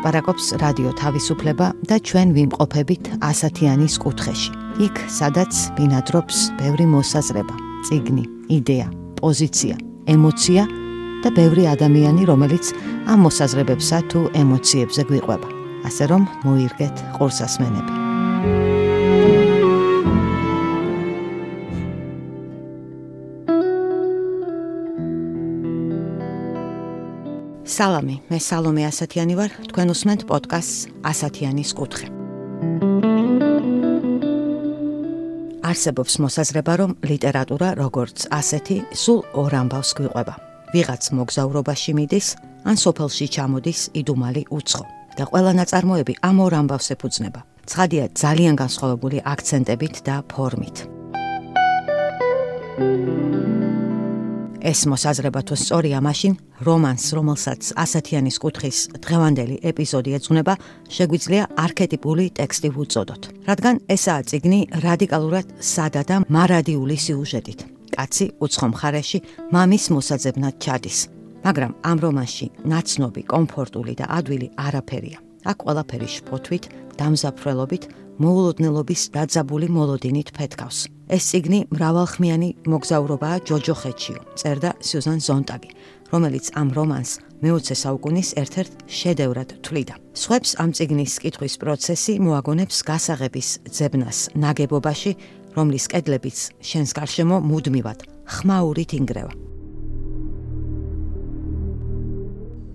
ლაპარაკობს 0.00 0.56
რადიო 0.56 0.94
თავისუფლება 0.96 1.66
და 1.84 1.96
ჩვენ 2.00 2.32
ვიმყოფებით 2.32 3.20
ასათიანის 3.20 3.94
კუთხეში. 4.00 4.52
იქ, 4.80 4.96
სადაც 5.12 5.52
ბინადრობს 5.76 6.56
ბევრი 6.56 6.86
მოსაზრება, 6.88 7.54
ციგნი, 7.84 8.24
იდეა, 8.48 8.88
პოზიცია, 9.20 9.76
ემოცია 10.08 10.64
და 11.20 11.28
ბევრი 11.36 11.68
ადამიანი, 11.76 12.24
რომელიც 12.32 12.72
ამ 13.12 13.28
მოსაზრებებსა 13.28 13.98
თუ 14.08 14.20
ემოციებზე 14.40 15.02
გვიყვება. 15.04 15.48
ასე 15.84 16.04
რომ, 16.08 16.22
მოირგეთ 16.48 16.94
ყურსასმენები. 17.20 17.99
სალამი, 27.80 28.16
მე 28.28 28.38
სალომე 28.44 28.82
ასათიანი 28.92 29.34
ვარ. 29.40 29.50
თქვენ 29.72 29.88
უსმენთ 29.94 30.22
პოდკასტს 30.28 31.00
ასათიანის 31.00 31.70
კუთხე. 31.78 32.06
არსებობს 35.64 36.14
მოსაზრება, 36.20 36.72
რომ 36.76 36.90
ლიტერატურა 37.00 37.68
როგორც 37.80 38.28
ასეთი 38.28 38.76
სულ 38.92 39.20
ორ 39.32 39.52
ამბავს 39.64 39.90
გვიყვება. 39.96 40.34
ვიღაც 40.76 41.02
მოგზაურობაში 41.16 41.92
მიდის, 41.96 42.28
ან 42.68 42.76
სოფელში 42.84 43.26
ჩამოდის 43.32 43.80
იდუმალი 43.96 44.42
უცხო. 44.52 44.84
და 45.18 45.24
ყველა 45.26 45.52
ნაწარმოები 45.60 46.14
ამ 46.22 46.36
ორ 46.40 46.52
ამბავს 46.60 46.86
ეფუძნება. 46.94 47.40
ცხადია 47.66 48.04
ძალიან 48.14 48.54
განსხვავებული 48.62 49.18
აქცენტებით 49.24 49.94
და 50.06 50.16
ფორმით. 50.32 50.76
ეს 54.60 54.84
მოსაზრება 54.92 55.40
თუ 55.40 55.54
სწორია, 55.56 55.98
მაშინ 56.04 56.32
რომანს, 56.66 57.04
რომელსაც 57.16 57.60
ასათიანის 57.80 58.36
კუთხის 58.42 58.78
დღევანდელი 59.00 59.56
ეპიზოდი 59.70 60.10
ეძღვნება, 60.18 60.54
შეგვიძლია 60.96 61.42
არქეტიპული 61.64 62.24
ტექსტი 62.38 62.68
ვუწოდოთ. 62.76 63.22
რადგან 63.48 63.76
ესაა 63.88 64.22
ციგნი 64.28 64.60
რადიკალურად 64.84 65.46
სადა 65.60 66.02
და 66.04 66.16
მარადიული 66.28 66.96
სიუჟეტით. 67.04 67.60
კაცი 67.96 68.26
უცხო 68.44 68.66
მხარეში 68.72 69.18
მამის 69.54 69.84
მოსაძებნად 69.96 70.54
ჩადის. 70.64 70.98
მაგრამ 71.44 71.72
ამ 71.90 71.98
რომანში 72.04 72.46
ნაცნობი, 72.68 73.22
კომფორტული 73.32 73.92
და 73.96 74.04
ადვილი 74.18 74.48
არაფერია. 74.66 75.18
აქ 75.50 75.56
ყველაფერი 75.64 76.08
შფოთვით, 76.14 76.64
დამზაფრველობით, 77.00 77.84
მოულოდნელობის 78.20 79.02
დაძაბული 79.16 79.68
მოლოდინით 79.72 80.28
ფეთქავს. 80.36 80.99
ეს 81.10 81.24
ციგნი 81.26 81.58
მრავალხმიანი 81.74 82.48
მოგზაურობაა 82.70 83.36
ჯოჯოხეთშიო, 83.48 84.20
წერდა 84.38 84.70
სიუზან 84.78 85.18
ზონტაგი, 85.26 85.70
რომელიც 86.14 86.46
ამ 86.54 86.68
რომანს 86.70 87.10
მეოცე 87.42 87.74
საუკუნის 87.82 88.28
ერთ-ერთ 88.38 88.72
შედევრად 88.86 89.50
თვლიდა. 89.66 89.94
სხვებს 90.14 90.50
ამ 90.62 90.70
ციგნის 90.70 91.14
კითხვის 91.18 91.54
პროცესი 91.58 92.14
მოაგონებს 92.22 92.76
გასაღების 92.86 93.48
ძებნას 93.74 94.18
ნაგებობაში, 94.38 95.12
რომლის 95.58 95.84
კედლებიც 95.90 96.38
შენს 96.62 96.90
გარშემო 96.94 97.36
მუდმივად 97.42 97.98
ხმაურით 98.30 98.90
ინგრევა. 99.00 99.32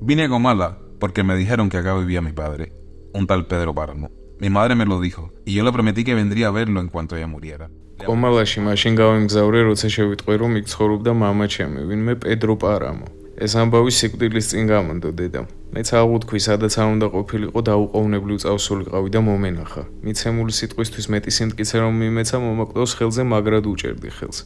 Vine 0.06 0.28
con 0.30 0.42
mala 0.42 0.78
porque 1.00 1.24
me 1.24 1.36
dijeron 1.36 1.70
que 1.70 1.78
acá 1.78 1.96
vivía 1.96 2.22
mi 2.22 2.32
padre, 2.32 2.74
un 3.14 3.26
tal 3.26 3.48
Pedro 3.48 3.74
Páramo. 3.74 4.12
Mi 4.40 4.50
madre 4.50 4.76
me 4.76 4.86
lo 4.86 5.00
dijo 5.00 5.32
y 5.46 5.54
yo 5.54 5.64
le 5.64 5.72
prometí 5.72 6.04
que 6.04 6.14
vendría 6.14 6.48
a 6.48 6.52
verlo 6.52 6.82
en 6.82 6.90
cuanto 6.90 7.16
ella 7.16 7.28
muriera. 7.28 7.70
კომალაში 8.04 8.60
მაშინ 8.68 8.94
გავემგზავრე, 9.00 9.60
როცა 9.72 9.88
შევიტყვი, 9.96 10.36
რომ 10.42 10.52
იქ 10.60 10.66
ცხოვრობდა 10.68 11.12
მამა 11.16 11.46
ჩემი, 11.48 11.80
ვინმე 11.88 12.14
პედრო 12.20 12.56
პარამო. 12.60 13.08
ეს 13.36 13.52
ამბავი 13.60 13.92
სიკვდილის 13.92 14.46
წინ 14.52 14.64
გამონდო 14.72 15.10
დედამ. 15.20 15.48
მეც 15.76 15.88
აღუთქვი, 16.00 16.40
სადაც 16.40 16.74
არ 16.80 16.88
უნდა 16.96 17.08
ყოფილიყო 17.16 17.60
დაუყოვნებლივ 17.68 18.38
წავსულიყავი 18.44 19.10
და 19.16 19.20
მომენახა. 19.28 19.84
მიცემული 20.08 20.52
სიტყვისთვის 20.60 21.06
მეტი 21.14 21.32
სიმტკიცე 21.38 21.78
რომ 21.84 21.94
მიმეცა 22.04 22.38
მომაკვდავს 22.46 22.92
ხელზე, 22.96 23.24
მაგრად 23.32 23.66
უჭერდი 23.72 24.10
ხელს. 24.18 24.38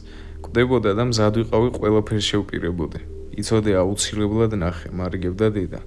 კვდებოდა 0.42 0.90
და 0.98 1.02
მზად 1.10 1.34
ვიყავი 1.38 1.68
ყველაფერს 1.78 2.24
შევპირებოდი. 2.30 3.00
იცოდე 3.40 3.72
აუცილებლად 3.82 4.52
ნახე, 4.58 4.88
მარგებდა 4.90 5.46
დედა. 5.54 5.80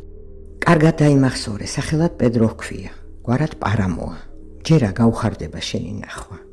კარგად 0.64 0.96
დაიმახსოვრე, 1.04 1.68
სახელად 1.68 2.12
პედრო 2.20 2.48
ჰქვია. 2.56 2.92
გვარად 3.24 3.54
პარამოა. 3.60 4.18
ჯერა 4.64 4.90
გაუხარდება 4.96 5.60
შენი 5.60 6.08
ნახვა. 6.08 6.53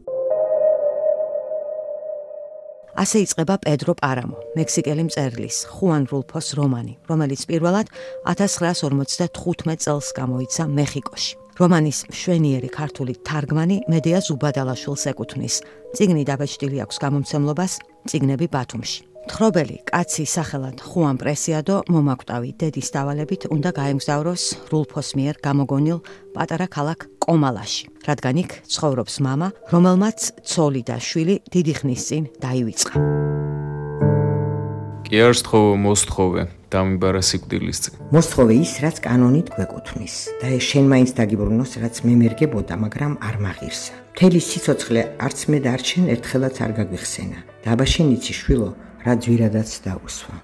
ასე 2.98 3.22
იწყება 3.24 3.54
პედრო 3.62 3.94
პარამო, 3.98 4.38
მექსიკელი 4.58 5.02
მწერლის 5.06 5.56
ხუან 5.74 6.08
რულფოს 6.10 6.48
რომანი, 6.58 6.94
რომელიც 7.10 7.42
პირველად 7.50 7.86
1955 8.26 9.84
წელს 9.84 10.08
გამოიცა 10.18 10.64
მეხიკოში. 10.66 11.32
რომანის 11.60 11.98
მშვენიერი 12.08 12.68
ქართული 12.72 13.14
თარგმანი 13.20 13.76
მედია 13.92 14.18
ზუბადალაშვილს 14.24 15.04
ეკუთვნის. 15.12 15.54
ციგნი 15.92 16.22
დაბეჭდილი 16.24 16.80
აქვს 16.84 16.96
გამომცემლობას 17.04 17.72
ციგნები 18.08 18.46
ბათუმში. 18.48 19.09
თხრობელი 19.29 19.77
კაცი 19.89 20.23
სახელად 20.29 20.81
ხუან 20.85 21.17
პრესიადო 21.17 21.81
მომაკვდავი 21.89 22.51
დედის 22.61 22.89
დავალებით 22.93 23.47
უნდა 23.49 23.71
გაემგზავროს 23.73 24.43
რულფოს 24.69 25.09
მიერ 25.17 25.41
გამოგონილ 25.41 25.99
პატარა 26.37 26.67
ქალაქ 26.69 27.09
კომალაში, 27.25 27.89
რადგან 28.05 28.35
იქ 28.45 28.51
ცხოვრობს 28.69 29.15
мама, 29.25 29.49
რომელმაც 29.73 30.19
ცოლი 30.45 30.81
და 30.85 31.01
შვილი 31.01 31.35
დიდი 31.49 31.73
ხნის 31.81 32.01
წინ 32.05 32.23
დაივიწყა. 32.37 32.93
კი 35.05 35.17
არ 35.21 35.35
სწხოვო 35.37 35.73
მოსთხოვე 35.85 36.41
დამიბარა 36.73 37.21
სიკვდილის 37.25 37.77
წინ. 37.81 37.93
მოსთხოვე 38.13 38.53
ის, 38.61 38.71
რაც 38.85 38.97
კანონით 39.05 39.47
გვეკუთვნის 39.53 40.15
და 40.41 40.47
ეს 40.57 40.63
შენ 40.69 40.85
მაინც 40.91 41.09
დაგიბრუნოს, 41.17 41.71
რაც 41.81 41.95
მემერგებოდა, 42.05 42.73
მაგრამ 42.85 43.13
არ 43.21 43.35
მაღირსა. 43.45 43.93
თელი 44.17 44.41
სიცოცხლე 44.49 45.01
არც 45.25 45.39
მე 45.49 45.57
დარჩენ 45.65 46.03
ერთხელაც 46.13 46.55
არ 46.65 46.71
გაგვიხსენა. 46.77 47.39
დაბაშენიცი 47.65 48.33
შვილო 48.33 48.69
რა 49.00 49.14
ძვირადაც 49.16 49.70
დაუსვა. 49.84 50.34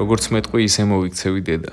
როგორც 0.00 0.24
მეტყვი 0.32 0.60
ისე 0.68 0.82
მოვიქცევი 0.84 1.40
დედა. 1.48 1.72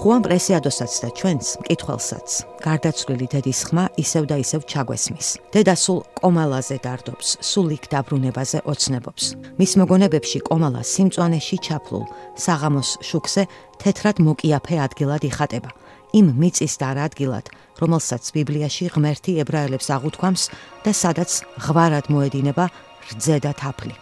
ხუან 0.00 0.22
პრესიადოსაც 0.24 0.92
და 1.04 1.08
ჩვენს 1.18 1.48
მკითხველსაც 1.60 2.28
გარდაცვლილი 2.64 3.26
დედის 3.36 3.60
ხმა 3.68 3.84
ისევ 4.00 4.24
და 4.30 4.36
ისევ 4.40 4.60
ჩაგვესმის. 4.64 5.28
დედა 5.52 5.74
სულ 5.76 5.98
კომალაზე 6.16 6.76
დარდობს, 6.80 7.28
სულ 7.44 7.68
იქ 7.76 7.84
დაბრუნებაზე 7.92 8.58
ოცნებობს. 8.64 9.24
მის 9.60 9.72
მოგონებებში 9.76 10.38
კომალა 10.48 10.80
სიმწვანეში 10.80 11.56
ჩაფლულ, 11.66 12.04
საღამოს 12.34 12.90
შუქზე 13.04 13.42
თეთრად 13.76 14.16
მოკიაფე 14.24 14.76
ადგილად 14.86 15.22
იხატება. 15.28 15.70
იმ 16.12 16.26
მიწის 16.40 16.74
და 16.82 16.90
ადგილად, 17.06 17.46
რომელსაც 17.80 18.22
ბიბლიაში 18.34 18.90
ღმერთი 18.94 19.38
ებრაელებს 19.42 19.88
აღუთქვამს 19.96 20.42
და 20.84 20.90
სადაც 20.90 21.30
ღვარად 21.64 22.10
მოედინება 22.10 22.66
რძე 23.14 23.36
და 23.44 23.52
თაფლი. 23.54 23.94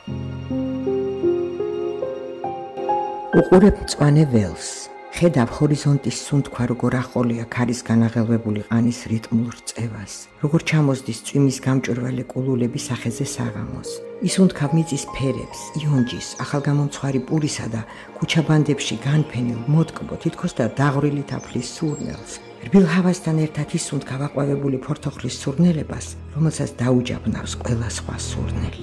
უყურებ 3.38 3.76
წვანე 3.92 4.24
ველს. 4.32 4.88
ხედავ 5.18 5.48
ჰორიზონტის 5.58 6.18
სუნთქვა 6.26 6.64
როგორ 6.70 6.92
ახოლია 7.02 7.44
ქარის 7.50 7.80
განაღელვებული 7.82 8.60
ყანის 8.70 9.00
რიტმულ 9.10 9.48
რწევას. 9.58 10.12
როგორ 10.42 10.60
ჩამოსდის 10.68 11.18
წვიმის 11.26 11.58
გამჭვირვალე 11.66 12.24
კულულები 12.32 12.80
სახეზე 12.88 13.26
საღამოს. 13.36 14.07
ის 14.18 14.34
უნთქავ 14.42 14.72
მიწის 14.74 15.04
ფერებს, 15.14 15.60
იონჯის, 15.78 16.28
ახალგამომცხვარი 16.42 17.20
პურისა 17.28 17.66
და 17.70 17.84
ქუჩაბანდებში 18.18 18.96
განფენილ 19.04 19.60
მოტკბო 19.70 20.14
თითქოს 20.24 20.52
და 20.58 20.66
დაღვრილი 20.74 21.22
თაფლის 21.30 21.68
სურნელს. 21.78 22.32
რბილ 22.66 22.86
ჰავასთან 22.90 23.36
ერთად 23.46 23.68
ის 23.78 23.86
უნთქავ 23.94 24.20
აყვავებული 24.26 24.82
ფორთოხლის 24.82 25.38
სურნელებას, 25.38 26.06
რომელსაც 26.34 26.70
დაუჯაბნავს 26.82 27.52
ყველა 27.62 27.88
სხვა 27.94 28.16
სურნელი. 28.18 28.82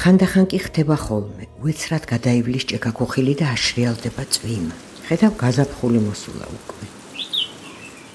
ხანდახან 0.00 0.44
კი 0.48 0.58
ხდება 0.64 0.96
ხოლმე, 0.96 1.44
უეცრად 1.60 2.04
გადაივლის 2.08 2.64
ჭეკაქოხილი 2.72 3.34
და 3.40 3.52
აშრიალდება 3.52 4.24
წვიმა. 4.32 4.74
ხედავ 5.04 5.32
გაზაფხული 5.36 6.00
მოსულა 6.08 6.46
უკვე. 6.48 7.03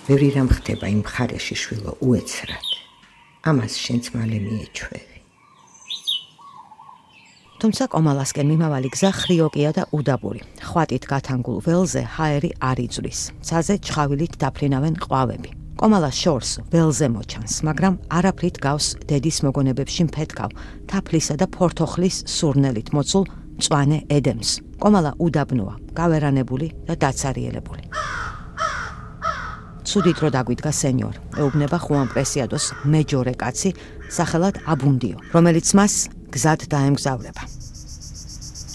ბევრი 0.10 0.30
რამ 0.34 0.48
ხდება 0.50 0.90
იმ 0.90 1.02
ხარეში 1.06 1.54
შვილო 1.54 1.92
უეცრად. 2.02 2.66
ამას 3.46 3.74
შენც 3.78 4.10
მალე 4.18 4.38
მიეჩვევი. 4.42 5.18
თუმცა 7.62 7.84
კომალასკენ 7.94 8.48
მიმავალი 8.50 8.90
გზა 8.90 9.12
ხრიოკია 9.20 9.72
და 9.78 9.84
უდაბური. 9.94 10.42
ხვატით 10.66 11.04
გათანგულ 11.12 11.58
ველზე 11.62 12.02
ჰაერი 12.16 12.52
არ 12.58 12.78
იწვის. 12.90 13.20
ცაზე 13.46 13.76
ჩხავილით 13.86 14.34
დაფრინავენ 14.42 14.96
ყვავები. 14.98 15.50
კომალა 15.78 16.10
შორს 16.10 16.52
ველზე 16.74 17.08
მოჩანს, 17.14 17.54
მაგრამ 17.70 17.94
არაფრით 18.10 18.58
გავს 18.66 18.88
დედის 19.06 19.38
მოგონებებში 19.46 20.02
მფეთქავ, 20.10 20.50
თაფლისა 20.90 21.36
და 21.38 21.46
ფორთოხლის 21.54 22.18
სურნელით 22.26 22.90
მოცულ 22.98 23.24
მწვანე 23.62 23.98
ედემს. 24.10 24.50
კომალა 24.82 25.12
უდაბნოა, 25.22 25.74
გავერანებული 25.94 26.68
და 26.90 26.94
დაცარიელებული. 26.98 27.84
ცუდი 29.90 30.12
დრო 30.22 30.30
დაგვიდგა 30.30 30.70
სენიორ, 30.70 31.16
ეუბნება 31.42 31.78
ხუან 31.82 32.08
პრესიადოს 32.14 32.66
მეჯორე 32.94 33.34
კაცი, 33.42 33.70
სახელად 34.14 34.62
აბუნდიო, 34.70 35.18
რომელიც 35.34 35.68
მას 35.74 35.94
გზად 36.30 36.70
დაემგზავრება. 36.70 37.44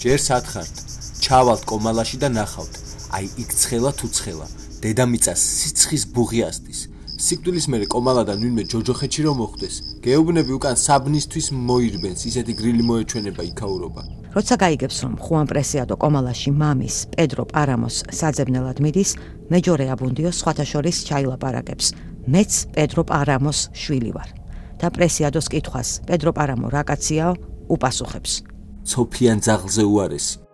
ჯერ 0.03 0.19
სათხართ, 0.19 0.75
ჩავალთ 1.23 1.63
კომალაში 1.71 2.17
და 2.19 2.27
ნახავთ. 2.35 2.73
აი 3.15 3.25
იქ 3.31 3.49
ცხელა 3.55 3.91
თუ 3.95 4.07
ცხელა, 4.11 4.47
დედამიწას 4.83 5.39
სიცხის 5.39 6.03
ბუღი 6.11 6.39
ასდის. 6.51 6.79
სიკვდილის 7.15 7.65
მერე 7.71 7.85
კომალა 7.87 8.23
და 8.27 8.33
ნინმე 8.35 8.63
ჯოჯოხეთში 8.71 9.21
რომ 9.23 9.37
მოხვდეს, 9.39 9.75
გეუბნები 10.03 10.51
უკან 10.51 10.75
საბნისთვის 10.75 11.47
მოირბენს, 11.55 12.19
ისეთი 12.27 12.53
გრილი 12.59 12.83
მოეჩვენება 12.83 13.41
იქაურობა. 13.55 14.01
როცა 14.35 14.55
გაიგებს 14.59 14.97
რომ 15.03 15.13
ხუან 15.23 15.47
პრესიადო 15.47 15.95
კომალაში 15.95 16.51
მამის 16.51 16.95
პედრო 17.15 17.43
პარამოს 17.55 17.95
საძებნელად 18.19 18.77
მიდის, 18.83 19.11
მეჯორე 19.47 19.85
აბუნდიო 19.95 20.31
სხვათა 20.35 20.65
შორის 20.71 20.97
ჩაილაპარაკებს. 21.07 21.85
მეც 22.27 22.51
პედრო 22.75 23.01
პარამოს 23.07 23.59
შვილი 23.71 24.11
ვარ. 24.11 24.29
და 24.75 24.91
პრესიადოს 24.91 25.47
კითხვას, 25.47 25.89
პედრო 26.03 26.31
პარამო 26.35 26.67
რა 26.67 26.83
კაციაო? 26.83 27.33
უპასუხებს. 27.71 28.43
სოფიან 28.83 29.39
ძაღლზე 29.39 29.83
უარესი. 29.87 30.44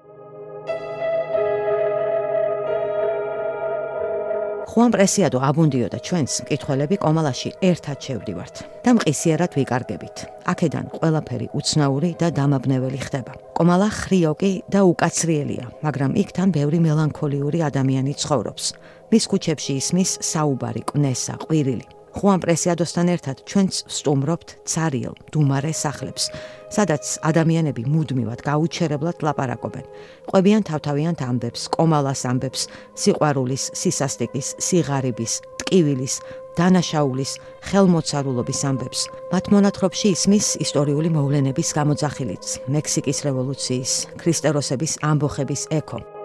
ხუან 4.72 4.94
პრესიადო 4.96 5.40
აბუნდიო 5.44 5.88
და 5.92 6.00
ჩვენს 6.00 6.34
მკითხველები 6.48 6.96
კომალაში 7.04 7.50
ერთად 7.60 7.98
შევდივართ 8.08 8.56
და 8.88 8.90
მყისიერად 8.96 9.52
ვიკარგებით. 9.60 10.16
აქედან 10.48 10.86
ყველაფერი 10.96 11.48
უცნაური 11.60 12.10
და 12.16 12.28
დამაბნეველი 12.32 13.00
ხდება. 13.04 13.34
კომალა 13.52 13.88
ხრიოკი 13.92 14.54
და 14.72 14.80
უკაცრიელია, 14.88 15.66
მაგრამ 15.84 16.12
იქთან 16.24 16.48
ბევრი 16.56 16.80
მელანქოლიური 16.88 17.60
ადამიანი 17.68 18.14
ცხოვრობს. 18.16 18.66
მის 19.12 19.24
ქუჩებში 19.28 19.72
ისმის 19.76 20.12
საუბარი, 20.24 20.82
კნესა, 20.88 21.36
ყვირილი. 21.44 22.00
ხუან 22.12 22.40
პრესიადოსთან 22.44 23.08
ერთად 23.16 23.38
ჩვენც 23.48 23.74
სტუმრობთ 23.88 24.50
цаრიელ 24.68 25.16
დუმარე 25.31 25.72
სახლებს, 25.72 26.28
სადაც 26.72 27.18
ადამიანები 27.24 27.84
მუდმივად 27.88 28.44
გაუჩერებლად 28.44 29.24
ლაპარაკობენ. 29.25 29.86
ყვებიან 30.30 30.63
თავთავიანთ 30.68 31.19
ამბებს, 31.24 31.62
კომალას 31.72 32.22
ამბებს, 32.28 32.62
სიყვარულის, 33.00 33.63
სისასტიკის, 33.80 34.48
სიღარიბის, 34.60 35.34
ტკივილის, 35.63 36.16
დანაშაულის, 36.60 37.31
ხელმოცარულობის 37.72 38.62
ამბებს. 38.69 39.00
მათ 39.31 39.46
მონათხრობში 39.56 40.08
ისმის 40.16 40.48
ისტორიული 40.66 41.10
მოვლენების 41.16 41.69
გამოძახილიც, 41.80 42.46
მექსიკის 42.75 43.19
რევოლუციის, 43.28 43.92
ქრისტეროსების 44.19 45.00
ამბოხების 45.00 45.63
ეკო. 45.72 46.21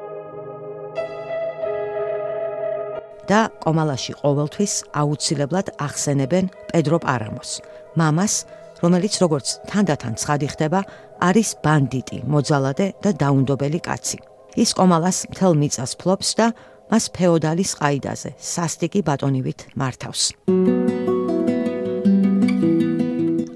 და 3.31 3.41
კომალაში 3.65 4.13
ყოველთვის 4.23 4.73
აუცილებლად 5.01 5.67
ახსენებენ 5.83 6.45
პედრო 6.71 6.99
პარამოს, 7.03 7.51
მამას, 7.99 8.35
რომელიც 8.83 9.15
როგორც 9.25 9.47
თანდათან 9.71 10.15
ცხადი 10.21 10.47
ხდება, 10.55 10.81
არის 11.21 11.49
ბანდიტი, 11.65 12.19
მოძალადე 12.29 12.87
და 13.03 13.11
დაუნდობელი 13.23 13.81
კაცი. 13.83 14.19
ის 14.57 14.71
კომალას 14.73 15.29
მთელ 15.33 15.53
მიწას 15.61 15.93
ფლობს 16.01 16.29
და 16.39 16.47
მას 16.91 17.05
ფეოდალის 17.13 17.71
ყაიდაზე, 17.77 18.31
სასტიკი 18.41 19.01
ბატონივით 19.05 19.61
მართავს. 19.77 20.23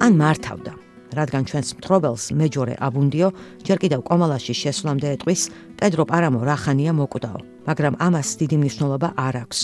ან 0.01 0.13
მართავდა 0.17 0.80
რადგან 1.19 1.43
ჩვენს 1.49 1.71
მთხრობელს 1.79 2.25
მეჯორე 2.39 2.75
აბუნდიო 2.87 3.29
ჯერ 3.67 3.79
კიდევ 3.83 4.01
კომალაში 4.11 4.55
შესვლამდე 4.63 5.07
ეტყვის 5.17 5.43
პედრო 5.81 6.05
პარამო 6.11 6.41
რახანია 6.45 6.93
მოკვდაო, 6.95 7.41
მაგრამ 7.69 7.95
ამას 8.07 8.29
დიდი 8.41 8.57
მნიშვნელობა 8.61 9.09
არ 9.17 9.35
აქვს. 9.45 9.61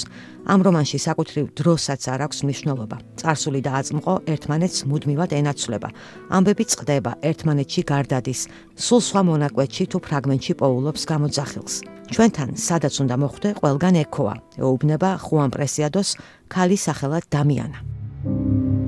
ამ 0.46 0.60
რომანში 0.66 0.98
საკუთრივ 1.06 1.44
დროსაც 1.58 2.02
არ 2.12 2.20
აქვს 2.26 2.38
მნიშვნელობა. 2.46 2.96
царსული 3.20 3.60
და 3.66 3.70
აწმყო 3.81 4.14
ერთმანეთს 4.32 4.78
მუდმივად 4.90 5.31
ენაცვლება. 5.40 5.88
ამბები 6.37 6.64
წყდება, 6.70 7.12
ერთმანეთში 7.31 7.82
გარდადის, 7.92 8.40
სულ 8.87 9.00
სხვა 9.08 9.20
მონაკვეთში 9.31 9.84
თუ 9.90 9.99
ფრაგმენტში 10.06 10.52
პოულობს 10.60 11.02
გამოძახილს. 11.10 11.75
ჩვენთან 12.14 12.50
სადაც 12.54 12.94
უნდა 13.02 13.16
მოხვდე, 13.22 13.49
ყველგან 13.60 13.94
ექოა. 14.04 14.34
ეუბნება 14.62 15.10
ხუან 15.19 15.50
პრესიადოს 15.50 16.08
ქალი 16.49 16.76
სახელად 16.78 17.25
დამიანა. 17.34 17.78
thank 18.26 18.81
you 18.81 18.85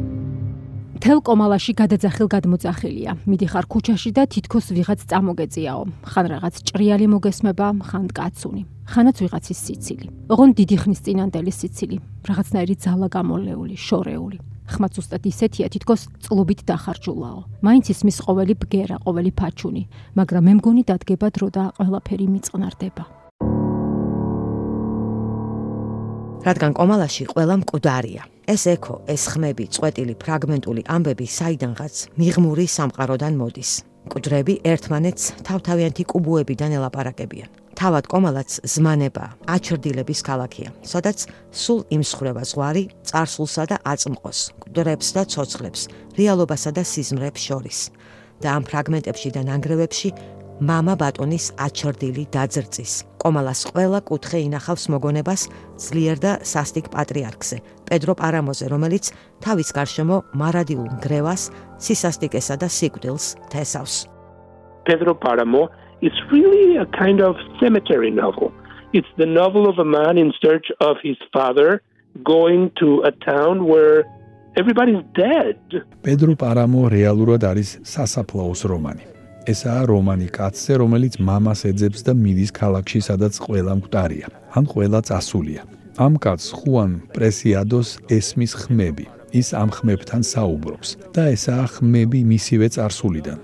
თელ 0.98 1.20
კომალაში 1.22 1.72
გადაძახილ 1.78 2.26
გადმოძახილია. 2.26 3.12
მიდიხარ 3.30 3.64
ქუჩაში 3.70 4.10
და 4.18 4.22
თითქოს 4.26 4.66
ვიღაც 4.74 5.06
წამოგეწიაო. 5.06 5.82
ხან 6.10 6.26
რაღაც 6.34 6.54
ჭრიალი 6.66 7.06
მოგესმება, 7.14 7.66
ხან 7.86 8.06
კაცუნი. 8.10 8.62
ხანაც 8.82 9.16
ვიღაცის 9.22 9.58
სიცილი. 9.62 10.06
ოღონ 10.26 10.50
დიდი 10.58 10.76
ხნის 10.82 11.00
წინანდელი 11.06 11.52
სიცილი. 11.54 11.96
რაღაცნაირი 12.26 12.74
ძალა 12.82 13.06
გამოლეული, 13.14 13.76
შორეული. 13.78 14.38
ხმაც 14.68 14.92
უსტად 15.00 15.22
ისეთია, 15.22 15.66
თითქოს 15.70 16.02
წლობით 16.24 16.60
დახარჯულაო. 16.66 17.40
მაინც 17.62 17.84
ისმის 17.94 18.18
ყოველი 18.26 18.54
ბგერა, 18.58 18.96
ყოველი 19.06 19.30
ფაჩუნი, 19.38 19.82
მაგრამ 20.18 20.42
მე 20.44 20.52
მგონი 20.58 20.82
დადგება 20.82 21.28
დრო 21.30 21.48
და 21.54 21.64
ყველაფერი 21.78 22.26
მიწყნარდება. 22.26 23.17
რადგან 26.46 26.72
კომალაში 26.74 27.24
ყველა 27.32 27.54
მკვდარია. 27.62 28.22
ეს 28.48 28.62
ექო, 28.74 28.94
ეს 29.10 29.22
ხმები, 29.30 29.64
წვეტილი 29.74 30.14
ფრაგმენტული 30.22 30.82
ამბები 30.88 31.26
საიდანღაც 31.26 31.94
მიღმური 32.18 32.64
სამყაროდან 32.64 33.34
მოდის. 33.40 33.70
კუჯრები 34.08 34.54
ერთმანეთს 34.64 35.24
თავთავიანთი 35.44 36.04
კუბოებიდან 36.12 36.70
ელაპარაკებიან. 36.78 37.48
თავად 37.78 38.04
კომალაც 38.10 38.50
ზმანება, 38.66 39.24
აჩრდილების 39.54 40.20
ქალაქია, 40.26 40.68
სადაც 40.82 41.18
სულ 41.52 41.80
იმსხრევა 41.94 42.42
ზღვარი 42.50 42.84
царსულსა 43.06 43.64
და 43.70 43.76
აწმყოს, 43.92 44.38
კუდრებს 44.62 45.08
და 45.14 45.22
ცოცხლებს, 45.32 45.82
რეალობასა 46.18 46.70
და 46.74 46.82
სიზმრებს 46.82 47.42
შორის. 47.48 47.78
და 48.38 48.54
ამ 48.54 48.62
ფრაგმენტებში 48.70 49.30
და 49.34 49.42
ნანგრევებში 49.50 50.08
მამა 50.58 50.94
ბატონის 50.98 51.54
აჩრდილი 51.54 52.24
დაძრძის. 52.34 52.92
კომალას 53.22 53.60
ყველა 53.70 54.00
კუთხე 54.08 54.38
ინახავს 54.46 54.84
მოგონებას 54.90 55.42
ძლიერ 55.78 56.16
და 56.18 56.32
სასტიკ 56.42 56.86
პატრიარქზე, 56.94 57.56
პედრო 57.86 58.14
პარამოზე, 58.18 58.66
რომელიც 58.74 59.04
თავის 59.44 59.68
გარშემო 59.76 60.16
მარადილ 60.34 60.82
გრევას, 61.04 61.42
სისასტიკესა 61.78 62.54
და 62.58 62.68
სიკვდილს 62.68 63.26
თესავს. 63.54 63.94
Pedro 64.86 65.14
Paramo 65.14 65.68
is 66.00 66.14
really 66.32 66.76
a 66.76 66.86
kind 66.86 67.20
of 67.20 67.36
cemetery 67.60 68.10
novel. 68.10 68.50
It's 68.92 69.12
the 69.18 69.26
novel 69.26 69.68
of 69.68 69.78
a 69.78 69.84
man 69.84 70.16
in 70.16 70.32
search 70.40 70.72
of 70.80 70.96
his 71.02 71.18
father 71.30 71.82
going 72.24 72.72
to 72.80 73.02
a 73.04 73.12
town 73.12 73.66
where 73.70 74.08
everybody's 74.56 75.04
dead. 75.14 75.60
პედრო 76.02 76.34
პარამო 76.34 76.88
რეალურად 76.90 77.44
არის 77.44 77.78
სასაფლაოს 77.84 78.64
რომანი. 78.72 79.17
ესაა 79.52 79.82
რომანი 79.92 80.28
კაცზე, 80.36 80.72
რომელიც 80.82 81.14
მამას 81.28 81.60
ეძებს 81.70 82.00
და 82.06 82.12
მიდის 82.24 82.50
ქალაქში, 82.60 83.00
სადაც 83.08 83.34
ყველა 83.44 83.72
მკვდარია. 83.78 84.28
ან 84.56 84.64
ყველა 84.72 85.00
წასულია. 85.08 85.62
ამ 85.98 86.14
კაცს 86.22 86.48
ხუან 86.58 86.92
პრესიადოს 87.16 87.88
ესმის 88.16 88.52
ხმები. 88.60 89.06
ის 89.32 89.52
ამ 89.52 89.68
ხმებთან 89.76 90.22
საუბრობს 90.24 90.88
და 91.14 91.22
ესაა 91.36 91.66
ხმები 91.74 92.20
მისივე 92.32 92.66
წარსულიდან. 92.74 93.38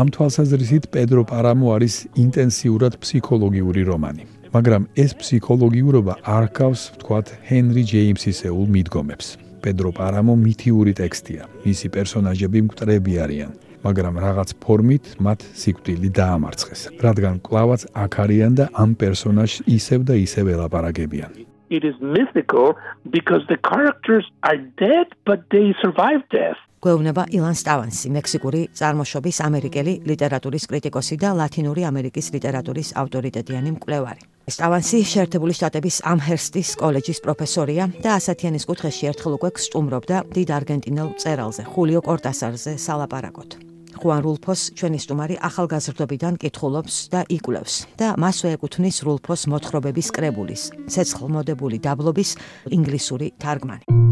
ამ 0.00 0.06
თვალსაზრისით 0.14 0.84
პედრო 0.94 1.22
პარამო 1.30 1.66
არის 1.74 1.94
ინტენსიურად 2.22 2.92
ფსიქოლოგიური 3.02 3.82
რომანი. 3.90 4.24
მაგრამ 4.54 4.82
ეს 4.94 5.12
ფსიქოლოგიურობა 5.18 6.14
არ 6.36 6.44
გავს, 6.58 6.82
ვთქვათ, 6.94 7.26
ჰენრი 7.48 7.82
ჯეიმსისეულ 7.92 8.66
მიდგომებს. 8.74 9.26
პედრო 9.62 9.90
პარამო 9.98 10.34
მითიური 10.46 10.92
ტექსტია. 11.00 11.42
მისი 11.66 11.86
პერსონაჟები 11.94 12.58
მკვდრები 12.66 13.12
არიან. 13.24 13.50
მაგრამ 13.86 14.14
რაღაც 14.26 14.50
ფორმით 14.64 15.04
მათ 15.20 15.40
სიკვდილი 15.60 16.08
დაამარცხეს, 16.18 16.80
რადგან 17.04 17.34
კლავაც 17.46 17.82
აქ 18.04 18.12
არიან 18.24 18.52
და 18.58 18.64
ამ 18.72 18.90
პერსონაჟს 19.00 19.64
ისევ 19.78 20.00
და 20.08 20.14
ისევ 20.26 20.44
ელაპარაკებიან. 20.56 21.32
It 21.70 21.82
is 21.84 21.96
mythical 22.00 22.76
because 23.10 23.42
the 23.52 23.58
characters 23.70 24.26
are 24.42 24.60
dead 24.76 25.08
but 25.28 25.40
they 25.52 25.74
survive 25.82 26.22
death. 26.30 26.60
გვეუბნება 26.84 27.22
ილან 27.32 27.56
სტავანსი, 27.56 28.10
მექსიკური 28.12 28.60
წარმოშობის 28.76 29.38
ამერიკელი 29.40 29.92
ლიტერატურის 30.04 30.68
კრიტიკოსი 30.68 31.16
და 31.22 31.32
ლათინური 31.40 31.86
ამერიკის 31.88 32.28
ლიტერატურის 32.36 32.92
ავტორიტეტიანი 33.00 33.70
მკვლევარი. 33.80 34.22
სტავანსი 34.52 34.98
შეერთებული 35.08 35.56
შტატების 35.56 36.04
ამჰერსტის 36.12 36.76
კოლეჯის 36.84 37.24
პროფესორია 37.24 37.84
და 38.04 38.20
ასათიანის 38.20 38.68
კუთხეში 38.68 39.08
ერთხელ 39.16 39.40
უკვე 39.40 39.50
გსტუმრობდა 39.56 40.16
დიდ 40.36 40.48
არგენტინელ 40.60 41.08
წერალზე, 41.16 41.62
ხულიო 41.72 42.00
კორტასარზე 42.04 42.76
სალაპარაკოთ. 42.76 43.73
ხუან 44.00 44.20
რულფოს 44.26 44.60
ჩვენი 44.78 44.98
სტუმარი 45.04 45.36
ახალგაზრდობიდან 45.48 46.38
კითხულობს 46.42 46.96
და 47.14 47.24
იკვლევს 47.36 47.74
და 48.00 48.14
მასვე 48.20 48.54
ეკუთვნის 48.58 49.02
რულფოს 49.08 49.48
მოთხრობების 49.52 50.08
კრებულის 50.14 50.62
ცეცხლმოდებული 50.90 51.82
დაბლობის 51.84 52.36
ინგლისური 52.74 53.34
თარგმანი 53.40 54.04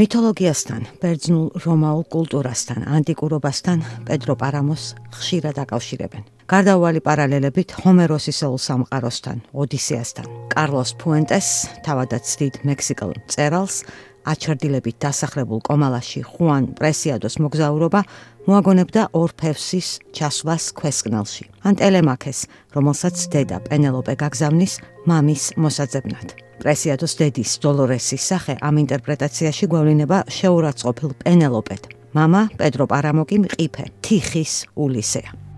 მითოლოგიასთან, 0.00 0.84
ბერძნულ 1.02 1.60
რომაულ 1.60 2.04
კულტურასთან, 2.08 2.86
ანტიკურობასთან 2.88 3.82
პედრო 4.08 4.34
პარამოს 4.40 4.84
ხშირად 5.12 5.60
აკავშირებენ. 5.60 6.22
გარდაუვალი 6.48 7.00
პარალელებით 7.04 7.74
ჰომეროსისეულ 7.84 8.56
სამყაროსთან, 8.64 9.42
ოდისეასთან, 9.52 10.26
კარლოს 10.54 10.90
ფუენტეს, 10.96 11.48
თავადაც 11.84 12.24
დიდ 12.40 12.54
მექსიკელ 12.70 13.12
წერალს 13.28 13.84
აჩრდილებით 14.29 14.97
დასახლებულ 15.05 15.59
კომალაში 15.69 16.21
ხუან 16.25 16.63
პრესიადოს 16.79 17.35
მოგზაურობა 17.43 18.01
მოაგონებდა 18.47 19.01
ორფევსის 19.13 19.89
ჩასვლას 20.15 20.63
ქვესკნელში. 20.77 21.45
ან 21.67 21.73
ტელემაქეს, 21.81 22.39
რომელსაც 22.75 23.15
დედა 23.33 23.57
პენელოპე 23.69 24.13
გაგზავნის 24.21 24.73
მამის 25.09 25.43
მოსაძებნად. 25.61 26.27
პრესიადოს 26.61 27.13
დედის 27.19 27.51
დოლორესის 27.63 28.23
სახე 28.31 28.53
ამ 28.61 28.75
ინტერპრეტაციაში 28.83 29.65
გვევლინება 29.71 30.17
შეურაცხყოფილ 30.37 31.09
პენელოპეთ. 31.21 31.83
мама 32.15 32.47
პედრო 32.59 32.85
პარამოკი 32.87 33.37
მყიფე 33.43 33.83
თიხის 34.05 34.53
ულისეა 34.79 35.48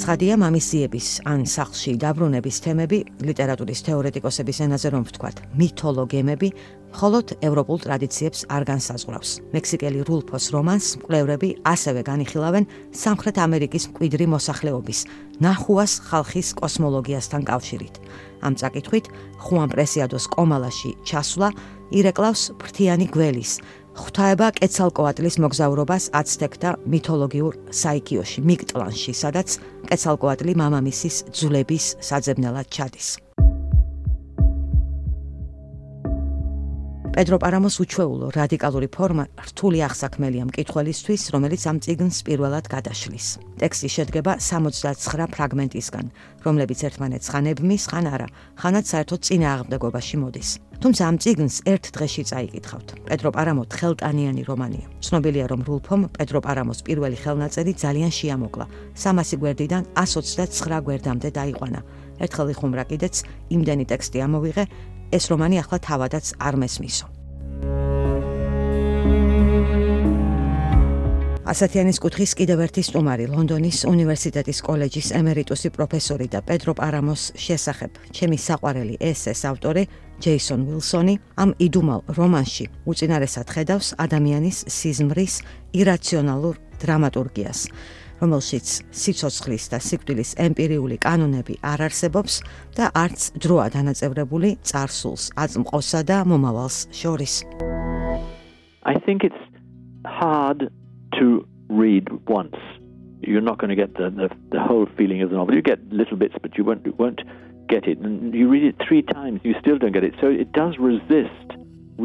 ცხადია 0.00 0.36
მამისიების 0.40 1.06
ან 1.28 1.42
სახლში 1.44 1.92
დაბრუნების 2.00 2.56
თემები 2.64 2.98
ლიტერატურის 3.20 3.82
თეორეტიკოსების 3.84 4.60
ენაზე 4.64 4.88
რომ 4.94 5.02
ვთქვათ 5.10 5.42
მითოლოგემები 5.60 6.48
მხოლოდ 6.94 7.26
ევროპულ 7.44 7.78
ტრადიციებს 7.84 8.40
არ 8.48 8.62
განსაზღვრავს. 8.70 9.30
მექსიკელი 9.52 10.00
რულფოს 10.08 10.46
რომანს 10.56 10.86
მკვლევრები 11.04 11.48
ასევე 11.74 12.00
განიხილავენ 12.08 12.64
სამხრეთ 12.96 13.36
ამერიკის 13.44 13.84
მკვიდრი 13.92 14.26
მოსახლეობის 14.34 15.00
ნახუას 15.44 15.92
ხალხის 16.08 16.48
კოსმოლოგიასთან 16.56 17.42
კავშირით. 17.44 17.94
ამ 18.40 18.56
წაკითხვით 18.56 19.06
ხუან 19.36 19.68
პრესიადოს 19.68 20.24
კომალაში 20.32 20.90
ჩასვლა 21.04 21.48
ირეკლავს 21.92 22.42
ფრთიანი 22.56 23.06
გველის 23.12 23.52
ღვთაება 23.98 24.50
კეცალკოატლის 24.54 25.36
მოგზაურობას 25.42 26.10
აცტეკთა 26.14 26.70
მითოლოგიურ 26.92 27.56
საიქიოში 27.74 28.44
მიკტლანში, 28.46 29.14
სადაც 29.22 29.58
კეცალკოატლი 29.90 30.54
მამამისის 30.62 31.16
ძვლების 31.34 31.86
საძებნელად 31.98 32.70
ჩადის. 32.70 33.08
პედრო 37.10 37.36
პარამოს 37.42 37.76
უჩვეულო 37.82 38.30
რადიკალური 38.32 38.86
ფორმა 38.94 39.24
რთული 39.50 39.82
აღსაქმელია 39.82 40.46
მკითხველისთვის, 40.46 41.22
რომელიც 41.34 41.62
ამ 41.66 41.82
წიგნს 41.82 42.22
პირველად 42.22 42.70
გადაშლის. 42.70 43.26
ტექსტი 43.58 43.88
შედგება 43.96 44.38
69 44.38 45.26
ფრაგმენტისგან, 45.34 46.06
რომლებიც 46.46 46.80
ერთმანეთს 46.86 47.30
ხან 47.34 47.46
ებმის, 47.52 47.82
ხან 47.90 48.06
არა, 48.14 48.28
ხანაც 48.62 48.84
საერთოდ 48.94 49.20
წინააღმდეგობაში 49.26 50.16
მოდის. 50.22 50.69
თუმცა 50.80 51.02
ამ 51.04 51.16
წიგნს 51.20 51.56
ერთ 51.68 51.84
დღეში 51.92 52.22
წაიკითხავთ. 52.30 52.88
პედრო 53.04 53.30
პარამო 53.36 53.62
ხელტანიანი 53.68 54.42
რომანია. 54.48 54.86
ცნობილია, 55.04 55.44
რომ 55.52 55.60
რულფომ 55.68 56.00
პედრო 56.16 56.40
პარამოს 56.40 56.80
პირველი 56.88 57.16
ხელნაწერი 57.20 57.72
ძალიან 57.84 58.12
შეამოკლა. 58.18 58.66
300 58.96 59.36
გვერდიდან 59.36 59.82
129 59.92 60.80
გვერდამდე 60.80 61.28
დაიყვანა. 61.36 61.80
ერთხელ 62.24 62.48
იხუმრა 62.54 62.84
კიდეც 62.90 63.14
იმდენი 63.52 63.84
ტექსტი 63.92 64.18
ამოვიღე, 64.24 64.64
ეს 65.12 65.24
რომანი 65.28 65.56
ახლა 65.60 65.78
თავადაც 65.84 66.26
არ 66.40 66.54
მესმისო. 66.64 67.06
ასათიანის 71.50 71.98
კუთხის 71.98 72.32
კიდევ 72.38 72.60
ერთი 72.62 72.82
სტუმარი 72.86 73.24
ლონდონის 73.26 73.80
უნივერსიტეტის 73.90 74.58
კოლეჯის 74.62 75.08
ემერიტუსი 75.18 75.72
პროფესორი 75.74 76.28
და 76.30 76.40
პედრო 76.46 76.76
პარამოს 76.78 77.24
შესახებ 77.34 77.98
ჩემი 78.14 78.38
საყვარელი 78.38 78.94
ესეს 79.02 79.42
ავტორი 79.50 79.82
ჯეისონ 80.22 80.62
უილსონი 80.70 81.14
ამ 81.42 81.50
იდუმალ 81.66 82.06
რომანში 82.18 82.68
უწინარესად 82.86 83.50
ხედავს 83.50 83.88
ადამიანის 84.06 84.62
სიზმრის 84.76 85.34
irrationalურ 85.74 86.54
დრამატურგიას 86.86 87.60
რომელშიც 88.22 88.66
სიცოცხლის 89.02 89.64
და 89.74 89.78
სიკვდილის 89.82 90.30
ემპირიული 90.46 91.02
კანონები 91.02 91.58
არ 91.66 91.88
არსებობს 91.90 92.34
და 92.78 92.94
არც 92.94 93.30
დროა 93.42 93.66
დანაწევრებული 93.74 94.58
царსულს, 94.62 95.32
აწმყოსა 95.34 96.00
და 96.04 96.18
მომავალს 96.30 96.92
შორის. 96.94 97.42
I 98.84 98.94
think 99.00 99.24
it's 99.24 99.40
hard 100.04 100.68
to 101.18 101.46
read 101.68 102.08
once. 102.28 102.56
You're 103.20 103.40
not 103.40 103.58
going 103.58 103.70
to 103.70 103.76
get 103.76 103.94
the, 103.94 104.10
the 104.10 104.30
the 104.50 104.60
whole 104.60 104.86
feeling 104.96 105.22
of 105.22 105.30
the 105.30 105.36
novel. 105.36 105.54
You 105.54 105.62
get 105.62 105.80
little 105.92 106.16
bits, 106.16 106.34
but 106.40 106.56
you 106.56 106.64
won't 106.64 106.84
you 106.86 106.92
won't 106.92 107.20
get 107.68 107.86
it. 107.86 107.98
And 107.98 108.34
you 108.34 108.48
read 108.48 108.64
it 108.64 108.76
three 108.86 109.02
times, 109.02 109.40
you 109.44 109.54
still 109.60 109.78
don't 109.78 109.92
get 109.92 110.04
it. 110.04 110.14
So 110.20 110.28
it 110.28 110.52
does 110.52 110.78
resist 110.78 111.52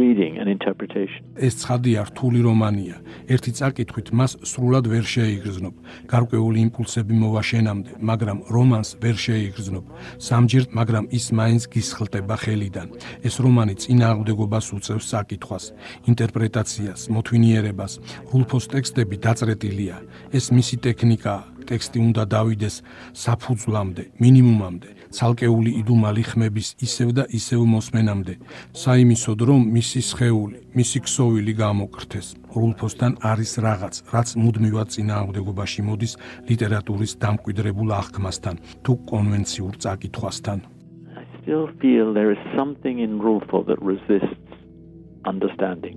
reading 0.01 0.33
and 0.39 0.47
interpretation. 0.55 1.21
ეს 1.47 1.53
ცხადია 1.61 1.99
რთული 2.09 2.39
რომანია. 2.47 2.95
ერთი 3.33 3.51
წაკითხვით 3.59 4.07
მას 4.17 4.31
სრულად 4.51 4.85
ვერ 4.93 5.05
შეიგრძნობ. 5.13 5.73
გარკვეული 6.13 6.59
იმპულსები 6.67 7.13
მოვაშენამდე, 7.23 7.91
მაგრამ 8.09 8.37
რომანს 8.55 8.89
ვერ 9.03 9.15
შეიგრძნობ. 9.25 9.85
სამჯერ, 10.27 10.63
მაგრამ 10.77 11.05
ის 11.17 11.25
მაინც 11.39 11.63
გისხლტება 11.73 12.35
ხელიდან. 12.43 12.87
ეს 13.27 13.35
რომანი 13.45 13.73
წინააღმდეგობას 13.83 14.65
უწევს 14.75 15.05
წაკითხვას, 15.11 15.65
ინტერპრეტაციას, 16.09 17.01
მოთვინიერებას. 17.15 17.93
რულფოს 18.31 18.65
ტექსტები 18.73 19.15
დაწრეტილია. 19.25 19.97
ეს 20.37 20.45
მისი 20.57 20.75
ტექნიკაა. 20.85 21.43
ტექსტი 21.65 21.97
უნდა 22.07 22.23
დავიდეს 22.35 22.75
საფუძვლამდე, 23.25 24.03
მინიმუმამდე, 24.21 24.89
ცალკეული 25.15 25.71
იდუმალი 25.81 26.23
ხმების 26.29 26.69
ისევ 26.87 27.09
და 27.17 27.23
ისევ 27.39 27.61
მოსმენამდე, 27.73 28.33
საიმისოდ 28.83 29.39
რომ 29.49 29.61
მისი 29.75 30.01
სხეული, 30.11 30.57
მისი 30.75 30.99
ქსოვილი 31.05 31.53
გამოკრთეს. 31.63 32.27
რულფოსთან 32.55 33.11
არის 33.31 33.51
რაღაც, 33.67 33.95
რაც 34.15 34.27
მუდმივად 34.43 34.87
წინააღმდეგობაში 34.95 35.81
მოდის 35.87 36.13
ლიტერატურის 36.49 37.13
დამკვიდრებულ 37.23 37.89
აღქმასთან 37.99 38.55
თუ 38.83 38.93
კონვენციურ 39.11 39.73
წაკითხვასთან. 39.83 40.59
I 41.21 41.23
still 41.39 41.67
feel 41.81 42.13
there 42.13 42.31
is 42.35 42.41
something 42.59 42.99
in 43.05 43.11
Rulfo 43.25 43.63
that 43.69 43.79
resists 43.81 44.51
understanding. 45.31 45.95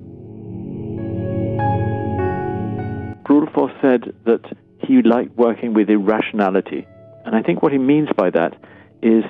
Rulfo 3.29 3.69
said 3.83 4.03
that 4.25 4.45
he 4.87 5.03
liked 5.03 5.37
working 5.37 5.75
with 5.75 5.89
irrationality. 5.91 6.87
And 7.25 7.37
I 7.37 7.43
think 7.43 7.63
what 7.63 7.73
he 7.73 7.79
means 7.79 8.09
by 8.17 8.31
that 8.31 8.53
is 9.02 9.25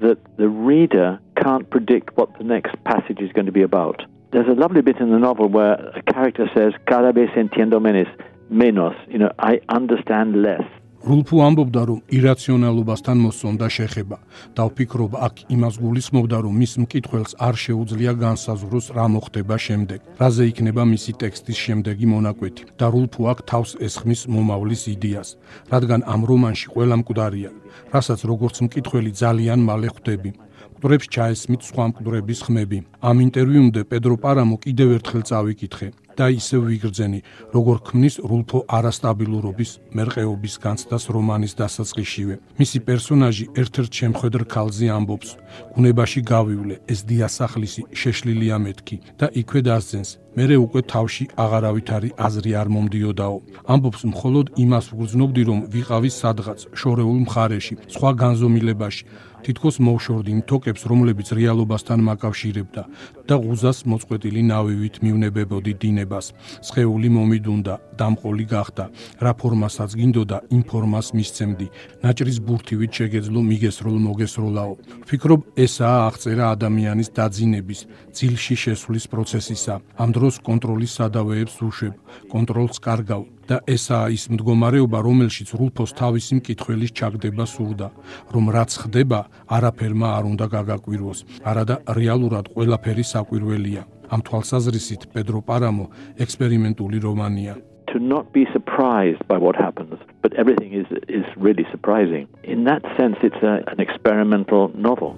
that 0.00 0.18
the 0.36 0.48
reader 0.48 1.20
can't 1.42 1.68
predict 1.70 2.16
what 2.16 2.36
the 2.38 2.44
next 2.44 2.82
passage 2.84 3.20
is 3.20 3.32
going 3.32 3.46
to 3.46 3.52
be 3.52 3.62
about. 3.62 4.02
There's 4.32 4.48
a 4.48 4.60
lovely 4.60 4.82
bit 4.82 4.98
in 4.98 5.10
the 5.10 5.18
novel 5.18 5.48
where 5.48 5.74
a 5.74 6.02
character 6.02 6.50
says, 6.56 6.72
Cada 6.86 7.12
vez 7.12 7.30
entiendo 7.36 7.80
menos, 7.80 8.08
menos, 8.50 8.96
you 9.08 9.18
know, 9.18 9.30
I 9.38 9.60
understand 9.68 10.42
less. 10.42 10.64
რულფუ 11.04 11.36
ამბობდა, 11.44 11.82
რომ 11.84 11.98
ირაციონალობასთან 12.16 13.18
მოსწონდა 13.24 13.66
შეხება 13.76 14.16
და 14.56 14.62
ვფიქრობ, 14.68 15.12
აქ 15.26 15.34
იმას 15.52 15.74
გულისხმობდა, 15.84 16.38
რომ 16.44 16.54
მის 16.60 16.72
მკითხველს 16.80 17.32
არ 17.46 17.54
შეუძლია 17.64 18.12
განსაზღვროს 18.24 18.86
რა 18.96 19.06
მოხდება 19.12 19.56
შემდეგ, 19.66 20.00
რაზე 20.16 20.44
იქნება 20.48 20.82
მისი 20.94 21.12
ტექსტის 21.20 21.58
შემდეგი 21.64 22.06
მონაკვეთი 22.14 22.64
და 22.80 22.86
რულფუ 22.88 23.22
აქ 23.32 23.38
თავს 23.52 23.70
ესხმის 23.84 24.20
მომავლის 24.32 24.82
იდეას, 24.94 25.28
რადგან 25.68 26.00
ამ 26.08 26.20
რომანში 26.24 26.66
ყველა 26.72 26.96
მკვდარია, 27.04 27.50
რასაც 27.92 28.20
როგორც 28.24 28.56
მკითხველი 28.64 29.10
ძალიან 29.12 29.60
მალე 29.60 29.88
ხვდები. 29.92 30.30
მკვდრებს 30.74 31.06
ჩაესმით 31.14 31.62
სხვა 31.68 31.84
მკვდრების 31.90 32.40
ხმები. 32.44 32.78
ამ 33.08 33.16
ინტერვიუმდე 33.28 33.80
პედრო 33.88 34.16
პარამო 34.24 34.56
კიდევ 34.64 34.88
ერთხელ 34.96 35.22
წავიკითხე, 35.28 35.88
და 36.18 36.26
ისევ 36.30 36.60
ვიგრძენი, 36.70 37.20
როგორ 37.54 37.76
ქმნის 37.86 38.14
რულფო 38.22 38.58
არასტაბილურობის, 38.76 39.70
მერყეობის 39.96 40.54
განცდას 40.64 41.04
რომანის 41.14 41.52
დასაწყისშივე. 41.60 42.34
მისი 42.60 42.78
პერსონაჟი 42.86 43.44
ერთ-ერთ 43.60 43.90
შემხედრ 44.00 44.42
ქალზე 44.54 44.86
ამბობს: 44.98 45.28
"გუნებაში 45.74 46.20
გავივლე, 46.32 46.74
ეს 46.92 47.00
დიასახლისი 47.08 47.82
შეშლილია 48.00 48.56
მეთქი 48.64 48.96
და 49.18 49.26
იქვე 49.40 49.60
დასძენს. 49.68 50.10
მერე 50.34 50.56
უკვე 50.66 50.80
თავში 50.90 51.24
აღარავითარი 51.44 52.08
აზრი 52.26 52.50
არ 52.60 52.68
მომდიოდაო. 52.74 53.38
ამბობს 53.70 54.02
მხოლოდ 54.12 54.46
იმას 54.64 54.86
ვგრძნობდი, 54.90 55.42
რომ 55.48 55.58
ვიყავი 55.74 56.10
სადღაც 56.10 56.60
შორეულ 56.74 57.18
მხარეში, 57.26 57.74
სხვა 57.94 58.10
განზომილებაში." 58.22 59.04
თითქოს 59.44 59.76
მოშორდი 59.76 60.30
იმ 60.34 60.40
თოკებს, 60.48 60.82
რომლებიც 60.88 61.28
რეალობასთან 61.36 62.00
მაკავშირებდა 62.08 62.82
და 63.28 63.34
ღუზას 63.40 63.78
მოწყვეტილი 63.84 64.40
ნავივით 64.48 64.94
მივნებებოდი 65.04 65.72
დინებას. 65.80 66.32
სხეული 66.64 67.08
მომიდუნდა, 67.16 67.74
დამყოლი 68.00 68.46
გახდა. 68.48 68.84
რა 69.20 69.32
ფორმასაც 69.40 69.90
გინდოდა, 70.00 70.38
იმ 70.48 70.62
ფორმას 70.64 71.06
მისცემდი. 71.16 71.66
ნაჭრის 72.04 72.38
ბურთივით 72.46 72.92
შეგეძლო 72.98 73.40
მიგესროლ 73.50 73.96
მოგესროლაო. 74.08 74.74
ვფიქრობ, 75.04 75.40
ესაა 75.64 75.98
აღწერა 76.08 76.44
ადამიანის 76.54 77.08
დაძინების, 77.16 77.80
ძილში 78.16 78.56
შესვლის 78.64 79.04
პროცესისა. 79.12 79.74
ამ 80.00 80.08
დროს 80.16 80.34
კონტროლის 80.40 80.92
სადავეებს 80.98 81.56
უშვებ, 81.68 81.94
კონტროლს 82.32 82.76
კარგავ, 82.80 83.22
და 83.48 83.56
ესაა 83.74 84.12
ის 84.16 84.24
მდგომარეობა, 84.32 84.98
რომელშიც 85.08 85.48
რუფოს 85.60 85.90
თავისი 86.00 86.32
მკითხველის 86.40 86.94
ჩაგდება 86.98 87.44
სურდა, 87.54 87.88
რომ 88.34 88.44
რაც 88.56 88.70
ხდება, 88.82 89.20
არაფერმა 89.56 90.08
არ 90.18 90.24
უნდა 90.32 90.46
გაგაკვიროს, 90.56 91.18
არადა 91.44 91.76
რეალურად 91.98 92.44
ყველაფერი 92.54 93.04
საკვირველია. 93.12 93.84
ამ 94.14 94.20
თვალსაზრისით 94.26 95.02
პედრო 95.14 95.40
პარამო 95.48 95.86
ექსპერიმენტული 96.24 96.98
რომანია. 97.08 97.56
to 97.94 98.00
not 98.00 98.32
be 98.32 98.44
surprised 98.52 99.22
by 99.28 99.38
what 99.38 99.54
happens, 99.54 99.94
but 100.20 100.34
everything 100.34 100.72
is 100.72 100.88
is 101.08 101.26
really 101.36 101.66
surprising. 101.70 102.26
In 102.42 102.64
that 102.64 102.82
sense 102.98 103.16
it's 103.22 103.42
a, 103.52 103.54
an 103.72 103.78
experimental 103.86 104.72
novel. 104.74 105.16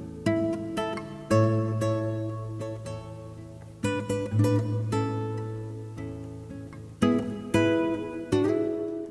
thank 4.38 4.64
you 4.64 4.75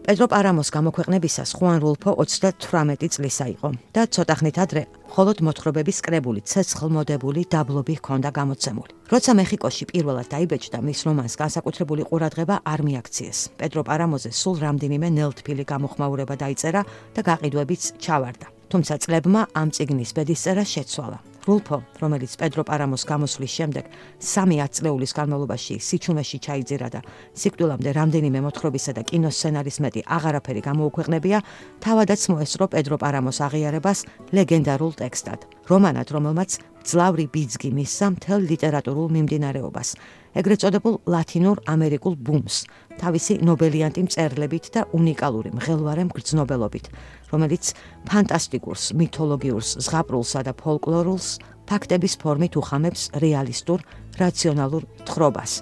პედრო 0.05 0.25
პარამოს 0.29 0.69
გამოქვეყნებისას 0.69 1.51
ხუან 1.57 1.79
რულფო 1.81 2.11
38 2.21 3.09
წლისა 3.15 3.45
იყო 3.57 3.69
და 3.95 4.01
ცოტახნით 4.05 4.57
ადრე 4.61 4.83
მხოლოდ 5.09 5.41
მოთხრობების 5.47 6.01
კრებული 6.05 6.43
ცეცხლმოდებული 6.45 7.41
დაბლობი 7.49 7.95
ჰქონდა 7.97 8.29
გამოცემული. 8.37 8.91
როცა 9.09 9.31
მეხიკოში 9.39 9.83
პირველად 9.89 10.27
დაიბეჭდა 10.29 10.79
მის 10.85 10.99
რომანს 11.09 11.33
განსაკუთრებული 11.41 12.03
ყურადღება 12.05 12.55
არ 12.61 12.79
მიაქციეს. 12.85 13.39
პედრო 13.57 13.81
პარამოზე 13.89 14.29
სულ 14.29 14.55
რამდენიმე 14.65 15.07
ნელთფილი 15.17 15.63
გამოხმაურება 15.73 16.35
დაიწერა 16.37 16.81
და 17.15 17.21
გაყიდვებიც 17.25 17.81
ჩავარდა. 17.97 18.47
თუმცა 18.69 18.93
წლებმა 19.01 19.41
ამ 19.57 19.67
ციგნის 19.73 20.13
ბედისწერა 20.13 20.63
შეცვალა. 20.69 21.17
რულფო, 21.45 21.77
რომელიც 22.01 22.33
პედრო 22.41 22.63
პარამოს 22.65 23.05
გამოსვლის 23.05 23.53
შემდეგ 23.57 23.85
3 24.17 24.65
წლეულის 24.75 25.11
განმავლობაში 25.13 25.75
სიჩუმეში 25.77 26.37
ჩაიძირა 26.41 26.87
და 26.89 27.01
სიკვდილამდე 27.37 27.89
რამდენიმე 27.93 28.39
მოთხრობისა 28.45 28.91
და 28.97 29.01
კინოსცენარის 29.05 29.77
მეტი 29.85 30.01
აღარაფერი 30.09 30.61
გამოუქვეყნებია, 30.65 31.37
თავადაც 31.85 32.21
მოესწრო 32.33 32.65
პედრო 32.73 32.95
პარამოს 32.97 33.37
აღიარებას 33.45 33.99
ლეგენდარულ 34.33 34.91
ტექსტად. 34.97 35.39
რომანად, 35.69 36.07
რომელმაც 36.13 36.51
ძლავრი 36.85 37.25
ბიძგი 37.33 37.69
მისცა 37.73 38.07
მთელ 38.13 38.39
ლიტერატურულ 38.45 39.07
მიმდინარეობას. 39.15 39.89
ეგრეთ 40.35 40.59
წოდებულ 40.61 40.95
ლათინურ 41.09 41.57
ამერიკულ 41.65 42.13
ბუმს, 42.25 42.55
თავისი 43.01 43.39
ნობელიანტი 43.41 44.01
მწერლებით 44.05 44.65
და 44.75 44.81
უნიკალური 44.93 45.49
მღელვარე 45.57 46.03
მგრძნობელობით, 46.09 46.85
რომელიც 47.31 47.73
ფანტასტიკურს, 48.09 48.93
მითოლოგიურს, 48.99 49.69
ზღაპრულსა 49.85 50.41
და 50.47 50.53
ფოლკლორულს 50.61 51.27
ფაქტების 51.69 52.13
ფორმით 52.21 52.53
უხამებს 52.61 53.09
რეალისტურ, 53.23 53.79
რაციონალურ 54.21 54.83
თხრობას 55.07 55.53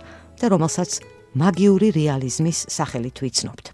და 0.42 0.46
რომელსაც 0.52 1.00
მაგიური 1.40 1.90
რეალიზმის 1.96 2.68
სახელით 2.70 3.24
ვიცნობთ. 3.24 3.66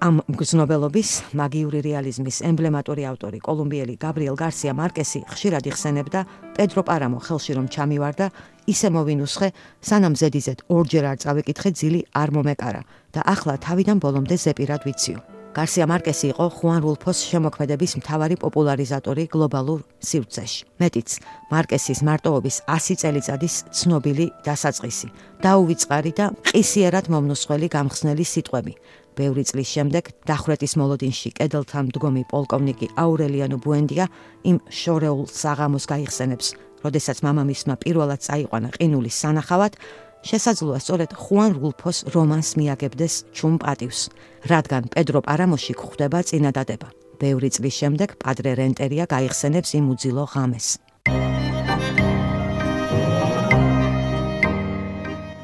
ამ 0.00 0.22
მგზნობელობის 0.32 1.10
მაგიური 1.36 1.80
რეალიზმის 1.84 2.40
ემბლემატური 2.48 3.04
ავტორი 3.04 3.38
კოლუმბიელი 3.44 3.94
გაბრიელ 4.00 4.36
გარსია 4.40 4.72
მარკესი 4.78 5.20
ხშირად 5.28 5.68
იხსენებდა 5.68 6.20
პედრო 6.56 6.82
პარამო 6.88 7.20
ხელში 7.20 7.52
რომ 7.58 7.68
ჩამივარდა 7.68 8.30
ისე 8.68 8.88
მოვინუსხე 8.94 9.48
სანამ 9.80 10.14
ზედიზედ 10.20 10.64
ორჯერ 10.76 11.04
არ 11.10 11.18
წავეკითხე 11.24 11.70
ძილი 11.80 12.00
არ 12.22 12.36
მომეკარა 12.36 12.82
და 13.14 13.20
ახლა 13.34 13.58
თავიდან 13.66 13.98
ბოლომდე 14.04 14.36
ზეპირად 14.44 14.84
ვიციო 14.88 15.20
გარსია 15.50 15.86
მარკესი 15.90 16.28
იყო 16.30 16.44
ხუან 16.54 16.78
რულფოს 16.84 17.18
შემოქმედების 17.26 17.96
მთავარი 17.98 18.36
პოპულარიზატორი 18.38 19.24
გლობალურ 19.34 19.80
სივრცეში. 19.98 20.60
მეტიც, 20.78 21.08
მარკესის 21.50 22.00
მარტოობის 22.06 22.56
100 22.70 22.94
წელიწადის 23.02 23.54
ცნობილი 23.74 24.26
დასაწყისი, 24.46 25.08
დაუვიწყარი 25.42 26.12
და 26.14 26.26
ყისიერად 26.54 27.10
მომნუსხველი 27.10 27.66
გამხსნელი 27.74 28.24
სიტყვები. 28.32 28.72
ბევრი 29.18 29.42
წლის 29.50 29.68
შემდეგ 29.74 30.04
დახვრეტის 30.30 30.72
მოლოდინში 30.80 31.28
კედელთან 31.34 31.90
მდგომი 31.90 32.22
პოლკოვნიკი 32.30 32.86
აურელიანო 32.94 33.56
ბუენდია 33.58 34.06
იმ 34.46 34.56
შორეულ 34.70 35.26
საღამოს 35.26 35.84
გაიხსენებს, 35.90 36.46
როდესაც 36.84 37.22
მამამისმა 37.26 37.74
პირველად 37.82 38.20
წაიყვანა 38.26 38.68
ყინულის 38.76 39.16
სანახავად, 39.22 39.72
შესაძლოა 40.24 40.78
სწორედ 40.84 41.10
ხუან 41.16 41.52
რულფოს 41.60 41.98
რომანს 42.14 42.48
მიაგებდეს 42.60 43.14
ჩუმ 43.36 43.54
პატივს, 43.62 44.00
რადგან 44.52 44.92
პედრო 44.92 45.20
პარამოში 45.24 45.72
გვხვდება 45.80 46.18
წინადადება. 46.28 46.88
ბევრი 47.20 47.48
წლის 47.52 47.74
შემდეგ 47.80 48.16
პადრე 48.16 48.56
რენტერია 48.60 49.04
გაიხსენებს 49.04 49.76
იმ 49.76 49.84
უძილო 49.92 50.24
ღამეს. 50.32 50.80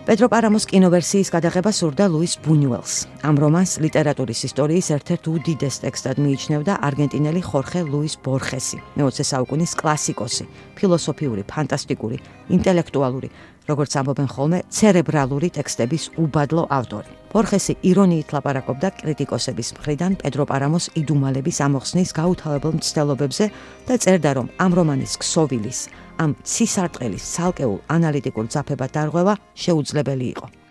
პედრო 0.07 0.29
პარამოს 0.31 0.69
კინოვერსიის 0.71 1.33
გადაღება 1.35 1.71
სურდა 1.75 2.05
ლუის 2.07 2.37
ბუნიუელს. 2.45 2.95
ამ 3.27 3.37
რომანს 3.42 3.73
ლიტერატურის 3.83 4.40
ისტორიის 4.47 4.87
ერთ-ერთ 4.95 5.25
უდიდეს 5.35 5.77
ტექსტად 5.83 6.16
მიიჩნევდა 6.23 6.73
არგენტინელი 6.87 7.42
ხორხე 7.42 7.83
ლუის 7.90 8.14
ბორხესი, 8.23 8.79
მე-20 8.95 9.27
საუკუნის 9.27 9.73
კლასიკოსი, 9.75 10.45
ფილოსოფიური, 10.79 11.42
ფანტასტიკური, 11.51 12.16
ინტელექტუალური, 12.55 13.29
როგორც 13.68 13.92
ამბობენ 14.00 14.29
ხოლმე, 14.31 14.59
ცერებრალური 14.70 15.48
ტექსტების 15.59 16.05
უბადლო 16.22 16.64
ავტორი. 16.70 17.11
ბორხესი 17.33 17.74
ირონიით 17.83 18.29
ლაპარაკობდა 18.33 18.88
კრიტიკოსების 19.00 19.68
მხრიდან 19.76 20.12
პედრო 20.22 20.44
პარამოს 20.50 20.90
იდუმალების 20.96 21.59
ამოხსნის 21.66 22.11
გაუთავებელ 22.16 22.72
მცდელობებზე 22.79 23.44
და 23.87 23.94
წერდა, 24.02 24.31
რომ 24.38 24.46
ამ 24.64 24.72
რომანის 24.79 25.12
ქსოვილის 25.20 25.81
ამ 26.22 26.31
ცისარტყელის 26.42 27.24
ცალკეულ 27.35 27.79
ანალიტიკურ 27.96 28.46
ძაფებად 28.55 28.90
დარღვევა 28.96 29.35
შეუძლებელი 29.52 30.26
იყო. 30.33 30.65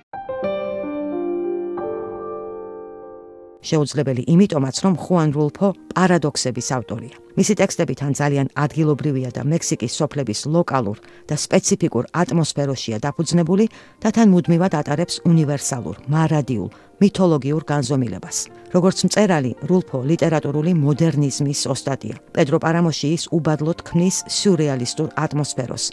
შეუძლებელი 3.69 4.23
იმიტომაც, 4.29 4.75
რომ 4.85 4.93
ხუან 5.03 5.29
რულფო 5.35 5.67
პარადოქსების 5.95 6.67
ავტორია. 6.77 7.15
მისი 7.35 7.53
ტექსტები 7.59 7.93
თან 7.99 8.13
ძალიან 8.15 8.47
ადგილობრივია 8.55 9.29
და 9.35 9.41
მექსიკის 9.43 9.95
სოფლების 9.99 10.39
ლოკალურ 10.53 10.97
და 11.27 11.35
სპეციფიკურ 11.35 12.03
ატმოსფეროშია 12.21 12.97
დაფუძნებული 13.03 13.65
და 13.99 14.09
თან 14.15 14.27
მუდმივად 14.31 14.73
ატარებს 14.79 15.19
უნივერსალურ, 15.27 15.95
მარადიულ, 16.07 16.69
მითოლოგიურ 17.01 17.63
განზომილებას. 17.65 18.37
როგორც 18.75 19.07
მწერალი, 19.07 19.51
რულფო 19.69 20.03
ლიტერატურული 20.03 20.71
მოდერნიზმის 20.75 21.61
ოსტატია. 21.71 22.15
პედრო 22.35 22.59
პარამოში 22.59 23.07
ის 23.15 23.23
უბადლოდ 23.31 23.79
ქმნის 23.87 24.17
სიურეალისტურ 24.27 25.09
ატმოსფეროს. 25.15 25.83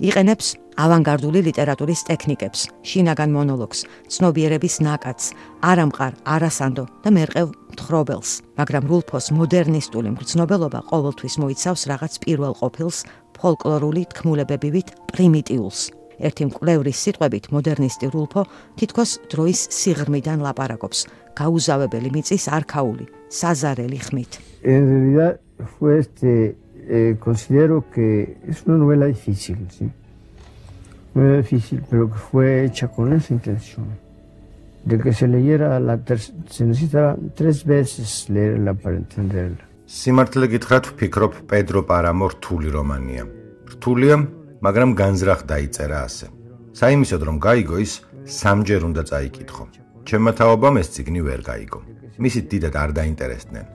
იყენებს 0.00 0.46
ავანგარდული 0.80 1.40
ლიტერატურის 1.48 2.00
ტექნიკებს, 2.08 2.60
შინაგან 2.88 3.30
მონოლოგს, 3.36 3.84
ცნობიერების 4.08 4.74
ნაკადს, 4.80 5.24
არამყარ, 5.60 6.12
არასანდო 6.24 6.84
და 7.04 7.08
მერყევ 7.12 7.46
მთხრობელს, 7.76 8.30
მაგრამ 8.56 8.84
რულფოს 8.88 9.26
მოდერნისტული 9.36 10.08
მგრძნობელობა 10.16 10.80
ყოველთვის 10.88 11.34
მოიცავს 11.44 11.82
რაღაც 11.92 12.12
პირველ 12.24 12.52
ყოფილს, 12.56 13.04
ფოლკლორული 13.36 14.02
თქმულებებივით 14.12 14.88
პრიმიტიულს. 15.12 15.99
ერთი 16.26 16.42
მკვლევრის 16.50 16.98
სიტყვებით 17.04 17.44
მოდერნისტი 17.54 18.06
რულფო 18.14 18.42
თითქოს 18.78 19.10
დროის 19.32 19.60
სიღრმიდან 19.78 20.38
ლაპარაკობს. 20.46 20.98
გაუზავებელი 21.40 22.10
მიწის 22.14 22.44
არქაული 22.56 23.06
საზარელი 23.30 23.98
ხმით. 24.06 24.32
en 24.62 24.82
realidad 24.90 25.40
fue 25.78 25.98
este 25.98 26.56
eh, 26.88 27.16
considero 27.20 27.84
que 27.94 28.36
es 28.48 28.58
una 28.66 28.76
novela 28.76 29.06
difícil 29.06 29.58
sí 29.70 29.86
muy 31.14 31.36
difícil 31.42 31.82
pero 31.88 32.10
que 32.12 32.18
fue 32.18 32.64
hecha 32.64 32.88
con 32.88 33.12
esa 33.12 33.32
intención 33.32 33.86
de 34.84 34.98
que 34.98 35.12
se 35.12 35.26
leyera 35.28 35.80
la 35.80 35.98
se 36.48 36.64
necesitaba 36.66 37.16
tres 37.34 37.64
veces 37.64 38.28
leerla 38.28 38.74
para 38.74 38.96
entenderla 38.96 39.64
სიმართლე 39.90 40.46
გითხრათ 40.52 40.84
ვფიქრობ 40.92 41.32
პედრო 41.50 41.80
პარამო 41.82 42.26
რთული 42.30 42.68
რომანია. 42.70 43.24
რთულია 43.74 44.16
მაგრამ 44.60 44.90
განზრახ 45.00 45.40
დაიწერა 45.48 45.98
ასე. 46.04 46.26
საიმისოდ 46.80 47.22
რომ 47.28 47.36
გაიგო 47.40 47.76
ის 47.80 47.92
სამჯერ 48.40 48.80
უნდა 48.88 49.02
წაიკითხო. 49.10 49.64
ჩემმა 50.08 50.32
თაობამ 50.36 50.76
ეს 50.80 50.88
ციგნი 50.94 51.20
ვერ 51.28 51.40
გაიგო. 51.50 51.80
მისი 52.20 52.40
დიდად 52.50 52.74
არ 52.76 52.90
დაინტერესდნენ. 53.00 53.66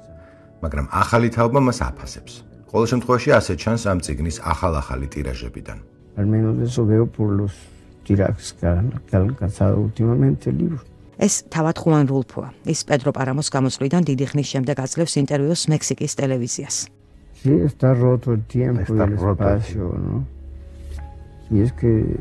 მაგრამ 0.63 0.85
ახალი 1.01 1.29
თაობა 1.35 1.59
მას 1.67 1.79
აფასებს. 1.89 2.33
ყოველ 2.69 2.87
შემთხვევაში 2.91 3.29
ასე 3.39 3.53
ჩანს 3.61 3.83
ამ 3.91 3.99
ციგნის 4.05 4.37
ახალ-ახალი 4.51 5.07
ტირაჟებიდან. 5.13 5.77
Al 6.21 6.25
menos 6.33 6.53
eso 6.67 6.81
veo 6.85 7.05
por 7.05 7.29
los 7.39 7.53
tirajes 8.05 8.53
que 8.57 8.67
han 8.67 8.93
alcanzado 9.11 9.75
últimamente 9.87 10.49
el 10.51 10.57
libro. 10.61 10.79
ეს 11.17 11.33
თავად 11.49 11.75
ხუან 11.81 12.05
რულფოა. 12.11 12.49
ის 12.73 12.79
პედრო 12.87 13.11
პარამოს 13.17 13.49
გამოსვლიდან 13.55 14.01
დიდი 14.09 14.25
ხნის 14.31 14.47
შემდეგ 14.53 14.75
აძლევს 14.85 15.13
ინტერვიუს 15.23 15.61
მექსიკის 15.73 16.11
ტელევიზიას. 16.19 16.75
Sí, 17.41 17.51
está 17.69 17.93
roto 17.93 18.33
el 18.33 18.43
tiempo 18.45 18.95
y 18.95 18.99
el 18.99 19.13
espacio, 19.13 19.85
¿no? 20.05 20.34
Y 21.49 21.61
es 21.61 21.71
que 21.73 22.17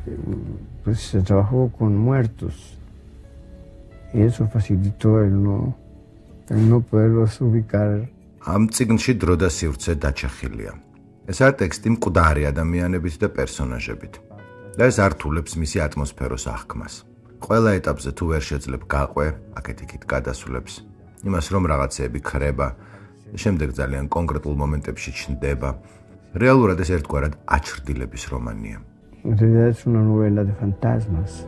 pues, 0.84 1.00
se 1.00 1.20
trabajó 1.22 1.70
con 1.78 1.96
muertos 1.96 2.78
y 4.12 4.22
eso 4.22 4.46
facilitó 4.48 5.22
el 5.22 5.42
no, 5.42 5.76
el 6.48 6.68
no 6.68 6.80
poderlos 6.80 7.40
ubicar. 7.40 8.08
ამ 8.44 8.68
ციგნში 8.68 9.12
დრო 9.16 9.34
და 9.40 9.48
სივრცე 9.48 9.92
დაჩახილია. 10.04 10.72
ესაა 11.32 11.52
ტექსტი 11.60 11.88
მკვდარი 11.96 12.42
ადამიანებით 12.52 13.14
და 13.22 13.28
პერსონაჟებით. 13.32 14.14
და 14.76 14.84
ეს 14.90 14.96
ართულებს 15.00 15.52
მისი 15.56 15.78
ატმოსფეროს 15.86 16.44
აღქმას. 16.52 16.94
ყველა 17.40 17.70
ეტაპზე 17.80 18.10
თუ 18.12 18.24
ვერ 18.30 18.42
შეძლებ 18.44 18.82
გაყვე, 18.84 19.26
აქეთ-იქით 19.58 20.02
გადასულებს. 20.12 20.72
იმას 21.24 21.46
რომ 21.52 21.62
რაღაცეები 21.72 22.20
ხრება, 22.20 22.68
შემდეგ 23.42 23.68
ძალიან 23.80 24.06
კონკრეტულ 24.12 24.54
მომენტებში 24.62 25.10
ჩნდება. 25.18 25.70
რეალურად 26.36 26.78
ეს 26.84 26.90
ერთგვარად 26.96 27.32
აჩრდილების 27.56 28.24
რომანია. 28.28 28.78
En 29.24 29.38
realidad 29.38 29.68
es 29.68 29.86
una 29.86 30.02
novela 30.02 30.44
de 30.44 30.52
fantasmas. 30.52 31.46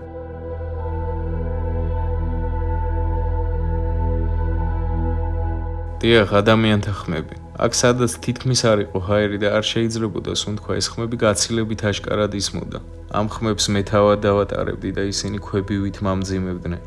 დიახ, 6.00 6.32
ადამიანთა 6.40 6.92
ხმები. 7.00 7.36
აქ 7.64 7.72
სადაც 7.80 8.12
თითქმის 8.24 8.60
არ 8.70 8.78
იყო 8.84 8.98
ჰაერი 9.08 9.38
და 9.44 9.48
არ 9.58 9.64
შეიძლებოდა 9.72 10.32
სუნთქვა 10.40 10.72
ეს 10.80 10.86
ხმები 10.92 11.16
გაცილებით 11.24 11.80
აშკარად 11.90 12.32
ისმოდა. 12.40 12.78
ამ 13.18 13.26
ხმებს 13.34 13.64
მე 13.72 13.80
თავად 13.92 14.18
დავატარებდი 14.24 14.90
და 14.96 15.02
ისინი 15.12 15.38
ქვებივით 15.46 15.96
მამძიმებდნენ. 16.06 16.82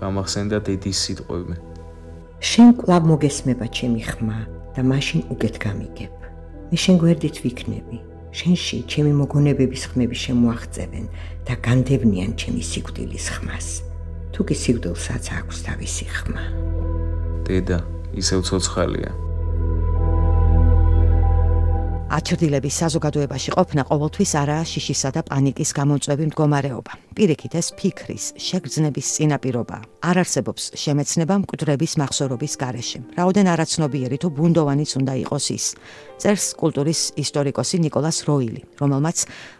გამახსენდა 0.00 0.56
დედის 0.66 0.98
სიტყვები. 1.04 1.54
შენ 2.50 2.68
კლავ 2.80 3.02
მოგესმება 3.12 3.66
ჩემი 3.76 4.02
ხმა 4.08 4.40
და 4.72 4.80
მაშინ 4.92 5.20
უკეთ 5.32 5.54
გამიგებ. 5.64 6.14
მე 6.72 6.76
შენ 6.84 6.96
გვერდით 7.02 7.36
ვიქნები. 7.44 8.07
შენში 8.32 8.78
ჩემი 8.90 9.12
მოგონებების 9.20 9.82
ხმები 9.92 10.16
შემოაღწევენ 10.24 11.06
და 11.48 11.54
განდევნიან 11.64 12.32
ჩემი 12.40 12.62
სიკვდილის 12.62 13.26
ხმას. 13.38 13.68
თუ 14.32 14.40
კი 14.48 14.54
სიკვდილსაც 14.54 15.24
აქვს 15.38 15.56
თავისი 15.68 16.04
ხმა. 16.12 16.44
დედა, 17.48 17.78
ისევ 18.14 18.40
ცოცხალია. 18.44 19.27
აჩრდილების 22.08 22.76
საზოგადოებაში 22.80 23.50
ყოფნა 23.52 23.82
ყოველთვის 23.84 24.30
არაა 24.40 24.64
შიშისა 24.64 25.10
და 25.12 25.20
პანიკის 25.28 25.70
გამომწვევი 25.76 26.24
მდგომარეობა. 26.32 26.92
პირიქით 27.12 27.52
ეს 27.60 27.68
ფიქრის, 27.76 28.24
შეგრძნების 28.40 29.06
წინაპირობა. 29.14 29.76
არ 30.08 30.16
არსებობს 30.24 30.62
შემეცნება 30.72 31.34
მკვდრების 31.44 31.92
მახსოვრობის 32.00 32.54
გარეშე. 32.62 32.98
რაოდენ 33.18 33.46
არაცნობიერი 33.52 34.16
თუ 34.24 34.28
ბუნდოვანიც 34.38 34.90
უნდა 35.00 35.14
იყოს 35.28 35.46
ის. 35.52 35.66
წერს 36.16 36.46
კულტურის 36.56 37.00
ისტორიკოსი 37.20 37.76
نيكოლას 37.84 38.18
როილი, 38.24 38.60
რომელმაც 38.80 39.18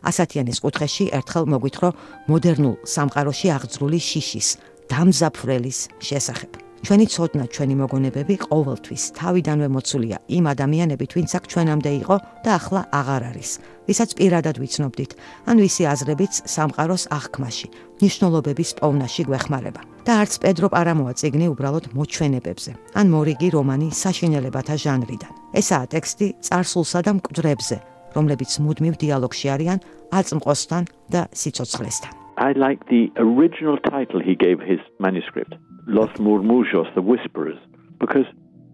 ასათიანის 0.09 0.59
კუთხეში 0.65 1.05
ერთხელ 1.19 1.45
მოგვითხრა 1.53 1.89
მოდერნულ 2.33 2.75
სამყაროში 2.95 3.47
აღძრული 3.57 4.01
შიშის, 4.01 4.49
დამზაფრელის 4.89 5.79
შესახებ. 6.01 6.68
ჩვენი 6.87 7.07
ცოდნა, 7.11 7.45
ჩვენი 7.55 7.75
მოგონებები 7.83 8.35
ყოველთვის 8.49 9.03
თავიდანვე 9.19 9.69
მოცულია 9.75 10.17
იმ 10.39 10.45
ადამიანებით, 10.55 11.11
ვინც 11.19 11.31
აქ 11.39 11.45
ჩვენამდე 11.53 11.91
იყო 12.03 12.17
და 12.45 12.51
ახლა 12.59 12.81
აღარ 13.01 13.23
არის, 13.31 13.51
ვისაც 13.89 14.11
პირადად 14.19 14.57
ვიცნობდით, 14.63 15.11
ან 15.51 15.57
ვისი 15.59 15.85
აზრებიც 15.93 16.33
სამყაროს 16.55 17.05
აღქმაში, 17.19 17.69
ნიშნულობების 18.03 18.71
პოვნაში 18.79 19.23
გვეხმარება. 19.29 19.83
და 20.09 20.25
არც 20.25 20.41
პედრო 20.41 20.69
პარამოა 20.73 21.13
წიგნი 21.21 21.47
უბრალოდ 21.53 21.93
მოჩვენებებზე, 21.93 22.73
ან 22.97 23.07
მორიგი 23.13 23.49
რომანი 23.53 23.89
საშინელებათა 23.93 24.75
ჟანრიდან. 24.85 25.33
ესაა 25.61 25.85
ტექსტი 25.93 26.27
царსულსა 26.49 27.01
და 27.05 27.13
მკვდრებზე, 27.21 27.77
რომლებიც 28.17 28.51
მუდმივ 28.65 28.95
დიალოგში 29.05 29.47
არიან 29.53 29.79
აწმყოსთან 30.09 30.83
და 31.13 31.21
სიცოცხლესთან. 31.29 32.18
I 32.49 32.53
like 32.53 32.89
the 32.89 33.13
original 33.17 33.77
title 33.77 34.21
he 34.21 34.35
gave 34.35 34.59
his 34.59 34.79
manuscript. 34.99 35.55
Los 35.87 36.09
Murmullos, 36.13 36.95
the 36.95 37.03
Whisperers, 37.03 37.59
because 38.01 38.25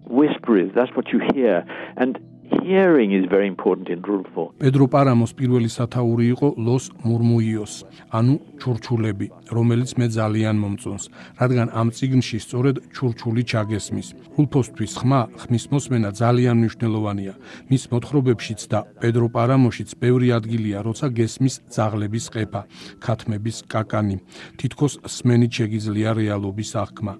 whisperers, 0.06 0.70
that's 0.76 0.94
what 0.94 1.08
you 1.08 1.20
hear. 1.34 1.66
And 1.96 2.16
hearing 2.64 3.12
is 3.12 3.24
very 3.30 3.46
important 3.46 3.88
in 3.88 4.00
4. 4.02 4.24
პედრო 4.60 4.86
პარამოს 4.92 5.32
პირველი 5.38 5.68
სათაური 5.68 6.26
იყო 6.34 6.48
Los 6.66 6.84
Murmullos, 7.04 7.84
ანუ 8.18 8.34
ჩურჩულები, 8.60 9.26
რომელიც 9.56 9.90
მე 9.98 10.06
ძალიან 10.18 10.56
მომწონს, 10.62 11.04
რადგან 11.40 11.68
ამ 11.80 11.88
ციგნში 11.96 12.38
სწორედ 12.44 12.76
ჩურჩული 12.94 13.42
ჩაგესმის. 13.50 14.08
რულფოსთვის 14.36 14.92
ხმა, 15.00 15.20
ხმის 15.42 15.64
მოსმენა 15.72 16.10
ძალიან 16.22 16.56
მნიშვნელოვანია. 16.60 17.34
მის 17.70 17.82
მოთხრობებშიც 17.92 18.60
და 18.72 18.78
პედრო 19.00 19.26
პარამოშიც 19.36 19.90
ბევრი 20.02 20.28
ადგილია, 20.38 20.78
როცა 20.88 21.06
გესმის 21.18 21.54
ძაღლების 21.74 22.26
ყეფა, 22.34 22.62
ქათმების 23.04 23.56
კაკანი. 23.72 24.16
თითქოს 24.58 24.94
სმენით 25.04 25.52
შეგიძლია 25.58 26.10
რეალობის 26.20 26.70
აღქმა. 26.82 27.14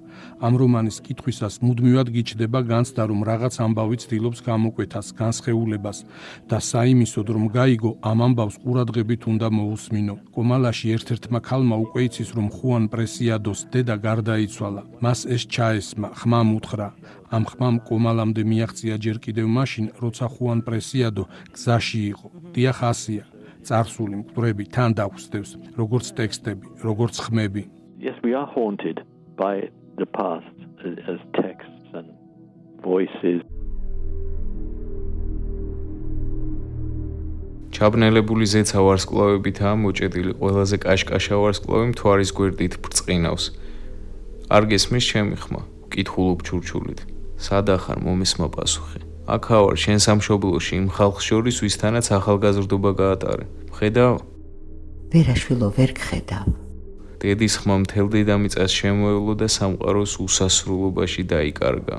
ამ 0.46 0.52
რომანის 0.60 0.96
კითხვისას 1.06 1.54
მუდმივად 1.64 2.08
გიჩდება 2.14 2.60
განცდა, 2.70 3.02
რომ 3.10 3.20
რაღაც 3.30 3.54
ამბავი 3.64 3.96
ცდილობს 4.02 4.40
გამოკვეთას 4.48 5.08
განსხეულებას 5.20 5.98
და 6.50 6.58
საიმისოდ 6.70 7.26
რომ 7.34 7.44
გაიგო 7.56 7.90
ამ 8.10 8.18
ამბავს 8.26 8.56
ყურადღებით 8.62 9.22
უნდა 9.32 9.48
მოусმინო. 9.58 10.14
კომალაში 10.36 10.86
ერთ-ერთმა 10.96 11.40
ქალმა 11.48 11.76
უკვე 11.84 12.00
იცის 12.08 12.30
რომ 12.36 12.46
ხუან 12.56 12.84
პრესიადოს 12.92 13.60
დედა 13.72 13.96
გარდაიცვალა. 14.08 14.82
მას 15.04 15.20
ეს 15.34 15.42
ჩაესმა, 15.54 16.08
ხმამ 16.20 16.48
უთხრა. 16.58 16.88
ამ 17.34 17.44
ხმამ 17.50 17.76
კომალამდე 17.90 18.42
მიაღწია 18.50 18.94
ჯერ 19.04 19.16
კიდევ 19.24 19.46
მაშინ, 19.58 19.86
როცა 20.02 20.26
ხუან 20.34 20.60
პრესიადო 20.66 21.24
გზაში 21.54 22.00
იყო. 22.12 22.26
დიახ 22.54 22.78
ასია. 22.92 23.24
წარსული 23.64 24.20
მკვდრები 24.20 24.64
თან 24.74 24.90
დაგვსდევს, 24.98 25.50
როგორც 25.80 26.06
ტექსტები, 26.18 26.66
როგორც 26.84 27.14
ხმები. 27.24 27.62
Yes, 27.98 28.16
we 28.26 28.36
are 28.36 28.48
haunted 28.56 29.00
by 29.36 29.72
the 29.96 30.06
past 30.20 30.56
as 31.08 31.18
texts 31.32 31.88
and 31.94 32.08
voices 32.84 33.40
ჩაბნელებული 37.74 38.46
ზეცა 38.54 38.78
ვარსკვლავებითაა 38.86 39.74
მოჭედილი 39.84 40.32
ყველაზე 40.40 40.76
კაშკაშა 40.84 41.36
ვარსკვლავი 41.42 41.86
მთვარის 41.92 42.30
გვერდით 42.38 42.74
ბრწყინავს. 42.82 43.44
არ 44.54 44.62
გესმის 44.70 45.04
ჩემი 45.10 45.36
ხმა 45.42 45.62
კითხულობ 45.92 46.38
ჩურჩულით. 46.46 47.00
სადა 47.44 47.76
ხარ 47.82 47.98
მომისმა 48.06 48.46
პასუხი? 48.54 49.00
აქა 49.34 49.56
ვარ 49.64 49.76
შენ 49.84 49.98
სამშობლოში 50.06 50.72
იმ 50.80 50.86
ხალხს 50.94 51.24
შორის 51.28 51.56
ვისთანაც 51.64 52.06
ახალგაზრდობა 52.18 52.90
გაატარე. 53.00 53.44
ხედავ? 53.74 54.14
ვერაშვილო 55.14 55.68
ვერ 55.78 55.90
გხედავ 55.94 56.46
დედის 57.22 57.54
ხმა 57.62 57.76
მთელ 57.84 58.06
დედამიწას 58.14 58.72
შემოევლო 58.74 59.34
და 59.40 59.46
სამყაროს 59.56 60.12
უსასრულობაში 60.24 61.22
დაიკარგა 61.30 61.96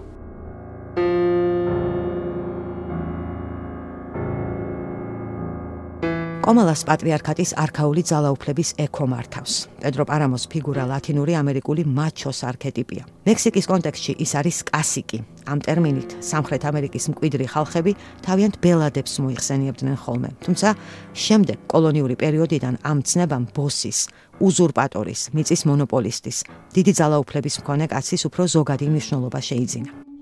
კომალას 6.45 6.83
პატრიარქატის 6.85 7.55
არქაული 7.57 8.03
ძალაუფლების 8.05 8.75
ექო 8.77 9.05
მართავს. 9.09 9.53
პედრო 9.81 10.03
პარამოს 10.05 10.45
ფიგურა 10.45 10.83
ლათინური 10.85 11.33
ამერიკული 11.33 11.81
მაჩოს 11.89 12.39
არქეტიპია. 12.45 13.03
მექსიკის 13.25 13.65
კონტექსტში 13.65 14.13
ის 14.21 14.31
არის 14.37 14.57
კასიკი. 14.69 15.19
ამ 15.49 15.57
ტერმინით 15.65 16.09
სამხრეთ 16.21 16.63
ამერიკის 16.69 17.05
მკვიდრი 17.09 17.45
ხალხები 17.49 17.91
თავიანთ 18.21 18.55
ბელადებს 18.61 19.13
მოიხსენიებდნენ 19.25 19.97
ხოლმე. 19.97 20.29
თუმცა 20.45 20.69
შემდეგ 21.25 21.57
კოლონიური 21.65 22.15
პერიოდიდან 22.21 22.73
ამ 22.85 22.97
ცნებამ 23.01 23.49
ბოსის, 23.49 23.99
უზურპატორის, 24.37 25.33
მიწის 25.33 25.61
მონოპოლისტის, 25.65 26.37
დიდი 26.77 26.93
ძალაუფლების 26.93 27.55
მქონე 27.65 27.85
კაცის 27.89 28.21
უფრო 28.29 28.43
ზოგადი 28.45 28.85
მნიშვნელობა 28.93 29.39
შეიძინა. 29.49 30.14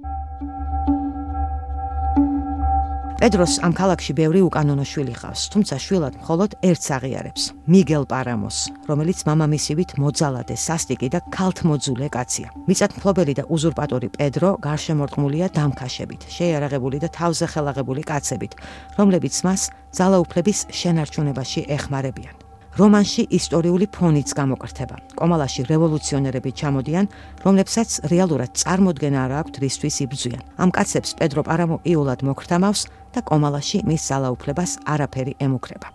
პედროს 3.23 3.53
ამ 3.63 3.71
ქალაქში 3.71 4.11
ბევრი 4.19 4.41
უკანონო 4.43 4.83
შვილი 4.83 5.13
ხავს, 5.15 5.45
თუმცა 5.53 5.75
შვილად 5.79 6.15
მხოლოდ 6.19 6.55
ერთს 6.67 6.87
აღიარებს, 6.91 7.43
მიგელ 7.71 8.03
პარამოს, 8.11 8.57
რომელიც 8.89 9.23
მამამისივით 9.29 9.95
მოძალადე, 10.03 10.59
სასტიკი 10.59 11.07
და 11.15 11.23
ქალთმოძულე 11.31 12.11
კაცია. 12.11 12.51
მიწათმფლობელი 12.67 13.33
და 13.39 13.47
უზურპატორი 13.47 14.11
პედრო 14.19 14.49
გარშემორტყმულია 14.67 15.47
დამქაშებით, 15.55 16.21
შეიარაღებული 16.35 16.99
და 16.99 17.07
თავზე 17.15 17.45
ხელაღებული 17.47 18.03
კაცებით, 18.03 18.59
რომლებიც 18.99 19.35
მას 19.47 19.61
ძალაუფლების 19.95 20.59
შენარჩუნებაში 20.83 21.61
ეხმარებიან. 21.79 22.42
რომანში 22.73 23.27
ისტორიული 23.29 23.85
ფონიც 23.93 24.33
გამოკრთება. 24.33 24.95
კომალაში 25.19 25.61
რევოლუციონერები 25.69 26.51
ჩამოდიან, 26.57 27.05
რომლებსაც 27.45 27.89
რეალურად 28.09 28.51
წარმოქმნა 28.57 29.19
არ 29.25 29.31
აქვთ 29.41 29.55
რისთვის 29.61 29.95
იბრძვიან. 30.05 30.43
ამ 30.57 30.69
კაცებს 30.73 31.11
პედრო 31.19 31.41
პარამო 31.45 31.77
იულად 31.85 32.19
მოკრთამავს 32.25 32.81
და 33.13 33.19
კომალაში 33.21 33.77
მის 33.85 34.01
ძალაუფლებას 34.09 34.71
არაფერი 34.89 35.33
ემუქრება. 35.37 35.87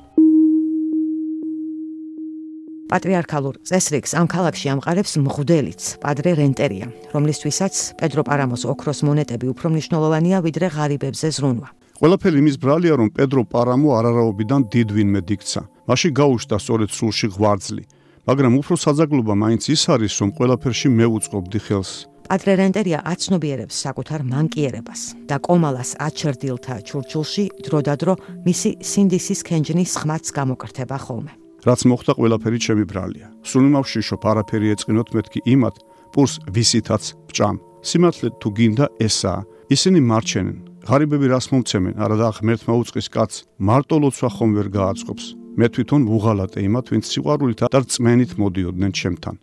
პატრიარქალურ 2.88 3.54
წესრიგს 3.68 4.16
ამ 4.16 4.26
ქალაქში 4.32 4.66
ამყარებს 4.72 5.12
მღვდელიც, 5.20 5.82
პადრე 6.00 6.30
რენტერია, 6.40 6.86
რომლისთვისაც 7.12 7.74
პედრო 8.00 8.22
პარამოს 8.24 8.64
ოქროს 8.64 9.04
მონეტები 9.04 9.46
უფრო 9.52 9.66
მნიშვნელოვანია 9.76 10.38
ვიდრე 10.46 10.66
ღარიბებზე 10.72 11.28
ზრუნვა. 11.36 11.68
ყველაფერი 12.00 12.36
იმის 12.40 12.56
ბრალია, 12.62 12.94
რომ 12.96 13.08
პედრო 13.12 13.42
პარამო 13.44 13.88
არარაობიდან 13.98 14.60
დიდ 14.72 14.88
ვინმე 14.96 15.20
დიქცა. 15.20 15.60
მაშინ 15.88 16.12
გაუშდა 16.20 16.56
სწორედ 16.60 16.90
სულში 16.92 17.26
ღვარძლი, 17.34 17.84
მაგრამ 18.28 18.52
უფრო 18.60 18.74
საძაგლობა 18.76 19.34
მაინც 19.42 19.62
ის 19.72 19.82
არის, 19.88 20.12
რომ 20.20 20.30
ყველაფერში 20.36 20.88
მეუწყობდი 20.92 21.60
ხელს. 21.64 21.92
პატრე 22.28 22.52
რენტერია 22.60 22.98
აცნობიერებს 23.08 23.76
საკუთარ 23.88 24.20
მანკიერებას 24.28 25.02
და 25.30 25.36
კომალას 25.48 25.96
აჩერდილთა 25.96 26.74
ჩურჩულში 26.84 27.44
დროდადრო 27.64 28.12
მისი 28.44 28.70
სინდისის 28.84 29.40
ქენჯნის 29.48 29.92
ხმაც 29.96 30.24
გამოკრთება 30.36 30.98
ხოლმე. 31.08 31.32
რაც 31.64 31.80
მოხდა 31.88 32.12
ყველაფერი 32.20 32.58
ჩემი 32.60 32.84
ბრალია. 32.84 33.28
სულ 33.48 33.64
მავშიშო 33.72 34.16
არაფერი 34.30 34.66
ეწყინოთ 34.76 35.08
მეთქი 35.16 35.40
იმათ, 35.54 35.76
პურს 36.12 36.34
ვისითაც 36.52 37.04
ბჭამ. 37.32 37.56
სიმართლე 37.88 38.28
თუ 38.40 38.48
გინდა 38.58 38.86
ესაა. 39.00 39.40
ისინი 39.72 39.98
მარჩენენ. 40.10 40.58
ღარიბები 40.88 41.26
რას 41.32 41.46
მომცემენ? 41.52 41.94
არა 41.96 42.16
და 42.20 42.28
ღმერთმა 42.36 42.74
უწყის 42.80 43.08
კაც 43.08 43.32
მარტო 43.56 43.96
ლოცვა 44.04 44.28
ხომ 44.36 44.50
ვერ 44.56 44.68
გააწყობს. 44.68 45.37
მე 45.58 45.66
თვითონ 45.74 46.04
ვუღალატე 46.06 46.62
იმათ, 46.70 46.86
ვინც 46.94 47.04
სიყვარულით 47.10 47.60
და 47.66 47.78
რწმენით 47.82 48.38
მოდიოდნენ 48.38 48.92
ჩემთან. 48.94 49.34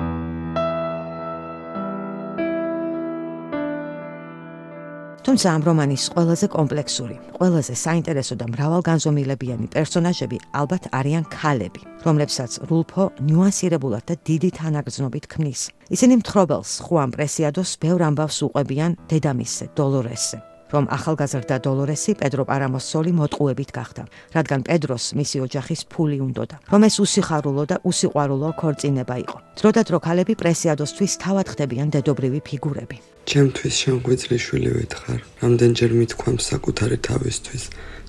თუმცა 5.26 5.48
ამ 5.52 5.62
რომანის 5.68 6.04
ყველაზე 6.16 6.48
კომპლექსური, 6.56 7.16
ყველაზე 7.36 7.74
საინტერესო 7.76 8.36
და 8.40 8.46
მრავალგანზომილებიანი 8.48 9.68
პერსონაჟები 9.76 10.38
ალბათ 10.56 10.84
არიან 10.96 11.26
ქალები, 11.36 11.82
რომლებსაც 12.08 12.52
რულფო 12.70 13.04
ნიუანსირებულად 13.20 14.04
და 14.08 14.16
დიდი 14.16 14.50
თანაგრძნობით 14.56 15.26
ქმნის. 15.28 15.62
ისინი 15.92 16.24
მთხრობელს 16.24 16.72
ხუან 16.86 17.10
პრესიადოს 17.12 17.70
ბევრ 17.84 18.00
ამბავს 18.08 18.38
უყვებიან 18.48 18.92
დედამისზე, 19.12 19.66
დოლორესზე. 19.76 20.55
რომ 20.76 20.86
ახალგაზრდა 20.98 21.56
დოლორესი 21.68 22.12
პედრო 22.20 22.44
პარამოს 22.50 22.86
სოლი 22.92 23.14
მოტყუებით 23.20 23.70
გახდა, 23.78 24.04
რადგან 24.36 24.62
პედროს 24.68 25.06
მისი 25.20 25.38
ოჯახის 25.46 25.82
ფული 25.92 26.18
უნდოდა, 26.28 26.56
რომ 26.72 26.82
ეს 26.90 26.96
უსიხარულო 27.06 27.64
და 27.72 27.76
უსიყვარულო 27.90 28.50
ქორწინება 28.60 29.16
იყო. 29.24 29.38
დროდადრო 29.60 29.98
ქალები 30.08 30.34
პრესიადოსთვის 30.42 31.14
თავად 31.24 31.46
ხდებიან 31.52 31.88
დედობრივი 31.96 32.40
ფიგურები. 32.48 32.98
ჩემთვის 33.32 33.74
შემგვიძლი 33.84 34.38
შვილი 34.46 34.72
ვეთხარ, 34.78 35.20
რამდენჯერ 35.44 35.92
მithქვამ 36.00 36.38
საკუთარი 36.50 36.98
თავისთვის, 37.10 37.64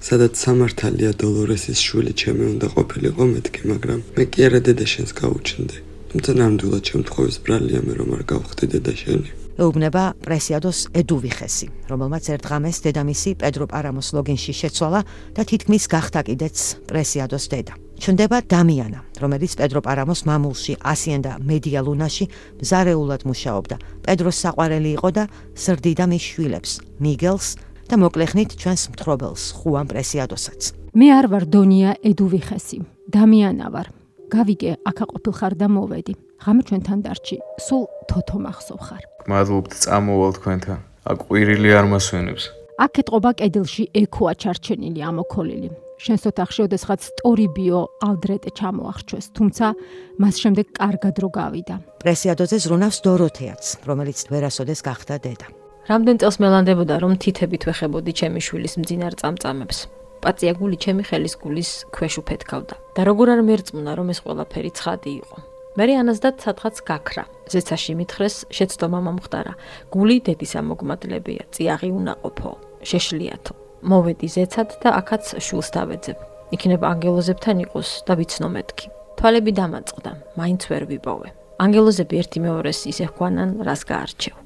სადაც 0.08 0.32
სამართალია 0.44 1.10
დოლორესის 1.22 1.78
შვილი 1.86 2.12
ჩემი 2.20 2.44
უნდა 2.52 2.66
ყოფილიყო 2.76 3.24
მეთქი, 3.32 3.60
მაგრამ 3.72 4.00
მე 4.16 4.24
კი 4.32 4.40
არა 4.46 4.60
დედა 4.66 4.86
შენს 4.92 5.10
გაუჩნდი. 5.22 5.78
თუმცა 6.10 6.30
ნამდვილად 6.40 6.84
შემთხვევის 6.90 7.36
ბრალია 7.44 7.80
მე 7.86 7.92
რომ 7.98 8.10
არ 8.16 8.22
გავხდი 8.32 8.64
დედა 8.72 8.94
შენი. 9.02 9.30
ეუბნება 9.56 10.12
პრესიადოს 10.20 10.78
ედუვიხესი, 10.92 11.66
რომელმაც 11.90 12.24
ერთღამეს 12.36 12.76
დედამისი 12.84 13.30
პედრო 13.40 13.66
პარამოს 13.72 14.12
ლოგინში 14.16 14.52
შეცვალა 14.52 15.00
და 15.36 15.42
თითქმის 15.48 15.84
გახდა 15.88 16.20
კიდეც 16.28 16.56
პრესიადოს 16.88 17.44
დედა. 17.48 17.74
ჩნდება 17.96 18.44
დამიანა, 18.44 19.00
რომელიც 19.24 19.52
პედრო 19.56 19.80
პარამოს 19.80 20.20
მამულში 20.28 20.76
ასიან 20.84 21.20
და 21.24 21.32
მედია 21.40 21.80
ლუნაში 21.80 22.24
მზარეულად 22.60 23.24
მუშაობდა. 23.24 23.76
პედროს 24.04 24.36
საყვარელი 24.44 24.90
იყო 25.00 25.08
და 25.16 25.24
სრდიდა 25.56 26.04
მის 26.04 26.24
შვილებს, 26.36 26.72
მიგელს 27.00 27.48
და 27.88 27.94
მოკლეხნით 27.96 28.50
ჩვენს 28.60 28.82
მთხრობელს, 28.92 29.42
ხუან 29.56 29.86
პრესიადოსაც. 29.88 30.60
მე 30.92 31.06
არ 31.16 31.26
ვარ 31.32 31.44
დონია 31.48 31.90
ედუვიხესი, 32.04 32.78
დამიანა 33.08 33.66
ვარ. 33.72 33.88
გავიგე, 34.28 34.70
აქა 34.84 35.04
ყოფილხარ 35.12 35.52
და 35.56 35.66
მოვედი. 35.70 36.14
ღამე 36.44 36.62
ჩვენთან 36.68 36.98
დარჩი. 37.06 37.36
სულ 37.64 37.84
თოთო 38.10 38.36
მახსოვ 38.44 38.80
ხარ. 38.82 39.15
მადლობთ, 39.30 39.72
წამოვალ 39.84 40.32
თქვენთან. 40.38 40.78
აქ 41.10 41.18
ყვირილი 41.26 41.70
არ 41.78 41.86
მასვენებს. 41.92 42.44
აქ 42.84 42.92
ეთყობა 43.00 43.30
კედელში 43.40 43.84
ეკოა 44.02 44.32
ჩარჩენილი 44.42 45.00
ამოქოლილი. 45.10 45.70
შენს 45.96 46.22
ოთახში 46.28 46.60
ოდესღაც 46.66 47.00
სტორიბიო 47.08 47.80
ალდრეტე 48.04 48.50
ჩამოახჩვეს, 48.58 49.26
თუმცა 49.36 49.66
მას 50.20 50.34
შემდეგ 50.42 50.66
კარგად 50.76 51.14
რო 51.22 51.28
გავიდა. 51.32 51.76
პრესიადოძე 52.04 52.56
ზრუნავს 52.64 52.98
დოროთეაც, 53.06 53.64
რომელიც 53.88 54.18
ვერასოდეს 54.28 54.80
გახდა 54.84 55.16
დედა. 55.24 55.46
რამდენ 55.88 56.16
წელს 56.20 56.36
მელანდებოდა 56.42 56.94
რომ 57.00 57.12
თითებით 57.22 57.62
ვეხებოდი 57.70 58.12
ჩემი 58.20 58.40
შვილის 58.46 58.74
მძინარ 58.82 59.14
წამწამებს. 59.20 59.78
პაწია 60.20 60.52
გული 60.58 60.76
ჩემი 60.84 61.02
ხელის 61.08 61.34
გულის 61.40 61.70
ქვეშ 61.94 62.14
უფეთქავდა. 62.20 62.74
და 62.96 63.00
როგორ 63.08 63.26
არ 63.34 63.40
მერწმუნა 63.48 63.92
რომ 63.94 64.08
ეს 64.12 64.18
ყველაფერი 64.26 64.70
ცხადი 64.78 65.10
იყო. 65.22 65.36
მე 65.76 65.84
ანას 66.00 66.18
და 66.24 66.32
ცათხაც 66.40 66.76
გაქრა. 66.88 67.24
ზეცაში 67.52 67.92
მithres 68.00 68.48
შეცდომა 68.48 69.00
მომხდარა. 69.06 69.52
გული 69.92 70.16
დედის 70.24 70.52
ამოგმადლებია, 70.56 71.44
წიაღი 71.52 71.90
უნაყოფო, 71.92 72.52
შეშლიათო. 72.80 73.52
მოვედი 73.84 74.28
ზეცად 74.36 74.68
და 74.80 74.88
აქაც 75.00 75.24
შულს 75.36 75.68
დავეძებ. 75.76 76.18
იქნება 76.56 76.86
ანგელოზებთან 76.96 77.56
იყოს 77.68 77.90
და 78.08 78.12
ვიცნო 78.16 78.48
მეთქი. 78.56 78.86
თვალები 79.20 79.52
დამაწყდა, 79.52 80.10
მაინც 80.40 80.62
ვერ 80.70 80.82
ვიპოვე. 80.88 81.28
ანგელოზები 81.60 82.14
ერთი 82.20 82.38
მეორეს 82.40 82.80
ისე 82.88 83.04
ჰქვანან, 83.12 83.60
რას 83.66 83.82
გაარჩევ. 83.84 84.45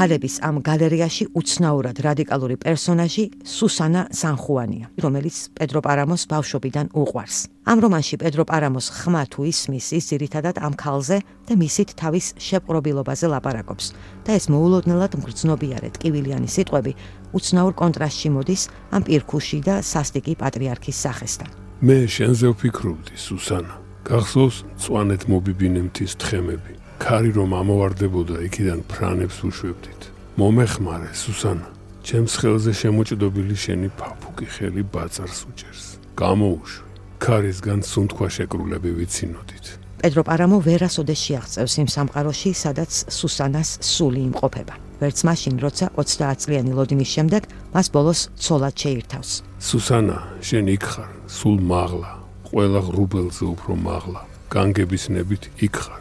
ქალების 0.00 0.40
ამ 0.40 0.62
გალერეაში 0.64 1.24
უცნაურად 1.36 1.98
რადიკალური 2.00 2.56
პერსონაჟი 2.64 3.24
სუსანა 3.44 4.06
სანხუანია, 4.16 4.86
რომელიც 5.04 5.36
პედრო 5.52 5.80
პარამოს 5.84 6.22
ბავშვობიდან 6.30 6.86
უყვარს. 6.96 7.38
ამ 7.68 7.78
რომანში 7.84 8.16
პედრო 8.22 8.44
პარამოს 8.48 8.86
ხმა 8.96 9.22
თუ 9.28 9.40
ისმის 9.52 9.86
ის 9.98 10.04
ძირითადად 10.08 10.56
ამ 10.56 10.72
ქალზე 10.72 11.18
და 11.20 11.52
მისით 11.60 11.90
თავის 12.00 12.26
შეპყრობილობაზე 12.40 13.26
ლაპარაკობს 13.28 13.86
და 14.24 14.30
ეს 14.40 14.44
მოულოდნელად 14.48 15.12
მგრძნობიარე 15.20 15.88
ტკივილიანი 16.00 16.48
სიტყვები 16.48 16.92
უცნაურ 17.36 17.72
კონტრასტში 17.76 18.28
მოდის 18.40 18.62
ამ 18.96 19.02
პირქუში 19.04 19.58
და 19.68 19.74
სასტიკი 19.84 20.32
პატრიარქის 20.40 20.96
სახესთან. 20.96 21.50
მე 21.84 21.96
შენზე 22.08 22.46
ვფიქრობდი, 22.56 23.14
სუსანა. 23.20 23.74
გახსოვს 24.08 24.56
წვანეთ 24.80 25.22
მობიბინემთის 25.28 26.16
თხემები. 26.16 26.79
ქარი 27.00 27.32
რომ 27.32 27.50
ამოვარდებოდა 27.56 28.36
იქიდან 28.46 28.80
ფრანებს 28.92 29.38
უშვებდით. 29.48 30.02
მომეხმარე, 30.36 31.10
სუსანა. 31.16 31.68
ჩემს 32.04 32.32
ხელზე 32.40 32.72
შემოჭდობილი 32.80 33.56
შენი 33.64 33.88
ფაფუკი 33.96 34.46
ხელი 34.54 34.82
ბაწარს 34.92 35.40
უჭერს. 35.48 35.84
გამოუშვი. 36.20 36.84
ქარისგან 37.24 37.80
სუნთქვა 37.90 38.28
შეკრულები 38.36 38.90
ვიცინოდით. 38.98 39.66
პედრო 40.00 40.22
პარამო 40.28 40.58
ვერასოდეს 40.64 41.20
შეაღწევს 41.26 41.74
იმ 41.80 41.88
სამყაროში, 41.96 42.50
სადაც 42.56 42.92
სუსანას 43.18 43.70
სული 43.84 44.20
იმყოფება. 44.28 44.74
ვერც 45.00 45.18
მაშინ, 45.28 45.54
როცა 45.64 45.86
30 45.96 46.36
წლიანი 46.40 46.72
ლოდინის 46.76 47.10
შემდეგ 47.16 47.42
მას 47.74 47.86
ბოლოს 47.92 48.20
ცოლად 48.44 48.74
შეირთავს. 48.80 49.30
სუსანა, 49.60 50.18
შენ 50.40 50.64
იქ 50.76 50.84
ხარ, 50.92 51.12
სულ 51.28 51.56
მაღლა, 51.72 52.10
ყველა 52.48 52.80
ღრუბელზე 52.88 53.44
უფრო 53.54 53.72
მაღლა. 53.76 54.20
განგების 54.52 55.04
ნებით 55.14 55.44
იქ 55.60 55.76
ხარ. 55.84 55.99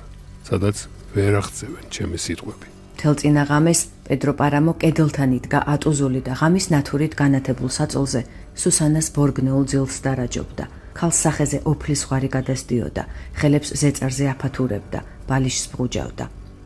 სადაც 0.49 0.77
ვერ 1.13 1.33
აღწევენ 1.41 1.85
ჩემი 1.93 2.17
სიტყვები. 2.25 2.67
თელწინა 2.99 3.43
ღამეს 3.47 3.79
პედრო 4.09 4.33
პარამო 4.35 4.73
კედელთან 4.81 5.31
იდგა 5.39 5.59
ატუზული 5.73 6.19
და 6.25 6.33
ღამის 6.41 6.65
ნათურით 6.73 7.13
განათებულ 7.15 7.69
საწოლზე 7.77 8.21
სუსანას 8.59 9.07
ბორგნეულ 9.15 9.65
ძილს 9.71 9.97
დარაჯობდა. 10.03 10.65
ქალს 10.99 11.17
სახეზე 11.23 11.57
ოფლის 11.63 12.01
ხვარი 12.07 12.29
გადასდიოდა, 12.35 13.03
ხელებს 13.39 13.69
ზეწარზე 13.79 14.25
აფათურებდა, 14.33 14.99
ბალიშს 15.29 15.65
ბრუჯავდა. 15.71 16.25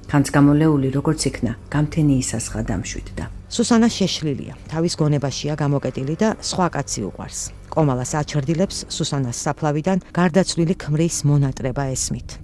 ხანს 0.09 0.29
გამოლეული 0.33 0.87
როგორც 0.97 1.21
იქნა, 1.29 1.51
გამთენი 1.69 2.15
ისასხა 2.23 2.59
დამშვიდდა. 2.69 3.25
სუსანა 3.53 3.87
შეშლილია, 3.93 4.53
თავის 4.73 4.93
გონებაშია 4.97 5.53
გამოკეტილი 5.53 6.15
და 6.17 6.29
სხვა 6.41 6.67
კაცი 6.73 7.01
უყვარს. 7.09 7.39
კომალას 7.69 8.11
აჩრდილებს 8.21 8.77
სუსანას 8.89 9.37
საფლავიდან 9.45 10.01
გარდაცვლილი 10.17 10.75
ქმრის 10.81 11.17
მონატრება 11.29 11.83
ესმით. 11.93 12.42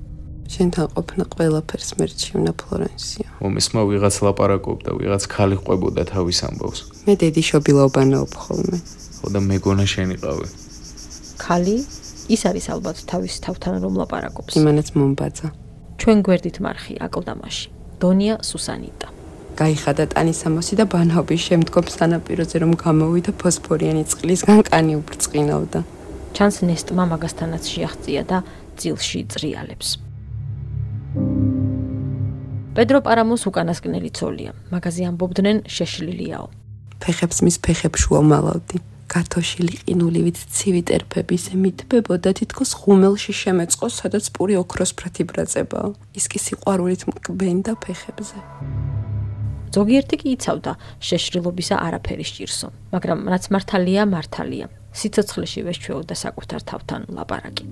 შენთან 0.50 0.88
ყოფნა 0.98 1.24
ყველაფერს 1.30 1.90
მერჩივნა 2.00 2.52
ფლორენსია. 2.58 3.28
მომისმა 3.44 3.82
ვიღაც 3.90 4.16
ლაპარაკობდა, 4.26 4.90
ვიღაც 4.98 5.24
ხალი 5.30 5.56
ყვებოდა 5.62 6.02
თავის 6.10 6.40
ამბავს. 6.50 6.80
მე 7.06 7.14
დედი 7.22 7.42
შობილაობანაობ 7.50 8.32
ხოლმე. 8.34 8.78
ხო 9.22 9.28
და 9.30 9.40
მეგონა 9.46 9.86
შენიყავე. 9.94 10.46
ხალი 11.38 11.76
ის 12.34 12.42
არის 12.50 12.66
ალბათ 12.74 12.98
თავის 13.12 13.34
თავთან 13.46 13.74
რომ 13.84 13.94
ლაპარაკობს. 14.02 14.54
იმანაც 14.58 14.88
მომბაძა. 14.98 15.48
ჩვენ 16.02 16.18
გვერდით 16.26 16.58
მარხი 16.66 16.94
აკლდამაში. 17.06 17.66
დონია 18.02 18.36
სუსანიტა. 18.50 19.08
გაიხადა 19.60 20.04
ტანისამოსი 20.14 20.74
და 20.80 20.86
ბანაობის 20.94 21.42
შემდგომ 21.48 21.86
სანაპიროზე 21.94 22.56
რომ 22.64 22.72
გამოვიდა 22.80 23.32
ფოსფორიანი 23.42 24.04
წყლისგან 24.12 24.60
კანი 24.72 24.94
უბრწყინავდა. 25.00 25.80
ჩანს 26.36 26.58
ნესტმა 26.70 27.04
მაგასთანაც 27.14 27.64
შეაღწია 27.74 28.22
და 28.32 28.38
წილში 28.80 29.20
წრიალებს. 29.32 30.09
პედრო 32.80 33.00
პარამოს 33.04 33.44
უკანასკნელი 33.50 34.10
ცოლია. 34.16 34.52
მაგაზი 34.72 35.04
ამბობდნენ 35.10 35.58
შეშლილიაო. 35.76 36.46
ფეხებს 37.04 37.38
მის 37.44 37.58
ფეხებს 37.66 38.00
შუა 38.06 38.22
მალავდი. 38.32 38.78
გათოშილი 39.10 39.76
ყინულივით 39.82 40.38
ცივი 40.54 40.82
ტერფების 40.86 41.44
მითბებოდა 41.58 42.30
თითქოს 42.40 42.72
ღუმელში 42.80 43.34
შემეწყო, 43.42 43.86
სადაც 43.90 44.26
პური 44.36 44.54
ოქროს 44.62 44.92
ფრათი 44.94 45.24
ბრაწებაო. 45.26 45.90
ის 46.14 46.26
კი 46.30 46.40
სიყვარულით 46.46 47.02
მკბენდა 47.10 47.74
ფეხებზე. 47.84 48.38
ზოგიერთი 49.76 50.16
კი 50.22 50.28
იცავდა 50.38 50.72
შეშრილობისა 51.08 51.76
არაფერი 51.86 52.26
სჭირსო, 52.30 52.68
მაგრამ 52.94 53.20
რაც 53.34 53.44
მართალია, 53.54 54.04
მართალია. 54.14 54.68
სიცოცხლეში 55.00 55.60
ვეშჩეოდა 55.66 56.16
საკუთარ 56.24 56.62
თავთან 56.70 57.02
ლაპარაკი. 57.18 57.66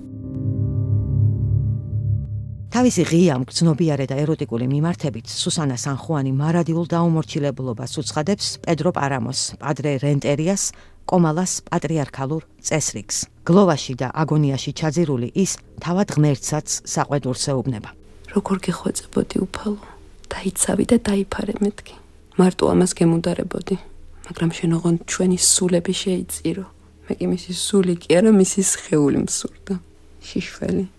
თავისი 2.68 3.02
ღია 3.08 3.34
მგრძნობიარე 3.40 4.04
და 4.10 4.16
ეროტიკული 4.20 4.66
მიმართებით 4.68 5.30
სუსანა 5.32 5.76
სანხუანი 5.80 6.32
მარადიულ 6.36 6.86
დაუმორჩილებულობას 6.92 7.92
უცხადებს 8.02 8.46
პედრო 8.60 8.92
პარამოს, 8.92 9.40
პადრე 9.56 9.92
რენტერიას, 10.04 10.62
კომალას 11.08 11.52
პატრიარქალურ 11.64 12.44
წესრიგს. 12.60 13.16
გლოვაში 13.48 13.94
და 13.96 14.12
აგონიაში 14.12 14.70
ჩაძირული 14.76 15.28
ის 15.32 15.56
თავად 15.80 16.08
ღმერთსაც 16.12 16.66
საყვედურს 16.84 17.44
ეუბნება. 17.56 17.90
როგორ 18.36 18.56
გეხვეწებოდი 18.68 19.36
უფალო? 19.48 19.80
დაიცავი 20.28 20.84
და 20.92 20.96
დაიფარე 21.08 21.54
მეთქი. 21.64 21.94
მარტო 22.36 22.64
ამას 22.68 22.92
გემუდარებოდი, 23.00 23.76
მაგრამ 24.28 24.50
შენ 24.52 24.70
ოღონდ 24.76 25.00
ჩვენი 25.08 25.38
სულები 25.40 25.92
შეიწირო. 26.02 26.64
მე 27.08 27.12
კი 27.16 27.24
მისი 27.32 27.52
სული 27.56 27.94
კი 27.96 28.08
არა, 28.20 28.30
მისი 28.36 28.60
სხეული 28.60 29.18
მსურდა. 29.24 29.74
შიშველი. 30.20 30.97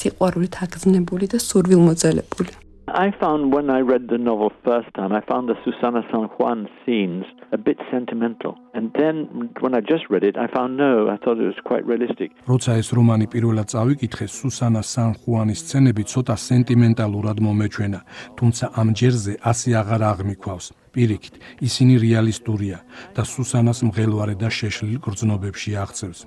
სიყვარულით 0.00 0.58
აგზნებული 0.64 1.30
და 1.32 1.38
სურვილმოძალებული. 1.48 2.52
I 2.90 3.12
found 3.20 3.54
when 3.54 3.70
I 3.70 3.80
read 3.80 4.08
the 4.08 4.18
novel 4.18 4.50
first 4.64 4.90
time, 4.94 5.12
I 5.12 5.20
found 5.20 5.48
the 5.48 5.56
Susana 5.64 6.02
San 6.10 6.26
Juan 6.36 6.68
scenes 6.82 7.24
a 7.52 7.58
bit 7.58 7.78
sentimental. 7.90 8.52
And 8.74 8.92
then 8.98 9.50
when 9.62 9.74
I 9.74 9.80
just 9.80 10.04
read 10.12 10.24
it, 10.30 10.36
I 10.36 10.46
found 10.56 10.76
no, 10.76 11.08
I 11.14 11.16
thought 11.22 11.38
it 11.38 11.48
was 11.52 11.60
quite 11.70 11.84
realistic. 11.92 12.30
როცა 12.46 12.70
ეს 12.80 12.88
რომანი 12.94 13.26
პირველად 13.34 13.66
წავიკითხე, 13.74 14.26
სუსანა 14.38 14.82
სან 14.82 15.10
ხუანის 15.20 15.62
სცენები 15.64 16.02
ცოტა 16.12 16.36
სენტიმენტალურად 16.48 17.38
მომეჩვენა, 17.46 18.00
თუმცა 18.38 18.64
ამ 18.80 18.88
ჯერზე 18.98 19.32
ასე 19.50 19.68
აღარ 19.80 20.02
აღმიქვავს. 20.12 20.66
პირიქით, 20.90 21.34
ისინი 21.62 21.94
რეალისტურია 22.02 22.78
და 23.14 23.22
სუსანას 23.22 23.82
მღელვარე 23.86 24.34
და 24.42 24.48
შეშლილ 24.50 24.98
გრძნობებში 25.04 25.70
აღწევს. 25.82 26.20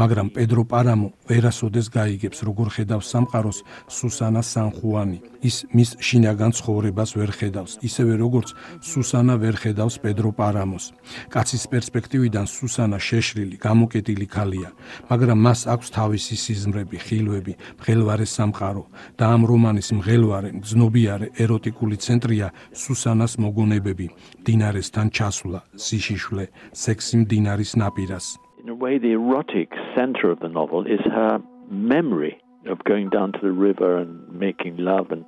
მაგრამ 0.00 0.28
პედრო 0.36 0.62
პარამო 0.72 1.08
ვერასოდეს 1.28 1.86
გაიგებს, 1.92 2.38
როგორ 2.48 2.66
ხედავს 2.76 3.06
სამყაროს 3.12 3.58
სუსანა 3.92 4.42
სანხუანი. 4.52 5.18
ის 5.48 5.56
მის 5.76 5.90
შინაგან 6.00 6.50
ცხოვრებას 6.58 7.10
ვერ 7.18 7.30
ხედავს, 7.38 7.72
ისევე 7.88 8.14
როგორც 8.24 8.48
სუსანა 8.80 9.34
ვერ 9.36 9.54
ხედავს 9.62 9.96
პედრო 10.02 10.30
პარამოს. 10.66 10.92
კაცის 11.30 11.64
პერსპექტივიდან 11.70 12.46
სუსანა 12.46 12.98
შეშლილი, 12.98 13.56
გამოკეტილი 13.62 14.26
ქალია, 14.26 14.70
მაგრამ 15.10 15.38
მას 15.46 15.60
აქვს 15.70 15.88
თავისი 15.94 16.34
სიზმრები, 16.44 16.96
ხილვები, 17.06 17.52
მღელვარე 17.78 18.26
სამყარო 18.26 18.84
და 19.18 19.24
ამ 19.34 19.42
რომანის 19.46 19.88
მღელვარე, 19.98 20.50
გზნობიარე 20.64 21.26
ეროტიკული 21.38 21.96
ცენტრია 21.96 22.48
სუსანას 22.74 23.32
მოგონებები 23.42 24.06
დინარესთან 24.46 25.06
ჩასვლა 25.16 25.60
სიშიშვლე 25.76 26.44
სექსი 26.74 27.16
დინარის 27.30 27.72
ნაპირას. 27.80 28.26
In 28.62 28.68
a 28.68 28.74
way 28.74 28.98
the 28.98 29.12
erotic 29.14 29.70
center 29.94 30.26
of 30.30 30.40
the 30.40 30.50
novel 30.50 30.86
is 30.86 31.02
her 31.06 31.38
memory 31.70 32.34
of 32.66 32.82
going 32.82 33.08
down 33.10 33.30
to 33.30 33.40
the 33.40 33.54
river 33.54 33.98
and 34.02 34.10
making 34.34 34.74
love 34.76 35.12
and 35.14 35.24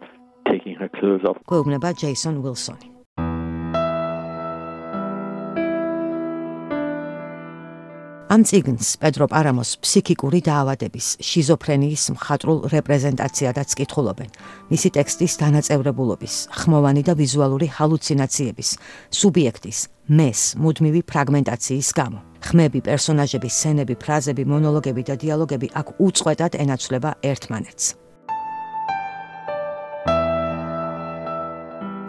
taking 0.51 0.75
her 0.75 0.91
clothes 0.99 1.25
off. 1.25 1.39
გვეუბნება 1.47 1.95
ჯეისონ 2.03 2.43
უილსონი 2.43 2.98
ამ 8.29 8.43
ციგნს 8.45 9.01
პედრო 9.01 9.25
პარამოს 9.33 9.71
ფსიქიკური 9.81 10.41
დაავადების, 10.45 11.07
შიზოფრენიის 11.25 12.03
მხატვრულ 12.13 12.59
რეპრეზენტაციადაც 12.69 13.69
კითხულობენ. 13.81 14.31
მისი 14.69 14.89
ტექსტის 14.97 15.33
დანაწევრებულობის, 15.41 16.35
ხმოვანი 16.53 17.03
და 17.09 17.13
ვიზუალური 17.17 17.67
ჰალუცინაციების, 17.73 18.69
სუბიექტის, 19.09 19.79
მეს, 20.13 20.41
მუდმივი 20.61 21.01
ფრაგმენტაციის 21.09 21.89
გამო. 21.97 22.21
ხმები, 22.45 22.81
პერსონაჟები, 22.85 23.49
სცენები, 23.49 23.95
ფრაზები, 23.97 24.45
მონოლოგები 24.45 25.03
და 25.09 25.15
დიალოგები 25.17 25.69
აქ 25.81 25.87
უწყვეტად 25.97 26.53
ენაცვლება 26.61 27.11
ერთმანეთს. 27.25 27.87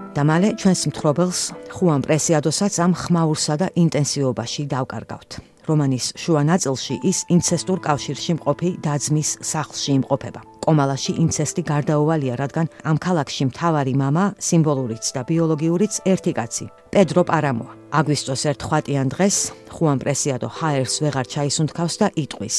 და 0.09 0.21
მალე 0.27 0.49
ჩვენს 0.59 0.81
მთხრობელს 0.89 1.39
ხუან 1.79 2.01
პრესიადოსაც 2.03 2.73
ამ 2.83 2.91
ხმაურსა 2.91 3.55
და 3.61 3.67
ინტენსივობაში 3.71 4.67
დავკარგავთ. 4.67 5.58
რომანის 5.68 6.12
შუა 6.20 6.42
ნაწილში 6.44 6.94
ის 7.08 7.24
ინცესტურ 7.32 7.78
კავშირში 7.84 8.32
მყოფი 8.38 8.70
დაძმის 8.84 9.30
სახლში 9.40 9.90
იმყოფება. 9.98 10.40
კომალაში 10.64 11.12
ინცესტი 11.24 11.62
გარდაუვალია, 11.72 12.34
რადგან 12.36 12.66
ამ 12.84 12.96
ქალაქში 13.00 13.44
მთავარი 13.48 13.94
мама, 13.96 14.24
სიმბოლურიც 14.40 15.04
და 15.16 15.20
ბიოლოგიურიც 15.28 15.94
ერთი 16.04 16.32
კაცი, 16.36 16.66
პედრო 16.92 17.22
პარამოა. 17.28 17.72
აგვისტოს 17.98 18.42
ერთ 18.50 18.60
ხვატიან 18.68 19.06
დღეს 19.14 19.36
ხუან 19.74 19.98
პრესიადო 20.04 20.48
ჰაერს 20.58 20.94
ვეღარ 21.04 21.26
ჩაისუნთქავს 21.32 21.94
და 22.00 22.06
იტყვის: 22.24 22.56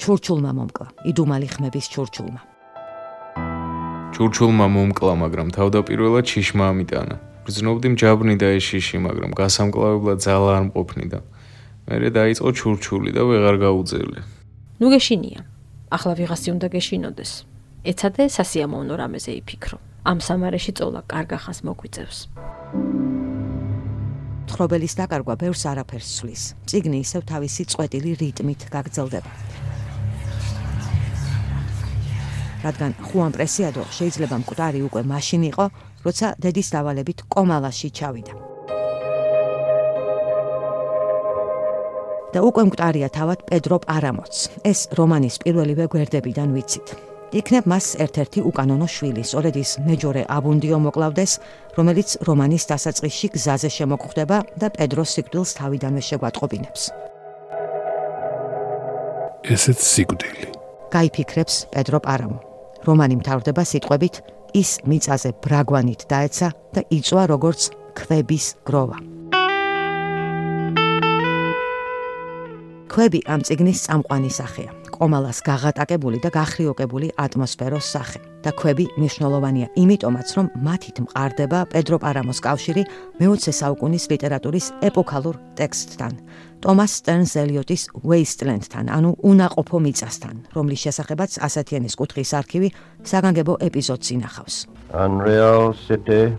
ჩურჩულმა 0.00 0.50
მომკლა, 0.58 0.86
იდუმალი 1.10 1.46
ხმების 1.54 1.86
ჩურჩულმა. 1.92 2.40
ჩურჩულმა 4.14 4.66
მომკლა, 4.74 5.12
მაგრამ 5.22 5.48
თავდაპირველად 5.54 6.26
შიშმა 6.26 6.64
ამიტანა. 6.72 7.16
გრძნობდი 7.46 7.88
მჯაბრნი 7.94 8.34
და 8.42 8.48
ეს 8.58 8.64
შიში, 8.70 8.96
მაგრამ 9.06 9.30
გასამკლავებლად 9.38 10.18
ძალა 10.22 10.50
არ 10.58 10.64
მყოფნი 10.70 11.06
და 11.10 11.20
მერე 11.85 12.09
დაიწყო 12.17 12.49
ჩურჩული 12.57 13.11
და 13.13 13.21
ვეღარ 13.29 13.55
გაუძევლე. 13.61 14.19
ნუ 14.81 14.87
გეშინია. 14.93 15.41
ახლა 15.95 16.13
ვიღასი 16.17 16.49
უნდა 16.57 16.67
გეშინოდეს. 16.73 17.31
ეცადე 17.85 18.23
სასიამოვნო 18.37 18.93
რამეზე 19.01 19.31
იფიქრო. 19.39 19.77
ამ 20.09 20.17
სამარეში 20.27 20.71
წოლა 20.77 21.01
კარგახას 21.05 21.61
მოგვიწევს. 21.65 22.17
თხრობელის 24.49 24.93
დაკარგვა 24.97 25.35
ბევრს 25.41 25.63
არაფერს 25.71 26.09
ცვლის. 26.17 26.43
ციგნი 26.69 26.97
ისევ 27.05 27.21
თავისი 27.31 27.63
წვეტილი 27.71 28.11
რიტმით 28.21 28.61
გაგრძელდება. 28.73 29.31
რადგან 32.65 32.91
ხუან 32.97 33.31
პრესიადო 33.37 33.83
შეიძლება 33.97 34.35
მკვდარი 34.41 34.79
უკვე 34.89 35.01
მაშინ 35.05 35.41
იყო, 35.53 35.65
როცა 36.05 36.27
დედის 36.41 36.67
დავალებით 36.73 37.19
კომალაში 37.29 37.89
ჩავიდა. 37.93 38.44
და 42.35 42.43
უკვე 42.43 42.67
მკვდარია 42.67 43.07
თავად 43.15 43.47
პედრო 43.47 43.79
პარამოც. 43.87 44.33
ეს 44.67 44.79
რომანის 44.91 45.39
პირველივე 45.39 45.85
გვერდებიდან 45.87 46.51
ვიცით. 46.51 46.87
იქნებ 47.39 47.63
მას 47.71 47.85
ერთ-ერთი 48.03 48.39
უკანონო 48.49 48.87
შვილი, 48.91 49.23
სწორედ 49.23 49.55
ის 49.63 49.71
მეჯორე 49.87 50.23
აბუნდიო 50.35 50.77
მოკლავდეს, 50.83 51.31
რომელიც 51.79 52.09
რომანის 52.27 52.63
დასაწყისში 52.71 53.27
გზაზე 53.35 53.69
შემოგვხვდება 53.77 54.37
და 54.59 54.67
პედროს 54.75 55.09
სიკვდილს 55.15 55.51
თავიდანვე 55.59 56.01
შეგვატყობინებს. 56.09 56.81
ესეც 59.55 59.79
სიკვდილი. 59.79 60.45
გაიფიქრებს 60.91 61.55
პედრო 61.71 61.99
პარამო. 62.03 62.39
რომანი 62.87 63.15
მთავრდება 63.21 63.63
სიტყვებით 63.71 64.15
ის 64.53 64.69
მიწაზე 64.83 65.29
ბრაგვანით 65.43 66.01
დაეცა 66.11 66.47
და 66.75 66.81
იწვა 66.91 67.23
როგორც 67.33 67.61
ქვების 67.95 68.45
გროვა. 68.67 69.14
ქვები 72.95 73.19
ამ 73.27 73.41
ციგნის 73.43 73.79
წამყვანი 73.89 74.29
სახეა. 74.31 74.71
კომალას 74.95 75.41
გაღატაკებული 75.43 76.21
და 76.23 76.29
გახრიოკებული 76.31 77.11
ატმოსფეროს 77.19 77.87
სახე. 77.91 78.19
და 78.45 78.51
ქვები 78.53 78.85
მნიშვნელოვანია 78.95 79.67
იმიტომაც, 79.83 80.27
რომ 80.37 80.47
მათით 80.67 80.97
მყარდება 81.03 81.59
პედრო 81.73 81.97
პარამოს 81.97 82.39
კავშირი 82.45 82.83
მე-20 83.19 83.51
საუკუნის 83.59 84.03
ლიტერატურის 84.11 84.65
ეპოქალურ 84.85 85.35
ტექსტთან. 85.59 86.13
ტომას 86.63 86.91
სტერნს 87.01 87.33
ელიოტის 87.41 87.83
Wasteland-თან, 88.05 88.85
ანუ 88.97 89.09
უნაყოფო 89.31 89.77
მიწასთან, 89.85 90.35
რომლის 90.55 90.83
შესახებაც 90.85 91.31
ასათიანის 91.41 91.97
კუთხის 91.99 92.31
არქივი 92.39 92.69
საგანგებო 93.03 93.53
ეპიზოდს 93.67 94.07
ინახავს. 94.15 94.55
Unreal 94.93 95.73
city 95.73 96.37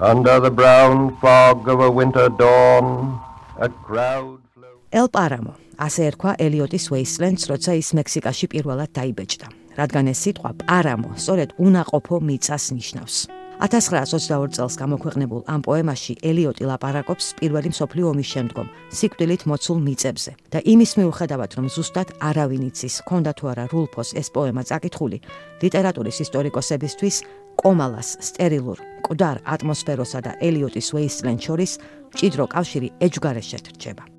under 0.00 0.38
the 0.40 0.52
brown 0.54 1.12
fog 1.20 1.68
of 1.68 1.82
a 1.82 1.90
winter 1.90 2.30
dawn 2.30 3.18
a 3.58 3.68
crowd 3.84 4.47
ელ 4.88 5.08
პარამო, 5.12 5.52
ასე 5.76 6.08
ერქვა 6.08 6.32
ელიოტის 6.40 6.88
ვეისლენდს, 6.88 7.48
როცა 7.52 7.72
ის 7.76 7.88
მექსიკაში 7.92 8.46
პირველად 8.48 8.90
დაიბეჭდა. 8.96 9.48
რადგან 9.76 10.04
ეს 10.10 10.18
სიტყვა 10.24 10.50
პარამო, 10.64 11.10
სწორედ 11.20 11.52
უნაყოფო 11.60 12.16
მიწას 12.24 12.64
ნიშნავს. 12.72 13.16
1922 13.58 14.54
წელს 14.54 14.74
გამოქვეყნებულ 14.78 15.42
ამ 15.50 15.60
პოემაში 15.66 16.14
ელიოტი 16.22 16.64
ლაპარაკობს 16.70 17.26
პირველი 17.42 17.68
მსოფლიო 17.74 18.06
ომის 18.06 18.28
შემდგომ 18.34 18.66
სიკვდილით 18.94 19.42
მოცულ 19.50 19.78
მიწებზე 19.82 20.32
და 20.54 20.58
იმის 20.62 20.92
მიუხედავად 20.98 21.50
რომ 21.58 21.66
ზუსტად 21.74 22.08
არავინ 22.22 22.62
იცის, 22.70 22.94
ქონდა 23.02 23.32
თუ 23.34 23.44
არა 23.50 23.64
რულფოს 23.74 24.14
ეს 24.14 24.28
პოემა 24.30 24.62
წაკითხული, 24.62 25.18
ლიტერატურის 25.62 26.22
ისტორიკოსებისთვის 26.22 27.16
კომალას 27.58 28.08
სტერილურ 28.30 28.78
მკვდარ 29.02 29.36
ატმოსფეროსა 29.42 30.20
და 30.22 30.32
ელიოტის 30.38 30.88
ვეისლენდ 30.94 31.40
შორის 31.42 31.72
ჭიდრო 32.14 32.46
კავშირი 32.54 32.88
ეჯგარეშეთ 33.02 33.66
რჩება. 33.74 34.17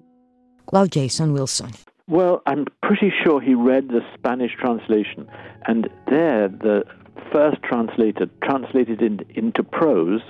კვლავ 0.69 0.89
ჯეისონ 0.95 1.29
უილსონი. 1.35 1.77
Well, 2.09 2.41
I'm 2.49 2.65
pretty 2.81 3.11
sure 3.21 3.37
he 3.39 3.53
read 3.53 3.89
the 3.89 4.01
Spanish 4.15 4.53
translation, 4.57 5.29
and 5.69 5.89
there 6.09 6.47
the 6.49 6.77
first 7.31 7.61
translator 7.61 8.25
translated 8.41 9.01
it 9.01 9.21
into 9.35 9.61
prose, 9.61 10.23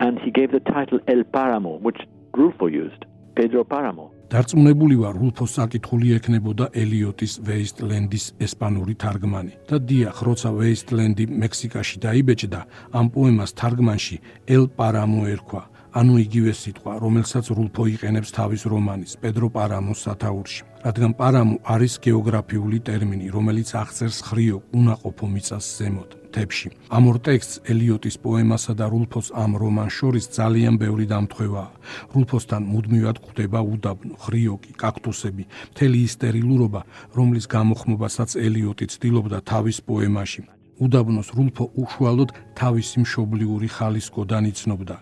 and 0.00 0.18
he 0.18 0.30
gave 0.30 0.50
the 0.50 0.64
title 0.74 0.98
El 1.06 1.22
Paramo, 1.22 1.78
which 1.80 2.00
Rulfo 2.34 2.66
used, 2.66 3.04
Pedro 3.36 3.62
Paramo. 3.62 4.10
დარწმუნებული 4.34 4.96
ვარ, 4.98 5.14
რულფოს 5.20 5.52
საკითხული 5.58 6.08
ექნებოდა 6.16 6.66
ელიოტის 6.82 7.32
ვეისტლენდის 7.46 8.24
ესპანური 8.46 8.94
თარგმანი. 8.98 9.52
და 9.70 9.76
დიახ, 9.78 10.16
როცა 10.28 10.48
ვეისტლენდი 10.58 11.24
მექსიკაში 11.42 11.96
დაიბეჭდა, 12.02 12.60
ამ 12.98 13.06
პოემას 13.14 13.50
თარგმანში 13.54 14.16
El 14.48 14.64
Paramo 14.78 15.22
ერქვა. 15.34 15.62
ანუ 15.94 16.14
იგივე 16.26 16.52
სიტყვა, 16.58 16.92
რომელსაც 17.04 17.44
რულფო 17.54 17.84
იყენებს 17.94 18.30
თავის 18.34 18.62
რომანის 18.66 19.12
პედრო 19.22 19.46
პარამოს 19.54 20.02
სათაურში. 20.06 20.62
რადგან 20.84 21.12
პარამო 21.14 21.56
არის 21.74 21.94
გეოგრაფიული 22.02 22.78
ტერმინი, 22.82 23.30
რომელიც 23.30 23.68
აღწერს 23.78 24.18
ხრიო 24.26 24.58
უნაყოფო 24.74 25.26
მიწას 25.34 25.64
ზემოთ, 25.78 26.10
მთებში. 26.34 26.68
ამ 26.90 27.04
ორ 27.10 27.16
ტექსტს 27.26 27.60
ელიოტის 27.70 28.16
პოემასა 28.24 28.72
და 28.74 28.86
რულფოს 28.90 29.28
ამ 29.38 29.52
რომანს 29.62 29.94
შორის 29.98 30.24
ძალიან 30.38 30.74
ბევრი 30.82 31.06
დამთხევაა. 31.14 31.70
რულფოსთან 32.14 32.62
მუდმივად 32.72 33.16
ხვდება 33.24 33.60
უდაბნო, 33.62 34.14
ხრიოკი, 34.24 34.72
კაქტუსები, 34.82 35.44
მთელი 35.72 35.98
ის 36.06 36.12
სტერილურობა, 36.18 36.80
რომლის 37.14 37.46
გამოხმობასაც 37.54 38.30
ელიოტი 38.46 38.86
ცდილობდა 38.92 39.38
თავის 39.46 39.78
პოემაში. 39.88 40.42
უდაბნოს 40.80 41.28
რულფო 41.36 41.64
უშუალოდ 41.78 42.30
თავისი 42.58 42.96
მშობლიური 43.04 43.68
ხალისკოდან 43.76 44.44
იცნობდა. 44.50 44.96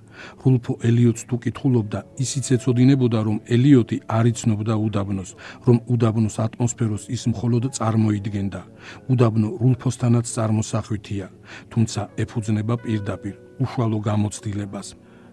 რულფო 0.45 0.73
ელიოტს 0.89 1.23
თუ 1.29 1.37
კითხულობდა, 1.45 1.99
ისიც 2.25 2.47
ეცოდინებოდა, 2.57 3.19
რომ 3.29 3.37
ელიოტი 3.57 3.97
არ 4.17 4.25
იცნობდა 4.33 4.75
უდაბნოს, 4.87 5.31
რომ 5.67 5.77
უდაბნოს 5.93 6.37
ატმოსფეროს 6.45 7.05
ის 7.17 7.23
მხოლოდ 7.33 7.63
წარმოიდგენდა. 7.79 8.61
უდაბნო 9.13 9.49
რულფოსთანაც 9.63 10.27
წარმოსახვითია, 10.37 11.27
თუმცა 11.73 12.01
ეფუძნება 12.23 12.75
პირდაპირ 12.85 13.35
უშუალო 13.63 13.99
გამოცდილებას. 14.09 14.89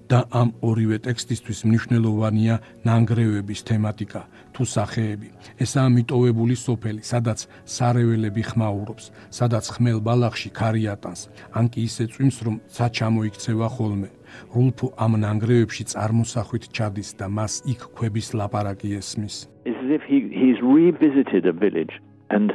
და 0.10 0.26
ამ 0.34 0.50
ორივე 0.66 0.98
ტექსტისთვის 1.06 1.60
მნიშვნელოვანია 1.70 2.56
ნანგრევების 2.88 3.62
თემატიკა 3.70 4.22
თუ 4.54 4.64
სახეები. 4.76 5.30
ესაა 5.64 5.90
მიტოვებული 5.98 6.56
სოფელი, 6.58 7.02
სადაც 7.06 7.46
სარეველები 7.76 8.44
ხმაურობს, 8.50 9.06
სადაც 9.30 9.66
ხმელ 9.74 10.00
ბალახში 10.02 10.50
ქარიატანს, 10.50 11.22
ან 11.54 11.66
კი 11.70 11.80
ისე 11.86 12.04
წვიმს, 12.10 12.38
რომ 12.46 12.56
საჩამოიქცევა 12.78 13.68
ხოლმე. 13.76 14.10
რულფო 14.54 14.88
ამ 14.98 15.14
ნანგრევებში 15.24 15.84
წარმოსახვით 15.94 16.64
ჩადის 16.76 17.10
და 17.20 17.26
მას 17.30 17.54
იქ 17.74 17.82
ქვების 17.96 18.28
ლაპარაკი 18.38 18.90
ესმის. 19.00 19.36
It's 19.66 19.78
as 19.86 19.92
if 19.98 20.04
he 20.10 20.18
he's 20.42 20.60
revisited 20.62 21.46
a 21.46 21.54
village 21.54 21.94
and 22.30 22.54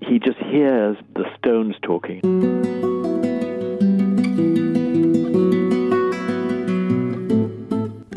he 0.00 0.18
just 0.18 0.40
hears 0.52 0.96
the 1.14 1.26
stones 1.36 1.76
talking. 1.82 2.20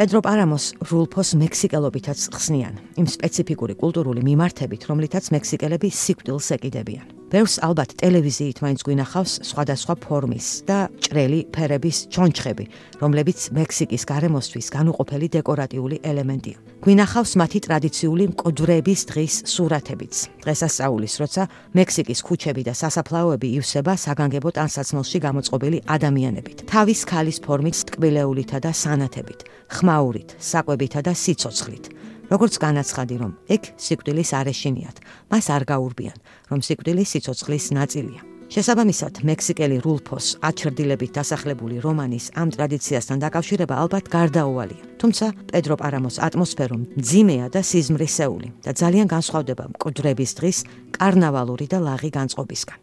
პედრო 0.03 0.19
პარამოს 0.19 0.63
რულფოს 0.89 1.29
მექსიკელობითაც 1.39 2.25
ხსნიან 2.35 2.73
იმ 2.99 3.07
სპეციფიკური 3.07 3.77
კულტურული 3.79 4.19
მიმართებით, 4.27 4.83
რომლითაც 4.91 5.31
მექსიკელები 5.31 5.87
სიკვდილს 5.95 6.49
ეკიდებიან. 6.59 7.22
ბევრს 7.33 7.55
ალბათ 7.65 7.95
ტელევიზიით 7.97 8.59
მაინც 8.61 8.81
გვინახავს 8.85 9.31
სხვადასხვა 9.49 9.93
ფორმის 10.05 10.47
და 10.69 10.77
ჭრელი 11.01 11.39
ფერების 11.49 11.97
ჩონჩხები, 12.13 12.65
რომლებიც 13.01 13.39
მექსიკის 13.57 14.03
გარემოსთვის 14.05 14.67
განუყოფელი 14.69 15.27
დეკორატიული 15.33 15.97
ელემენტია. 16.05 16.57
გვინახავს 16.85 17.33
მათი 17.41 17.59
ტრადიციული 17.65 18.23
მკვდრების 18.29 19.01
დღის 19.09 19.35
სურათებიც. 19.49 20.13
დღესასწაულის 20.45 21.13
როცა 21.23 21.43
მექსიკის 21.73 22.19
ქუჩები 22.21 22.61
და 22.69 22.73
სასაფლაოები 22.77 23.47
ივსება 23.57 23.93
საგანგებო 23.97 24.49
ტანსაცმელში 24.53 25.17
გამოწყობილი 25.25 25.79
ადამიანებით. 25.89 26.57
თავის 26.69 27.01
ქალის 27.09 27.37
ფორმით 27.41 27.75
ტკბილეულითა 27.89 28.57
და 28.61 28.71
სანათებით, 28.77 29.39
ხმაურით, 29.73 30.29
საკვებითა 30.37 31.01
და 31.01 31.13
სიცოცხლით. 31.17 32.02
როგორც 32.31 32.53
განაცხადი, 32.59 33.15
რომ 33.23 33.31
ეგ 33.49 33.61
სიკვდილის 33.79 34.29
არეშინიათ, 34.39 34.97
მას 35.31 35.45
არ 35.49 35.63
გაურბიან, 35.71 36.17
რომ 36.51 36.59
სიკვდილი 36.63 37.03
სიცოცხლის 37.03 37.65
ნაწილია. 37.79 38.21
შესაბამისად, 38.53 39.13
მექსიკელი 39.25 39.77
რულფოს 39.81 40.25
აჩრდილებით 40.45 41.11
დასახლებული 41.17 41.81
რომანის 41.81 42.25
ამ 42.37 42.53
ტრადიციასთან 42.53 43.17
დაკავშირება 43.25 43.75
ალბათ 43.81 44.05
გარდაუვალია. 44.13 44.83
თუმცა, 45.01 45.25
პედრო 45.49 45.75
პარამოს 45.81 46.21
ატმოსფერო 46.21 46.77
მძიმეა 46.99 47.47
და 47.49 47.61
სიზმრისეული 47.65 48.49
და 48.61 48.71
ძალიან 48.77 49.07
განსხვავდება 49.09 49.63
მკვდრების 49.73 50.31
დღის 50.37 50.57
კარნავალური 50.93 51.65
და 51.71 51.77
ლაღი 51.81 52.09
განწყობისგან. 52.13 52.82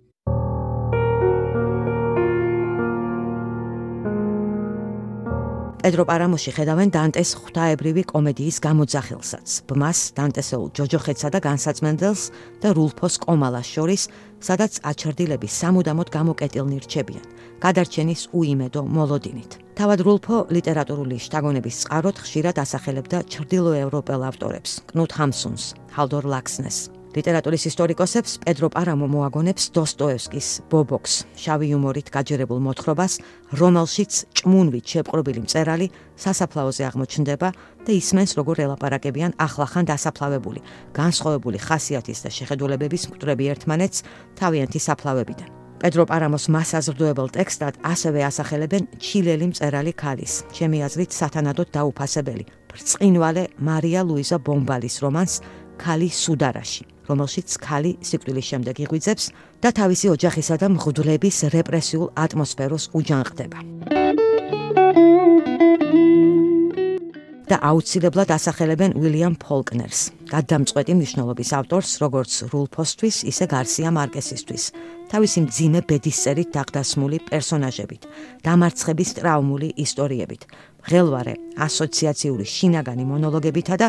პედრო 5.81 6.05
პარამოში 6.05 6.53
ხედავენ 6.53 6.91
დანტეს 6.93 7.31
ღვთაებრივი 7.41 8.03
კომედიის 8.12 8.57
გამოძახილსაც, 8.61 9.49
ბმას, 9.64 9.99
დანტესეულ 10.12 10.68
ჯოჯოხეთსა 10.76 11.28
და 11.33 11.41
განსაცმენდელს 11.41 12.22
და 12.61 12.68
რულფოს 12.76 13.16
კომალას 13.24 13.64
შორის, 13.64 14.03
სადაც 14.45 14.72
აჩერდილები 14.85 15.49
სამუდამოდ 15.49 16.09
გამოკეტილნი 16.12 16.78
რჩებიან, 16.85 17.24
გადარჩენის 17.64 18.22
უიმედო 18.28 18.83
მოლოდინით. 18.85 19.51
თავად 19.81 19.99
რულფო 20.05 20.37
ლიტერატურული 20.53 21.16
შთაგონების 21.16 21.76
წყაროთ 21.89 22.16
ხშირად 22.28 22.57
ასახელებდა 22.61 23.18
ჩრდილოევროპელ 23.33 24.20
ავტორებს, 24.28 24.85
კნუტ 24.93 25.11
ჰამსუნს, 25.16 25.64
ჰალდორ 25.97 26.24
ლაქსნეს, 26.28 26.93
ლიტერატურის 27.11 27.65
ისტორიკოსებს 27.67 28.37
პედრო 28.45 28.69
პარამო 28.71 29.07
მოაგონებს 29.11 29.65
დოსტოევსკის 29.75 30.49
ბობოქს, 30.71 31.15
შავი 31.43 31.67
იუმორით 31.75 32.11
გაჯერებულ 32.15 32.61
მოთხრობას, 32.67 33.19
რომელშიც 33.59 34.13
ჭმუნვით 34.39 34.85
შეპყრობილი 34.95 35.43
მწერალი 35.43 35.87
სასაფლაოზე 36.15 36.83
აღმოჩნდება 36.87 37.49
და 37.83 37.91
ისმენს 37.91 38.37
როგორ 38.39 38.63
ელაპარაკებიან 38.67 39.35
ახლახან 39.43 39.91
დასაფლავებული, 39.91 40.61
განსხვავებული 40.95 41.59
ხასიათის 41.59 42.23
და 42.23 42.31
შეხედულებების 42.31 43.03
მკვდრები 43.11 43.45
ერთმანეთს 43.59 44.05
თავიანთი 44.39 44.81
საფლავებიდან. 44.87 45.51
პედრო 45.81 46.05
პარამოს 46.05 46.45
მასაზრდოებელ 46.53 47.29
ტექსტად 47.33 47.81
ასევე 47.81 48.21
ასახელებენ 48.29 49.01
ჩილელი 49.01 49.47
მწერალი 49.51 49.93
ქალის, 49.97 50.45
ჩემი 50.53 50.85
აზრით 50.85 51.11
სათანადოდ 51.17 51.69
დაუფასებელი, 51.73 52.45
ბრწყინვალე 52.69 53.45
მარია 53.65 54.05
ლუიზა 54.05 54.39
ბომბალის 54.45 55.01
რომანს 55.01 55.41
ქალი 55.81 56.13
სუდარაში. 56.13 56.99
რომელშიც 57.11 57.59
ქალი 57.67 57.93
სიკვდილის 58.07 58.47
შემდეგ 58.51 58.77
იღვიძებს 58.87 59.25
და 59.63 59.69
თავისი 59.75 60.07
ოჯახისა 60.15 60.57
და 60.63 60.67
მღვდლების 60.75 61.37
რეპრესიულ 61.55 62.09
ატმოსფეროს 62.15 62.85
უჯანყდება. 62.95 63.59
და 67.51 67.59
აუცილებლად 67.67 68.31
ასახელებენ 68.31 68.93
უილიამ 68.95 69.35
ფოლკნერს, 69.43 70.01
გადამწყვეტი 70.31 70.95
მნიშვნელობის 70.95 71.51
ავტორს, 71.59 71.91
როგორც 72.05 72.33
რულფოსთვის, 72.53 73.17
ისე 73.27 73.45
გარსია 73.51 73.91
მარკესისთვის. 73.91 74.65
თავისი 75.11 75.39
მძიმე 75.47 75.81
ბედისწერით 75.91 76.55
დაგდასმული 76.55 77.19
პერსონაჟებით, 77.27 78.07
დამარცხების 78.47 79.11
ტრაუმული 79.19 79.69
ისტორიებით, 79.83 80.43
ღელვარე 80.87 81.35
ასოციაციური 81.67 82.47
შინაგანი 82.55 83.05
მონოლოგებითა 83.11 83.75
და 83.83 83.89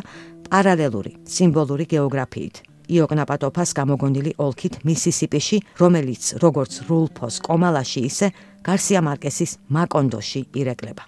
პარალელური 0.49 1.11
სიმბოლური 1.29 1.85
გეოგრაფიით. 1.93 2.70
იოკნაპატოფას 2.91 3.71
გამოგონილი 3.79 4.35
ოლქით 4.37 4.81
მისისიპიში, 4.87 5.57
რომელიც 5.81 6.23
როგორც 6.43 6.81
რულფოს 6.89 7.39
კომალაში 7.47 8.03
ისე 8.11 8.31
გარსია 8.65 9.01
მარკესის 9.01 9.57
მაკონდოში 9.71 10.41
ირეკლება. 10.59 11.03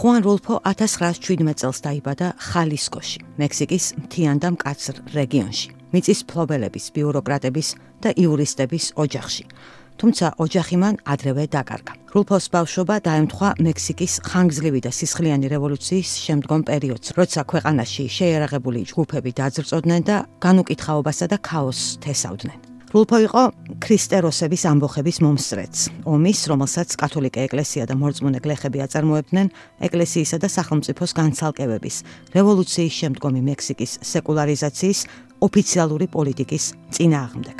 ხუან 0.00 0.22
რულფო 0.24 0.54
1917 0.64 1.60
წელს 1.60 1.78
დაიბადა 1.84 2.28
ხალისკოში, 2.40 3.18
მექსიკის 3.36 3.84
მთიან 4.00 4.38
და 4.40 4.48
მკაცრ 4.56 4.94
რეგიონში. 5.12 5.68
მიწის 5.92 6.20
ფლობელების, 6.30 6.84
ბიუროკრატების 6.94 7.68
და 8.00 8.10
იურისტების 8.16 8.84
ოჯახში. 8.96 9.44
თუმცა 10.00 10.26
ოჯახი 10.40 10.76
მან 10.80 10.94
ადრევე 11.04 11.44
დაკარგა. 11.52 11.92
რულფოს 12.10 12.44
ბავშვობა 12.56 12.96
დაემთხვა 13.04 13.48
მექსიკის 13.60 14.12
ხანგრძლივი 14.24 14.80
და 14.86 14.90
სისხლიანი 14.96 15.46
რევოლუციის 15.52 16.10
შემდგომ 16.24 16.60
პერიოდს, 16.70 17.08
როცა 17.20 17.40
ქვეყანაში 17.44 18.04
შეერაღებული 18.08 18.80
ჯგუფები 18.88 19.30
დაძრწოდნენ 19.36 20.02
და 20.08 20.16
განუკითხაობასა 20.40 21.26
და 21.32 21.36
ქაოსს 21.38 22.00
თესავდნენ. 22.00 22.58
რულფო 22.90 23.18
იყო 23.28 23.42
ქრისტეროსების 23.84 24.62
ამბოხების 24.66 25.18
მომსწრეც. 25.22 25.74
ომის, 26.10 26.38
რომელსაც 26.50 26.88
კათოლიკე 26.98 27.40
ეკლესია 27.46 27.84
და 27.86 27.94
მორწმუნე 27.94 28.38
გლეხები 28.42 28.78
აწარმოებდნენ 28.82 29.46
ეკლესიისა 29.86 30.36
და 30.42 30.48
სახელმწიფოს 30.50 31.14
განცალკევების, 31.20 31.96
რევოლუციის 32.34 32.94
შემდგომი 33.00 33.40
მექსიკის 33.46 33.92
სეკულარიზაციის 34.10 34.98
ოფიციალური 35.46 36.06
პოლიტიკის 36.10 36.64
წინააღმდეგ. 36.90 37.56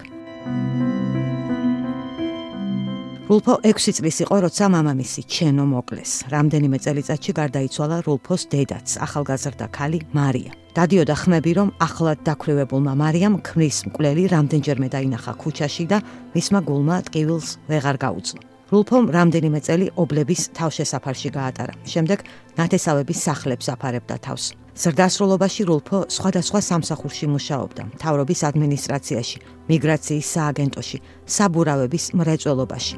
რულფო 3.31 3.61
6 3.63 3.93
წლის 3.95 4.17
იყო, 4.27 4.37
როცა 4.43 4.67
მამამისი 4.75 5.23
ჩენო 5.31 5.63
მოკლეს. 5.71 6.13
რამდენიმე 6.35 6.79
წელიწადში 6.83 7.33
გარდაიცვალა 7.39 7.97
რულფოს 8.03 8.43
დედაც, 8.51 8.99
ახალგაზრდა 9.07 9.67
ქალი 9.71 10.01
მარია. 10.11 10.51
დადიოდა 10.75 11.15
ხმები, 11.15 11.53
რომ 11.55 11.69
ახლად 11.79 12.19
დაქვრივებულმა 12.27 12.93
მარიამ 12.99 13.39
ქმრის 13.47 13.79
მკვლელი 13.87 14.25
რამდენჯერმე 14.35 14.89
დაინახა 14.91 15.33
ქუჩაში 15.39 15.85
და 15.87 15.99
მისმა 16.35 16.61
გულმა 16.67 16.97
ტკივილს 17.07 17.49
ვეღარ 17.71 17.97
გაუძლო. 18.03 18.41
რულფომ 18.75 19.05
რამდენიმე 19.15 19.61
წელი 19.67 19.87
ობლების 19.95 20.41
თავშესაფარში 20.59 21.31
გაატარა. 21.31 21.75
შემდეგ 21.87 22.19
ნათესავების 22.59 23.19
სახლებს 23.27 23.67
აფარებდა 23.71 24.17
თავს. 24.27 24.45
ზრდასრულობაში 24.77 25.63
რულფო 25.67 25.99
სხვადასხვა 26.11 26.61
სამსახურში 26.71 27.27
მუშაობდა: 27.35 27.83
თავრობის 28.03 28.41
ადმინისტრაციაში, 28.51 29.39
მიგრაციის 29.71 30.27
სააგენტოში, 30.35 30.99
საბურავების 31.27 32.05
მრეწველობაში. 32.15 32.97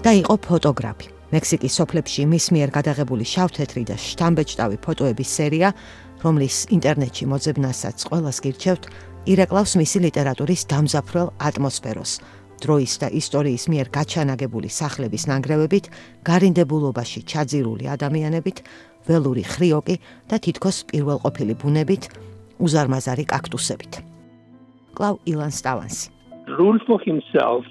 და 0.00 0.12
იყო 0.16 0.34
ფოტოგრაფი. 0.40 1.08
მექსიკის 1.30 1.72
სოფლებში 1.78 2.22
მის 2.26 2.46
მიერ 2.54 2.70
გადაღებული 2.72 3.24
შავთეთრი 3.34 3.82
და 3.90 3.96
შთამბეჭდავი 4.00 4.76
ფოტოების 4.84 5.30
სერია, 5.36 5.68
რომლის 6.24 6.56
ინტერნეტში 6.76 7.24
მოძებნასაც 7.32 7.96
ყველას 8.08 8.38
გირჩევთ, 8.44 8.82
ირეკლავს 9.30 9.72
მისი 9.80 9.98
ლიტერატურის 10.06 10.62
დამზაფრელ 10.72 11.28
ატმოსფეროს. 11.48 12.12
დროის 12.60 12.92
და 13.00 13.08
ისტორიის 13.20 13.64
მიერ 13.72 13.86
გაჩანაგებული 13.88 14.68
სახლების 14.68 15.22
ნანგრევებით, 15.30 15.84
გარინდებულობაში 16.28 17.20
ჩაძირული 17.30 17.84
ადამიანებით, 17.88 18.56
ველური 19.08 19.44
ხრიოკი 19.46 19.96
და 20.30 20.36
თითქოს 20.44 20.76
პირველყოფილი 20.90 21.54
ბუნებით 21.60 22.02
უზარმაზარი 22.60 23.24
კაქტუსებით. 23.32 23.92
კლავ 24.96 25.14
ილან 25.24 25.52
სტავანსი. 25.54 26.08
Rulfo 26.58 26.98
himself 26.98 27.64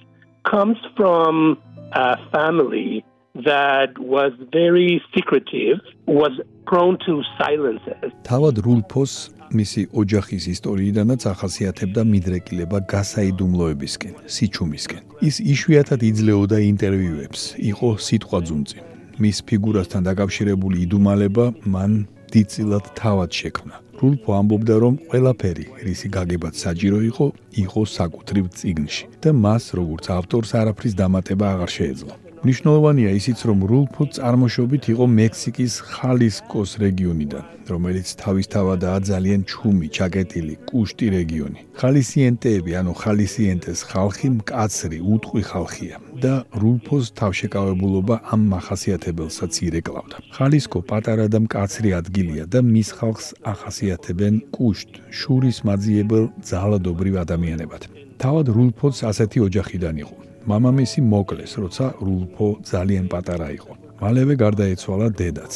comes 0.48 0.80
from 0.96 1.58
a 1.94 2.18
family 2.32 3.04
that 3.36 3.92
was 4.00 4.32
very 4.52 5.02
secretive, 5.14 5.80
was 6.08 6.34
prone 6.66 6.98
to 7.06 7.22
silences. 7.38 8.10
თავად 8.24 8.56
რულფოს 8.66 9.14
მისი 9.50 9.82
ოჯახის 10.02 10.44
ისტორიიდანაც 10.54 11.22
ახასიათებდა 11.34 12.02
მიდრეკილება 12.06 12.78
გასაიდუმლოებისკენ, 12.94 14.14
სიჩუმისკენ. 14.36 15.02
ის 15.26 15.36
იშვიათად 15.54 16.02
იძლეოდა 16.10 16.58
ინტერვიუებს, 16.72 17.42
იყო 17.72 17.90
სიტყვაძუნწი. 18.08 18.78
მის 19.20 19.38
ფიგურასთან 19.48 20.02
დაკავშირებული 20.10 20.78
იდუმალება 20.86 21.46
მან 21.74 21.92
დიწილად 22.32 22.86
თავად 22.96 23.30
შექმნა. 23.36 23.76
რულფო 24.00 24.32
ამბობდა, 24.40 24.76
რომ 24.80 24.94
ყველაფერი, 25.12 25.66
რისი 25.84 26.08
გაგებად 26.16 26.54
საჭირო 26.56 27.00
იყო, 27.12 27.26
იყო 27.64 27.82
საკუთრივ 28.00 28.46
წიგნში 28.56 29.04
და 29.20 29.30
მას, 29.36 29.64
როგორც 29.76 30.06
ავტორს, 30.16 30.50
არაფრის 30.62 30.94
დამატება 30.96 31.46
აღარ 31.54 31.70
შეეძლო. 31.78 32.14
მნიშვნელოვანია 32.40 33.12
ისიც, 33.20 33.40
რომ 33.50 33.60
რულფო 33.68 34.04
წარმოშობით 34.16 34.84
იყო 34.94 35.06
მექსიკის 35.12 35.74
ხალისკოს 35.92 36.72
რეგიონიდან, 36.84 37.44
რომელიც 37.68 38.08
თავისთავადაა 38.22 39.00
ძალიან 39.12 39.42
ჩუმი, 39.52 39.88
ჩაკეტილი, 39.98 40.56
კუშტი 40.70 41.08
რეგიონი. 41.18 41.60
ხალისიენტეები, 41.82 42.72
ანუ 42.80 42.94
ხალისიენტეს 43.04 43.80
ხალხი 43.92 44.28
მკაცრი, 44.40 44.98
უტყვი 45.14 45.44
ხალხია 45.52 45.96
და 46.24 46.34
რულფოს 46.62 47.06
თავშეკავებულობა 47.20 48.16
ამ 48.34 48.42
מחასიათებელსაც 48.56 49.54
ირეკლავდა. 49.68 50.16
ხალისკო 50.36 50.80
პატარა 50.90 51.28
და 51.28 51.40
მკაცრი 51.44 51.90
ადგილია 52.00 52.44
და 52.48 52.60
მის 52.64 52.90
ხალხს 53.00 53.28
ახასიათებენ 53.52 54.34
კუშტ, 54.56 54.90
შურის 55.12 55.58
მაძიებელ 55.68 56.26
ძალადობრივ 56.50 57.14
ადამიანებად. 57.24 57.82
თავად 58.20 58.46
რულფოც 58.56 58.96
ასეთი 59.12 59.40
ოჯახიდან 59.48 59.96
იყო. 60.04 60.29
მამამისი 60.50 61.00
მოკლეს, 61.14 61.52
როცა 61.64 61.86
რულფო 62.06 62.48
ძალიან 62.72 63.06
პატარა 63.14 63.50
იყო. 63.58 63.74
მალევე 64.02 64.34
გარდაეცვალა 64.44 65.08
დედაც. 65.20 65.54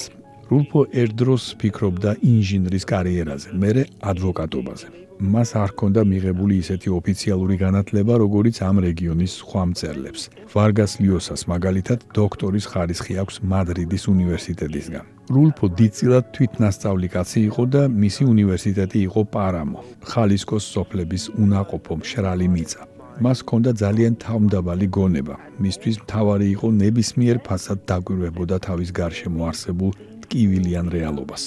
რულფო 0.51 0.81
ერთდროს 1.01 1.43
ფიქრობდა 1.59 2.11
ინჟინრის 2.31 2.83
კარიერაზე, 2.93 3.49
მერე 3.61 3.83
ადვოკატობაზე. 4.11 4.87
მას 5.33 5.49
არ 5.55 5.69
ჰქონდა 5.71 6.01
მიღებული 6.11 6.53
ისეთი 6.63 6.89
ოფიციალური 6.99 7.55
განათლება, 7.65 8.13
როგორიც 8.23 8.55
ამ 8.69 8.77
რეგიონის 8.87 9.31
სხვა 9.41 9.63
მწერლებს. 9.69 10.21
ვარგას 10.53 10.91
ლიოსას 11.03 11.41
მაგალითად 11.53 11.99
დოქტორის 12.17 12.65
ხარისხი 12.71 13.13
აქვს 13.23 13.35
მადრიდის 13.51 14.03
უნივერსიტეტისგან. 14.13 15.05
რულფო 15.33 15.65
დიწილად 15.79 16.25
თვითნასწავლი 16.35 17.07
კაცი 17.15 17.39
იყო 17.49 17.63
და 17.73 17.81
მისი 18.03 18.23
უნივერსიტეტი 18.33 18.99
იყო 19.07 19.21
პარამო, 19.35 19.79
ხალისკოს 20.11 20.63
სოფლების 20.73 21.23
უნაყოფო 21.43 21.93
მშრალი 22.01 22.47
მიწა. 22.55 22.92
მას 23.21 23.37
ჰქონდა 23.43 23.71
ძალიან 23.83 24.13
თავმდაბალი 24.25 24.87
გონება. 24.97 25.35
მისთვის 25.63 25.95
მთავარი 26.03 26.47
იყო 26.55 26.67
ნებისმიერ 26.83 27.37
ფასად 27.47 27.79
დაგვირვებოდა 27.89 28.57
თავის 28.67 28.89
გარშემო 28.99 29.39
არსებულ 29.49 29.91
ტკივილიან 30.23 30.87
რეალობას. 30.95 31.43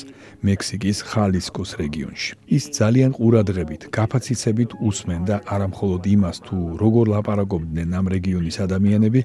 მექსიკის 0.47 0.99
ხალისკოს 1.11 1.71
რეგიონში. 1.83 2.31
ის 2.57 2.65
ძალიან 2.79 3.11
ყურადღებით, 3.19 3.83
გაფაციცებით 3.99 4.71
უსმენდა 4.89 5.37
არამხოლოდ 5.55 6.03
იმას 6.17 6.37
თუ 6.47 6.57
როგორ 6.83 7.05
ლაპარაკობდნენ 7.15 7.89
ამ 7.99 8.07
რეგიონის 8.15 8.57
ადამიანები, 8.67 9.21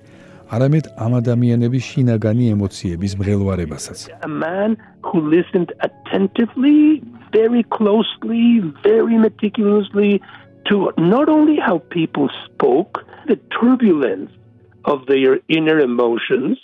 არამედ 0.55 0.85
ამ 1.05 1.11
ადამიანების 1.21 1.83
შინაგანი 1.89 2.45
ემოციების 2.55 3.13
მღელვარებასაც. 3.19 3.99
A 4.27 4.31
man 4.45 4.69
who 5.05 5.17
listened 5.35 5.69
attentively, 5.87 7.03
very 7.31 7.63
closely, 7.77 8.59
very 8.83 9.17
meticulously 9.25 10.11
to 10.69 10.91
not 10.97 11.29
only 11.29 11.57
how 11.57 11.79
people 11.89 12.29
spoke, 12.45 13.05
the 13.27 13.37
turbulence 13.57 14.31
of 14.85 15.05
their 15.07 15.39
inner 15.47 15.79
emotions. 15.79 16.57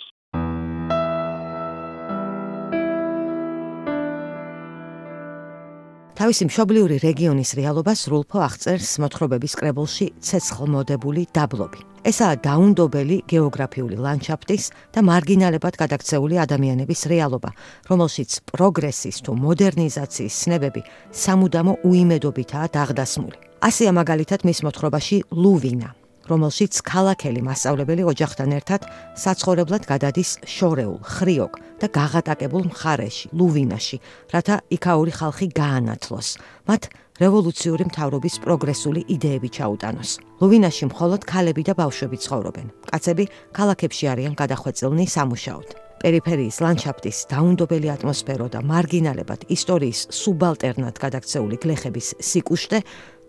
თავისი 6.18 6.48
მშობლიური 6.48 6.96
რეგიონის 6.98 7.50
რეალობას 7.54 8.00
რულფო 8.10 8.40
აღწერს 8.42 8.90
მოთხრობების 8.98 9.54
კრებულში 9.54 10.06
ცეცხლმოდებული 10.18 11.22
დაბლობი. 11.30 11.80
ესაა 12.10 12.34
დაუნდობელი 12.42 13.16
გეოგრაფიული 13.30 13.96
ლანდშაფტის 14.02 14.64
და 14.94 15.00
მარგინალებად 15.06 15.78
გადაქცეული 15.78 16.42
ადამიანების 16.42 17.00
რეალობა, 17.14 17.50
რომელშიც 17.90 18.30
პროგრესის 18.50 19.16
თუ 19.22 19.30
მოდერნიზაციის 19.46 20.38
ცნებები 20.42 20.82
სამუდამო 21.22 21.72
უიმედობითაა 21.86 22.66
დაღდასმული. 22.74 23.47
ასია 23.58 23.90
მაგალითად 23.90 24.44
მის 24.46 24.60
მოთხრობაში 24.62 25.16
ლუვინა, 25.34 25.88
რომელშიც 26.30 26.78
ქალაქელი 26.86 27.40
მასწავლებელი 27.42 28.02
ოჯახთან 28.12 28.54
ერთად 28.58 28.86
საცხოვრებლად 29.18 29.82
გადადის 29.88 30.30
შორეულ, 30.46 31.00
ხრიოკ 31.02 31.58
და 31.82 31.86
გაღატაკებულ 31.90 32.68
მხარეში, 32.70 33.32
ლუვინაში, 33.34 33.96
რათა 34.30 34.56
იქაური 34.78 35.12
ხალხი 35.18 35.46
გაანათლოს. 35.58 36.28
მათ 36.68 36.82
რევოლუციური 37.18 37.84
მთავრობის 37.90 38.34
პროგრესული 38.46 39.00
იდეები 39.10 39.48
ჩაუტანოს. 39.50 40.10
ლუვინაში 40.38 40.84
მხოლოდ 40.92 41.20
ქალები 41.26 41.62
და 41.66 41.74
ბავშვები 41.74 42.16
ცხოვრობენ. 42.24 42.66
კაცები 42.94 43.24
ქალაქებში 43.58 44.04
არიან 44.12 44.34
გადახვეწილნი 44.38 45.04
სამუშაოდ. 45.10 45.68
პერიფერიის 45.98 46.56
ლანდშაფტის 46.62 47.18
დაუნდობელი 47.32 47.88
ატმოსფერო 47.90 48.46
და 48.54 48.62
მარგინალებად 48.62 49.50
ისტორიის 49.50 50.00
სუბალტერნად 50.14 50.94
გადაქცეული 50.94 51.56
გლეხების 51.58 52.08
სიკუშტე 52.22 52.78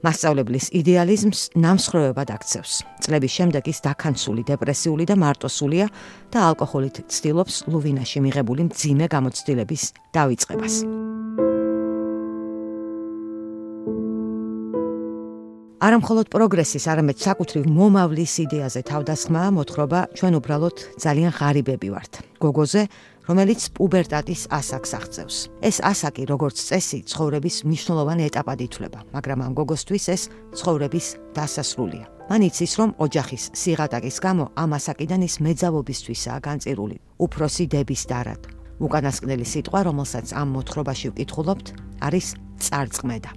მასწავლებლის 0.06 0.72
იდეალიზმს 0.80 1.40
ნამსხრევებად 1.60 2.30
აქცევს. 2.32 2.74
წლების 3.04 3.32
შემდეგ 3.36 3.64
ის 3.68 3.80
დაქანცული, 3.84 4.42
დეპრესიული 4.48 5.04
და 5.10 5.16
მარტოსულია 5.20 5.88
და 6.32 6.40
ალკოჰოლით 6.48 7.04
ცდილობს 7.12 7.68
ლუვინაში 7.68 8.20
მიღებული 8.24 8.72
მძიმე 8.72 9.06
გამოცდილების 9.12 9.84
დავიწყებას. 10.16 10.76
არამხოლოდ 15.80 16.28
პროგრესის, 16.28 16.86
არამედ 16.92 17.18
საკუთრივ 17.24 17.64
მომავლის 17.72 18.34
იდეაზე 18.44 18.82
თავდასხმაა 18.84 19.50
მოთხრობა 19.56 20.00
ჩვენ 20.12 20.34
უბრალოდ 20.40 20.78
ძალიან 21.00 21.32
ღარიბები 21.40 21.90
ვართ. 21.96 22.14
გოგოზე 22.44 22.82
რომელიც 23.30 23.62
პუბერტატის 23.78 24.50
ასაკს 24.50 24.92
აღწევს. 24.98 25.38
ეს 25.62 25.78
ასაკი, 25.86 26.24
როგორც 26.34 26.58
წესი, 26.66 27.00
ცხოვრების 27.06 27.56
მნიშვნელოვანი 27.70 28.24
ეტაპად 28.26 28.60
ითვლება, 28.66 29.00
მაგრამ 29.14 29.40
ამ 29.46 29.54
გოგოსთვის 29.54 30.06
ეს 30.16 30.22
ცხოვრების 30.58 31.08
დასასრულია. 31.38 32.06
მან 32.30 32.42
იცის, 32.50 32.74
რომ 32.80 32.90
ოჯახის 33.06 33.44
სიღატაკის 33.54 34.18
გამო 34.26 34.46
ამ 34.58 34.70
ასაკიდან 34.78 35.22
ის 35.30 35.36
მეძავობისთვისაა 35.46 36.40
განწირული, 36.42 36.98
უფროსი 37.26 37.66
დების 37.70 38.02
დარად. 38.10 38.42
უკანასკნელი 38.82 39.46
სიტყვა, 39.46 39.80
რომელსაც 39.90 40.28
ამ 40.34 40.48
მოთხრობაში 40.56 41.08
ვკითხულობთ, 41.14 41.68
არის 42.02 42.28
წარწმედა. 42.66 43.32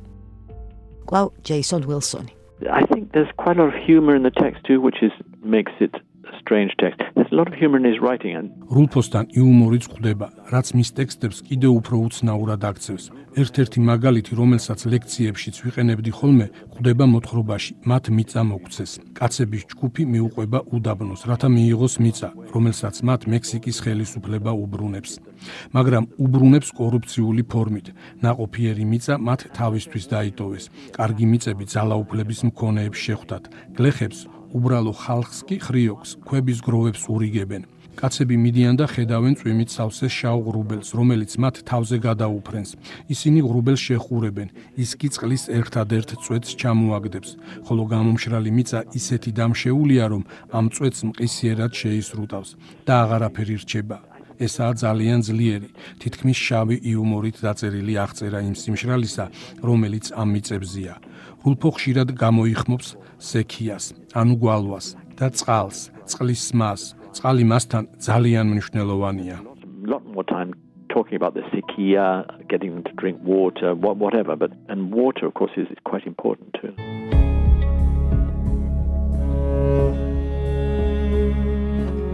კლავ 1.05 1.27
ჯეისონ 1.45 1.83
უილსონი. 1.85 2.33
I 2.81 2.87
think 2.87 3.13
there's 3.13 3.33
quite 3.37 3.59
a 3.59 3.61
lot 3.61 3.75
of 3.75 3.77
humor 3.89 4.15
in 4.15 4.23
the 4.23 4.31
text 4.31 4.63
too, 4.65 4.81
which 4.81 5.03
is 5.03 5.13
makes 5.43 5.75
it 5.81 5.93
strange 6.41 6.73
text. 6.79 7.01
There's 7.15 7.33
a 7.33 7.35
lot 7.35 7.49
of 7.49 7.55
humor 7.55 7.79
in 7.79 7.85
his 7.85 7.99
writing 8.05 8.33
and 8.39 8.47
რულფოსთან 8.73 9.25
იუმორიც 9.37 9.85
ხვდება, 9.93 10.27
რაც 10.53 10.67
მის 10.77 10.91
ტექსტებს 10.99 11.39
კიდევ 11.49 11.71
უფრო 11.81 11.97
უცნაურად 12.07 12.63
აქცევს. 12.71 13.05
ერთ-ერთი 13.43 13.79
მაგალითი, 13.91 14.33
რომელსაც 14.41 14.81
ლექციებშიც 14.93 15.57
ვიყენებდი 15.65 16.11
ხოლმე, 16.19 16.47
ხვდება 16.73 17.05
მოთხრობაში, 17.15 17.73
მათ 17.91 18.05
მიწა 18.17 18.43
მოგცეს. 18.53 18.93
კაცების 19.19 19.63
ჯგუფი 19.73 20.03
მიუყვება 20.13 20.59
უდაბნოს, 20.77 21.21
რათა 21.31 21.49
მიიღოს 21.57 21.95
მიწა, 22.05 22.29
რომელსაც 22.55 22.95
მათ 23.09 23.21
მექსიკის 23.33 23.77
ხელისუფლება 23.85 24.53
უბრუნებს. 24.65 25.13
მაგრამ 25.77 26.05
უბრუნებს 26.25 26.69
კორუფციული 26.77 27.43
ფორმით. 27.53 27.87
ნაყოფიერი 28.25 28.85
მიწა 28.93 29.15
მათ 29.27 29.41
თავისთვის 29.57 30.05
დაიტოვეს. 30.13 30.65
კარგი 30.97 31.25
მიწები 31.33 31.65
ძალაუფლების 31.75 32.41
მქონეებს 32.49 32.99
შეხვდათ. 33.07 33.45
გლეხებს 33.77 34.19
უბრალო 34.57 34.93
ხალხს 34.93 35.39
კი 35.49 35.57
ხრიოქს, 35.67 36.11
ქვების 36.27 36.59
გროვებს 36.67 37.03
ურიგებენ. 37.09 37.65
კაცები 37.93 38.37
მიდიან 38.41 38.79
და 38.81 38.87
ხედავენ 38.89 39.35
წვიმით 39.37 39.71
სავსე 39.73 40.09
შავ 40.09 40.39
ღრუბელს, 40.49 40.89
რომელიც 40.97 41.33
მათ 41.37 41.57
თავზე 41.69 41.97
გადაუფრენს. 42.09 42.71
ისინი 43.13 43.41
ღრუბელს 43.45 43.83
შეხურებენ, 43.85 44.49
ის 44.81 44.91
კი 44.97 45.09
წყლის 45.13 45.45
ერთადერთ 45.53 46.11
წვეთს 46.25 46.51
ჩამოაგდებს, 46.61 47.31
ხოლო 47.69 47.83
გამომშრალი 47.93 48.51
მიწა 48.57 48.81
ისეთი 48.97 49.31
დამშეულია, 49.37 50.05
რომ 50.09 50.23
ამ 50.57 50.67
წვეთს 50.73 51.01
მყისიერად 51.13 51.73
შეისრუტავს 51.77 52.51
და 52.89 52.93
აღარაფერი 53.05 53.57
რჩება. 53.61 53.99
ესაა 54.43 54.73
ძალიან 54.83 55.21
ძლიერი, 55.23 55.69
თითქმის 56.03 56.39
შავი 56.47 56.77
იუმორით 56.91 57.37
დაწერილი 57.45 57.95
აღწერა 58.05 58.41
იმ 58.49 58.55
სიმშრალისა, 58.63 59.25
რომელიც 59.63 60.07
ამ 60.17 60.29
მიწებზია. 60.35 60.95
რულფო 61.43 61.71
ხშირად 61.77 62.09
გამოიხმობს 62.23 62.89
სექიას, 63.19 63.85
ანუ 64.15 64.35
გვალვას 64.43 64.87
და 65.19 65.27
წყალს, 65.35 65.91
წყლის 66.11 66.45
მას. 66.55 66.83
წყალი 67.13 67.45
მასთან 67.45 67.85
ძალიან 68.09 68.47
მნიშვნელოვანია. 68.53 69.37
lot 69.85 70.05
more 70.15 70.25
time 70.25 70.55
talking 70.95 71.17
about 71.17 71.35
the 71.35 71.43
sikia, 71.53 72.25
getting 72.49 72.71
them 72.75 72.85
to 72.85 72.93
drink 73.03 73.19
water, 73.23 73.75
whatever. 73.75 74.37
But 74.37 74.53
and 74.69 74.81
water, 74.93 75.27
of 75.27 75.35
course, 75.35 75.53
is, 75.57 75.69
is 75.71 75.79
quite 75.85 76.07
important 76.07 76.49
too. 76.61 76.73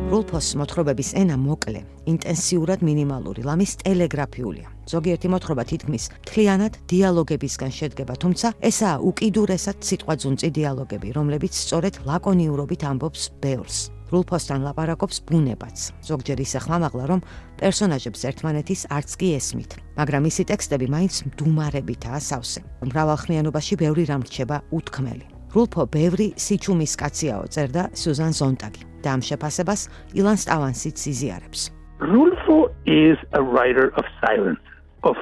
რულფოს 0.08 0.54
მოთხრობების 0.56 1.10
ენა 1.20 1.34
მოკლე, 1.36 1.82
ინტენსიურად 2.08 2.80
მინიმალური, 2.80 3.42
ლამის 3.44 3.74
ტელეგრაფიულია. 3.84 4.68
ზოგიერთი 4.88 5.28
მოთხრობა 5.28 5.64
თითქმის 5.68 6.04
მთლიანად 6.24 6.72
დიალოგებისგან 6.88 7.72
შედგება, 7.76 8.14
თუმცა 8.16 8.48
ესაა 8.56 8.96
უკიდურესად 9.04 9.76
სიტყვაძუნწი 9.84 10.48
დიალოგები, 10.56 11.08
რომლებიც 11.12 11.52
სწორედ 11.60 11.94
ლაკონიურობით 12.08 12.82
ამბობს 12.88 13.22
ბევრს. 13.44 13.78
რულფოსთან 14.08 14.60
ლაპარაკობს 14.64 15.16
ბუნებაც. 15.28 15.76
ზოგჯერ 16.08 16.38
ისე 16.40 16.58
ხმამაღლა, 16.64 17.04
რომ 17.04 17.20
პერსონაჟებს 17.60 18.20
ერთმანეთის 18.32 18.80
არც 18.88 19.10
კი 19.12 19.28
ესმით, 19.36 19.70
მაგრამ 20.00 20.24
მისი 20.24 20.42
ტექსტები 20.48 20.86
მაინც 20.88 21.14
მდუმარებითაა 21.28 22.16
სავსე. 22.16 22.60
მრავალხმიანობაში 22.80 23.74
ბევრი 23.76 24.08
რამ 24.08 24.24
რჩება 24.24 24.56
უთქმელი. 24.72 25.37
რულფო 25.54 25.84
ბევრი 25.94 26.28
სიჩუმის 26.44 26.94
კაციაო 27.02 27.44
წერდა 27.54 27.82
სუზან 28.02 28.32
ზონტაგი 28.40 28.82
და 29.04 29.08
ამ 29.16 29.22
შეფასებას 29.28 29.80
ილან 30.18 30.38
სტავანსიც 30.44 30.96
იზიარებს. 31.12 31.60
Rulfo 31.98 32.70
is 32.86 33.18
a 33.32 33.42
writer 33.42 33.90
of 33.98 34.04
silence, 34.22 34.62
of 35.02 35.16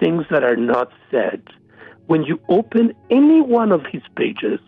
things 0.00 0.24
that 0.32 0.42
are 0.42 0.58
not 0.58 0.88
said. 1.10 1.42
When 2.10 2.24
you 2.24 2.40
open 2.48 2.94
any 3.10 3.40
one 3.40 3.70
of 3.70 3.82
his 3.92 4.02
pages, 4.16 4.58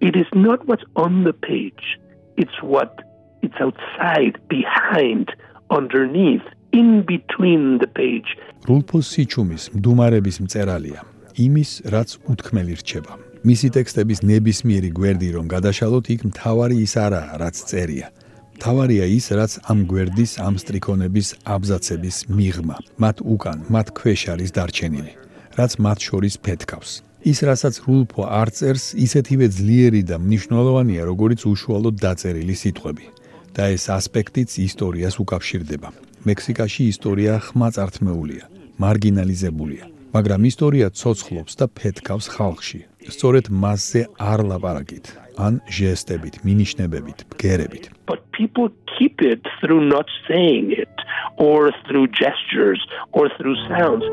it 0.00 0.14
is 0.14 0.28
not 0.34 0.68
what's 0.68 0.86
on 0.94 1.24
the 1.24 1.32
page. 1.32 1.98
it's 2.36 2.62
what 2.62 3.00
it's 3.42 3.54
outside 3.60 4.38
behind 4.48 5.32
underneath 5.70 6.46
in 6.72 7.02
between 7.12 7.78
the 7.82 7.90
page 8.00 8.30
რულფოს 8.68 9.06
სიჩუმის 9.14 9.62
მდუმარების 9.76 10.36
მწერალია 10.44 11.00
იმის 11.46 11.70
რაც 11.94 12.10
უთქმელი 12.32 12.74
რჩება 12.80 13.14
მისი 13.48 13.68
ტექსტების 13.76 14.20
ნებისმიერი 14.30 14.90
გვერდი 14.98 15.28
რომ 15.36 15.46
გადაშალოთ 15.54 16.10
იქ 16.14 16.20
მთავარი 16.30 16.76
ის 16.86 16.94
არაა 17.06 17.38
რაც 17.42 17.56
წერია 17.70 18.08
თავარია 18.62 19.06
ის 19.18 19.26
რაც 19.38 19.52
ამ 19.72 19.78
გვერდის 19.92 20.32
ამ 20.46 20.54
სტრიქონების 20.62 21.28
აბზაცების 21.54 22.16
მიღმა 22.38 22.76
მათ 23.02 23.16
უკან 23.34 23.64
მათ 23.74 23.88
ქვეშ 23.98 24.20
არის 24.34 24.54
დარჩენილი 24.58 25.12
რაც 25.58 25.72
მათ 25.86 25.98
შორის 26.08 26.34
ფეთქავს 26.44 26.92
ის 27.22 27.38
რასაც 27.46 27.74
რულფო 27.86 28.22
არ 28.26 28.48
წერს, 28.50 28.84
ისეთივე 28.98 29.46
ძლიერი 29.54 30.02
და 30.10 30.16
მნიშვნელოვანია, 30.18 31.02
როგორც 31.06 31.46
უშუალოდ 31.46 31.96
დაწერილი 32.02 32.54
სიტყვები. 32.62 33.06
და 33.52 33.68
ეს 33.76 33.84
ასპექტიც 33.92 34.50
ისტორიას 34.68 35.20
უკავშირდება. 35.22 35.88
მექსიკაში 36.24 36.82
ისტორია 36.92 37.32
ხმაწართმეულია, 37.46 38.44
მარგინალიზებულია, 38.82 39.84
მაგრამ 40.16 40.40
ისტორია 40.50 40.86
ცოცხლობს 40.88 41.52
და 41.60 41.66
ფეთქავს 41.68 42.26
ხალხში. 42.32 42.80
სწორედ 43.10 43.50
მასზე 43.50 44.02
არ 44.22 44.40
ლაპარაკით, 44.46 45.06
ან 45.40 45.58
ჟესტებით, 45.66 46.42
მინიშნებებით, 46.46 47.18
ბგერებით. 47.32 47.90
But 48.06 48.20
people 48.32 48.68
keep 48.98 49.22
it 49.22 49.42
through 49.60 49.82
not 49.88 50.06
saying 50.28 50.72
it 50.72 50.94
or 51.36 51.72
through 51.86 52.06
gestures 52.08 52.80
or 53.12 53.28
through 53.36 53.56
sounds. 53.66 54.04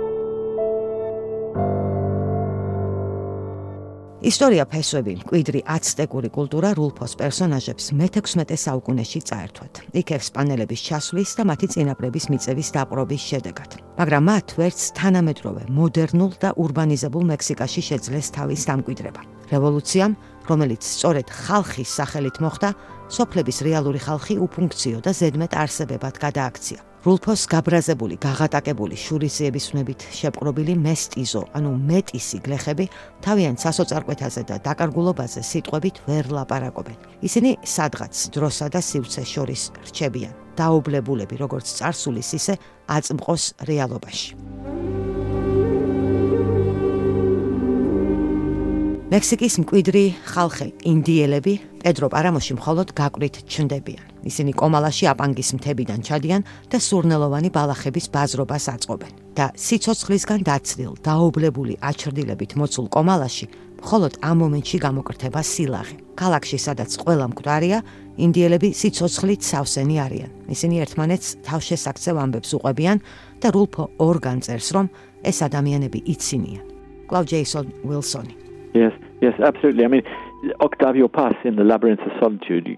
ისტორია 4.20 4.66
ფესვები, 4.68 5.14
კვიდრი 5.30 5.62
აცტეკური 5.64 6.30
კულტურა 6.36 6.74
რულფოს 6.76 7.14
პერსონაჟებს 7.22 7.86
მე-16 7.96 8.58
საუკუნეში 8.60 9.22
წაერთვათ. 9.30 9.74
იქ 9.96 10.12
ესპანელების 10.20 10.82
ჩასვლის 10.88 11.32
და 11.40 11.44
მათი 11.48 11.68
წინაპრების 11.72 12.26
მიწების 12.28 12.72
დაპყრობის 12.76 13.24
შედეგად. 13.32 13.70
მაგრამ 13.96 14.24
მათ 14.28 14.48
ვერც 14.60 14.80
თანამედროვე, 15.00 15.64
მოდერნულ 15.72 16.32
და 16.36 16.50
урბანიზებულ 16.60 17.24
მექსიკაში 17.32 17.82
შეძლეს 17.90 18.28
თავის 18.36 18.62
დამკვიდრება. 18.68 19.22
რევოლუციამ, 19.56 20.14
რომელიც 20.52 20.84
სწორედ 20.84 21.28
ხალხის 21.32 21.90
სახელით 21.90 22.36
მოხდა, 22.44 22.70
სოფლების 23.08 23.58
რეალური 23.64 24.00
ხალხი 24.04 24.36
უფუნქციო 24.36 25.00
და 25.00 25.12
ზედმეტ 25.16 25.56
არსებებად 25.56 26.16
გადააქცია. 26.20 26.89
რულფოს 27.00 27.46
გაბრაზებული, 27.48 28.18
გაღატაკებული 28.20 28.98
შურისიების 29.00 29.66
უნებით 29.72 30.04
შეპყრობილი 30.12 30.74
მესტიზო, 30.84 31.42
ანუ 31.56 31.72
მეტისი 31.88 32.40
გლეხები 32.44 32.86
თავიანთ 33.24 33.64
სასოწარკვეთაზე 33.64 34.42
და 34.50 34.56
დაკარგულობაზე 34.68 35.40
სიტყვებით 35.40 35.96
ვერ 36.10 36.28
ლაპარაკობენ. 36.36 36.98
ისინი 37.24 37.52
სადღაც 37.64 38.14
ძროსა 38.36 38.68
და 38.76 38.84
სივრცეს 38.84 39.30
შორის 39.32 39.62
რჩებიან, 39.88 40.34
დაუბლებულები 40.60 41.36
როგორც 41.40 41.72
царსულის 41.80 42.30
ისე 42.36 42.54
აწმყოს 42.92 43.44
რეალობაში. 43.64 44.30
მექსიკის 49.10 49.54
მკვიდრი 49.64 50.06
ხალხი, 50.36 50.70
ინდიელები, 50.84 51.54
პედრო 51.82 52.08
პარამოში 52.12 52.54
მხოლოდ 52.60 52.88
გაკვრით 52.94 53.36
ჩნდებიან. 53.48 54.09
ისინი 54.26 54.52
კომალაში 54.62 55.06
აპანგის 55.14 55.50
მთებიდან 55.56 56.00
ჩადიან 56.04 56.42
და 56.72 56.78
სურნელოვანი 56.80 57.50
ბალახების 57.56 58.06
ბაზრობას 58.14 58.66
აწყობენ. 58.76 59.14
და 59.40 59.46
სიცოცხლისგან 59.56 60.42
დაცდილ, 60.44 60.94
დაობლებული 61.00 61.74
აჩრდილებით 61.80 62.52
მოცულ 62.60 62.88
კომალაში 62.92 63.46
მხოლოდ 63.80 64.14
ამ 64.20 64.38
მომენტში 64.44 64.78
გამოკრთება 64.84 65.42
სილაღი. 65.52 65.96
ქალაქში, 66.20 66.58
სადაც 66.60 66.92
ყველა 67.00 67.26
მკვდარია, 67.32 67.80
ინდიელები 68.20 68.70
სიცოცხლით 68.76 69.42
სავსენი 69.52 69.96
არიან. 70.06 70.32
ისინი 70.52 70.76
ერთმანეთს 70.84 71.28
თავშესაქცევ 71.48 72.16
ამბებს 72.20 72.52
უყვებიან 72.60 72.98
და 73.40 73.48
რულფო 73.56 73.84
ორგან 74.04 74.44
წერს, 74.44 74.68
რომ 74.76 74.86
ეს 75.24 75.38
ადამიანები 75.48 76.00
იცინიან. 76.04 76.66
კლავ 77.08 77.24
ჯეისონ 77.32 77.66
უილსონი 77.88 78.36
Yes, 78.74 78.94
yes, 79.22 79.34
absolutely. 79.42 79.84
I 79.84 79.88
mean, 79.88 80.04
Octavio 80.60 81.08
Paz 81.08 81.34
in 81.44 81.56
The 81.56 81.64
Labyrinth 81.64 82.02
of 82.06 82.14
Solitude 82.22 82.78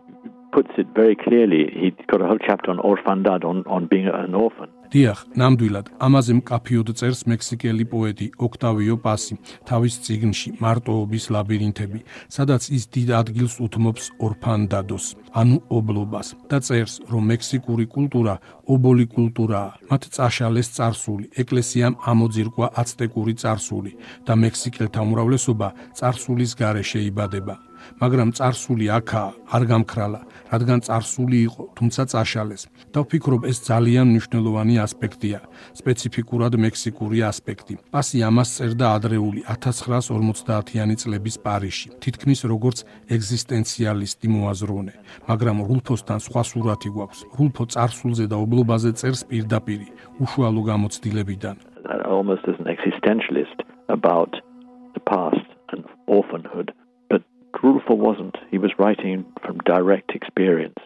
puts 0.52 0.72
it 0.78 0.88
very 0.96 1.16
clearly. 1.16 1.72
He 1.82 1.88
got 2.08 2.22
a 2.22 2.28
whole 2.28 2.42
chapter 2.50 2.72
on 2.72 2.78
orfandad, 2.80 3.44
on, 3.44 3.64
on 3.68 3.88
being 3.88 4.08
an 4.08 4.36
orphan. 4.36 4.70
დიახ, 4.92 5.20
ნამდვილად, 5.40 5.88
ამაზე 6.04 6.34
მკაფიოდ 6.42 6.90
წერს 7.00 7.22
მექსიკელი 7.32 7.86
პოეტი 7.88 8.26
ოქტავიო 8.44 8.96
პასი 9.00 9.38
თავის 9.70 9.96
წიგნში 10.04 10.50
მარტოობის 10.60 11.26
ლაბირინთები, 11.32 12.00
სადაც 12.28 12.68
ის 12.76 12.84
დიდ 12.92 13.14
ადგილს 13.22 13.56
უთმობს 13.64 14.10
ორფანდადოს, 14.20 15.06
ანუ 15.32 15.58
ობლობას 15.72 16.28
და 16.52 16.60
წერს, 16.60 17.00
რომ 17.08 17.24
მექსიკური 17.32 17.88
კულტურა 17.88 18.36
ობოლი 18.68 19.06
კულტურაა. 19.16 19.72
მათ 19.88 20.04
წაშალეს 20.12 20.68
царსული, 20.76 21.26
ეკლესიამ 21.40 21.96
ამოძირკვა 22.12 22.68
აცტეკური 22.82 23.34
царსული 23.40 23.92
და 24.28 24.34
მექსიკელთა 24.44 25.00
უმრავლესობა 25.08 25.68
царსულის 25.96 26.52
გარეშე 26.60 27.00
იბადება. 27.08 27.56
მაგრამ 28.02 28.30
царსული 28.38 28.86
აქა 28.98 29.24
არ 29.56 29.64
გამქრალა 29.72 30.20
რადგან 30.52 30.80
царსული 30.84 31.38
იყო, 31.48 31.64
თუმცა 31.78 32.02
წაშალეს. 32.12 32.68
და 32.92 33.00
ვფიქრობ, 33.02 33.42
ეს 33.48 33.58
ძალიან 33.72 34.06
მნიშვნელოვანი 34.12 34.76
ასპექტია, 34.86 35.40
სპეციფიკურად 35.80 36.54
მექსიკური 36.60 37.20
ასპექტი. 37.32 37.74
პასი 37.94 38.18
ამას 38.28 38.50
წერდა 38.58 38.88
ადრეული 39.00 39.42
1950-იანი 39.48 40.96
წლების 41.02 41.36
პარიზში, 41.46 41.88
თითქმის 42.04 42.40
როგორც 42.52 42.78
ეგზისტენციალისტი 43.16 44.28
მოაზროვნე, 44.36 44.94
მაგრამ 45.30 45.58
რულფოსთან 45.68 46.20
სხვა 46.20 46.42
სურათი 46.50 46.90
გვაქვს. 46.96 47.20
რულფო 47.40 47.64
царსულზე 47.74 48.26
და 48.28 48.36
ობლობაზე 48.44 48.92
წერს 49.00 49.22
პირდაპირ, 49.30 49.80
უშუალო 50.20 50.62
გამოცდილებიდან. 50.72 51.58
almost 52.12 52.44
as 52.48 52.56
an 52.60 52.68
existentialist 52.68 53.64
about 53.90 54.36
the 54.94 55.00
past 55.00 55.48
and 55.72 55.84
orphanhood 56.08 56.72
Rulfo 57.64 57.96
wasn't. 57.96 58.38
He 58.50 58.58
was 58.58 58.72
writing 58.80 59.24
from 59.44 59.58
direct 59.66 60.12
experience. 60.16 60.82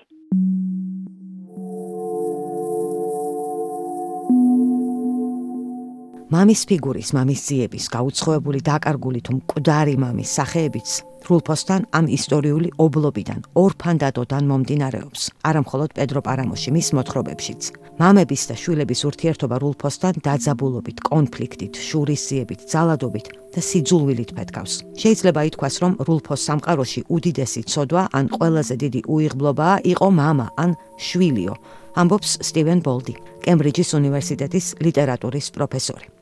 მამის 6.36 6.61
ფიგურის, 6.67 7.09
მამის 7.15 7.41
ძიების, 7.47 7.86
გაუცხოებული 7.95 8.59
დაკარგული 8.67 9.19
თუ 9.23 9.32
მკვდარი 9.38 9.95
მამის 10.03 10.30
სახეებიც 10.36 10.89
რულფოსთან 11.30 11.80
ამ 11.94 12.06
ისტორიული 12.11 12.68
ობლობიდან, 12.84 13.40
ორფანდადოდან 13.54 14.44
მომდინარეობს. 14.50 15.22
არამხოლოდ 15.48 15.90
პედრო 15.96 16.20
პარამოში 16.26 16.70
მის 16.74 16.88
მოთხრობებშიც. 16.96 17.62
მამების 18.00 18.42
და 18.48 18.54
შვილების 18.62 19.00
ურთიერთობა 19.08 19.56
რულფოსთან 19.62 20.14
დაძაბულობით, 20.26 20.98
კონფლიქტით, 21.11 21.74
შურისიებით, 21.88 22.61
ძალადობით 22.72 23.26
და 23.54 23.61
სიძულვილით 23.68 24.30
ფეთქავს. 24.36 24.74
შეიძლება 25.00 25.40
ითქვას, 25.48 25.74
რომ 25.82 25.92
რულფოს 26.06 26.40
სამყაროში 26.48 27.00
უდიდესი 27.14 27.62
ცოდვა 27.72 28.02
ან 28.18 28.24
ყველაზე 28.34 28.74
დიდი 28.82 29.00
უიღბლობაა 29.14 29.76
იყო 29.92 30.08
мама 30.11 30.46
ან 30.56 30.70
შვილიო. 30.98 31.54
ამბობს 32.00 32.30
სტივენ 32.48 32.80
ბოლდი, 32.86 33.14
კემბრიჯის 33.44 33.90
უნივერსიტეტის 33.98 34.66
ლიტერატურის 34.84 35.46
პროფესორი. 35.50 36.13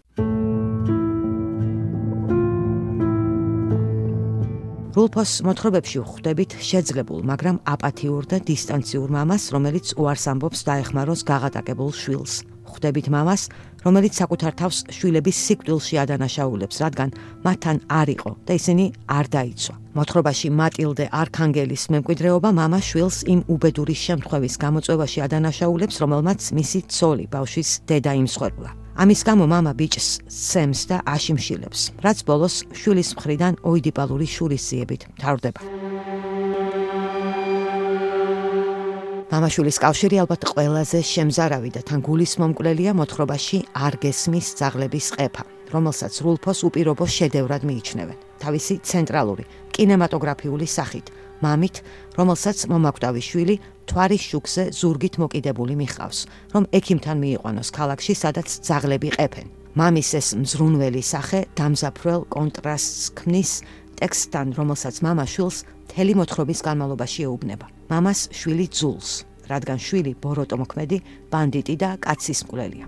რულფოს 4.94 5.32
მოთხრობებში 5.42 5.98
ვხვდებით 6.06 6.52
შეძლებულ, 6.62 7.24
მაგრამ 7.26 7.56
აპათიურ 7.66 8.28
და 8.30 8.38
დისტანციურ 8.46 9.10
მამას, 9.10 9.50
რომელიც 9.50 9.98
უარს 9.98 10.26
ამბობს 10.30 10.60
დაეხმაროს 10.70 11.22
გაღატაკებულ 11.26 11.90
შვილს. 11.98 12.34
ხვდებით 12.70 13.10
მამას, 13.10 13.42
რომელიც 13.82 14.14
საკუთარ 14.22 14.54
თავს 14.54 14.78
შვილების 14.94 15.38
სიკვდილში 15.50 15.98
ადანაშაულებს, 15.98 16.78
რადგან 16.86 17.10
მათთან 17.42 17.78
არ 17.90 18.08
იყო 18.14 18.32
და 18.46 18.52
ისინი 18.54 18.86
არ 19.10 19.26
დაიცვა. 19.34 19.76
მოთხრობაში 19.98 20.48
მატილდე 20.62 21.06
არქანგელის 21.10 21.84
მემკვიდრეობა 21.90 22.50
მამა 22.54 22.80
შვილს 22.86 23.18
იმ 23.34 23.40
უბედური 23.50 23.98
შემთხვევის 23.98 24.56
გამოწვევაში 24.62 25.20
ადანაშაულებს, 25.26 25.96
რომელმაც 26.06 26.42
მისი 26.54 26.80
ცოლი 26.94 27.26
ბავშვის 27.34 27.70
დედა 27.90 28.14
იმსხვერპლა. 28.22 28.83
ამის 28.94 29.22
გამო 29.26 29.46
მამა 29.50 29.74
ბიჭს 29.74 30.08
სემს 30.30 30.86
და 30.86 31.02
აშიმშილებს, 31.10 31.82
რაც 32.06 32.18
ბოლოს 32.30 32.56
შვილის 32.78 33.10
მხრიდან 33.18 33.54
ოიდიპალური 33.66 34.28
შურისძიებით 34.30 35.02
თავდება. 35.18 35.62
მამაშვილის 39.34 39.78
კავშირი 39.82 40.18
ალბათ 40.22 40.42
ყველაზე 40.46 41.00
შემზარავი 41.02 41.70
და 41.74 41.82
თან 41.82 42.00
გულის 42.06 42.38
მომკვლელია 42.38 42.94
მოთხრობაში 42.94 43.58
არ 43.74 43.94
გესმის 43.98 44.48
ძაღლების 44.62 45.08
ყეფა, 45.18 45.44
რომელსაც 45.74 46.14
რულფოს 46.22 46.60
უპირობო 46.70 47.06
შედევრად 47.10 47.66
მიიჩნევენ. 47.66 48.18
თავისი 48.38 48.74
ცენტრალური 48.86 49.44
კინემატოგრაფიული 49.74 50.68
სახით, 50.70 51.10
მამით, 51.42 51.76
რომელსაც 52.18 52.58
მომაკვდავი 52.72 53.22
შვილი 53.24 53.56
თვარის 53.90 54.24
შუქზე 54.30 54.64
ზურგით 54.78 55.16
მოკიდებული 55.22 55.74
მიხავს, 55.82 56.20
რომ 56.54 56.64
ექიმთან 56.78 57.18
მიიყვანოს 57.24 57.70
ქალაქში, 57.74 58.14
სადაც 58.14 58.48
ძაღლები 58.68 59.10
ყეფენ. 59.18 59.48
მამის 59.74 60.10
ეს 60.20 60.28
მზრუნველი 60.38 61.02
სახე 61.02 61.40
დამზაფრელ 61.58 62.22
კონტრასტს 62.30 63.04
ქმნის 63.18 63.52
ტექსტთან, 63.98 64.48
რომელსაც 64.54 64.96
მამა 65.02 65.26
შვილს 65.26 65.58
მთელი 65.90 66.14
მოთხრობის 66.22 66.60
განმავლობაში 66.68 67.20
ეუბნება. 67.26 67.66
მამას 67.90 68.20
შვილი 68.34 68.68
ძულს, 68.70 69.10
რადგან 69.50 69.78
შვილი 69.82 70.14
ბოროტო 70.22 70.56
მოქმედი, 70.62 70.98
ბანდიტი 71.34 71.76
და 71.82 71.90
კაცის 72.06 72.46
მკვლელია. 72.46 72.86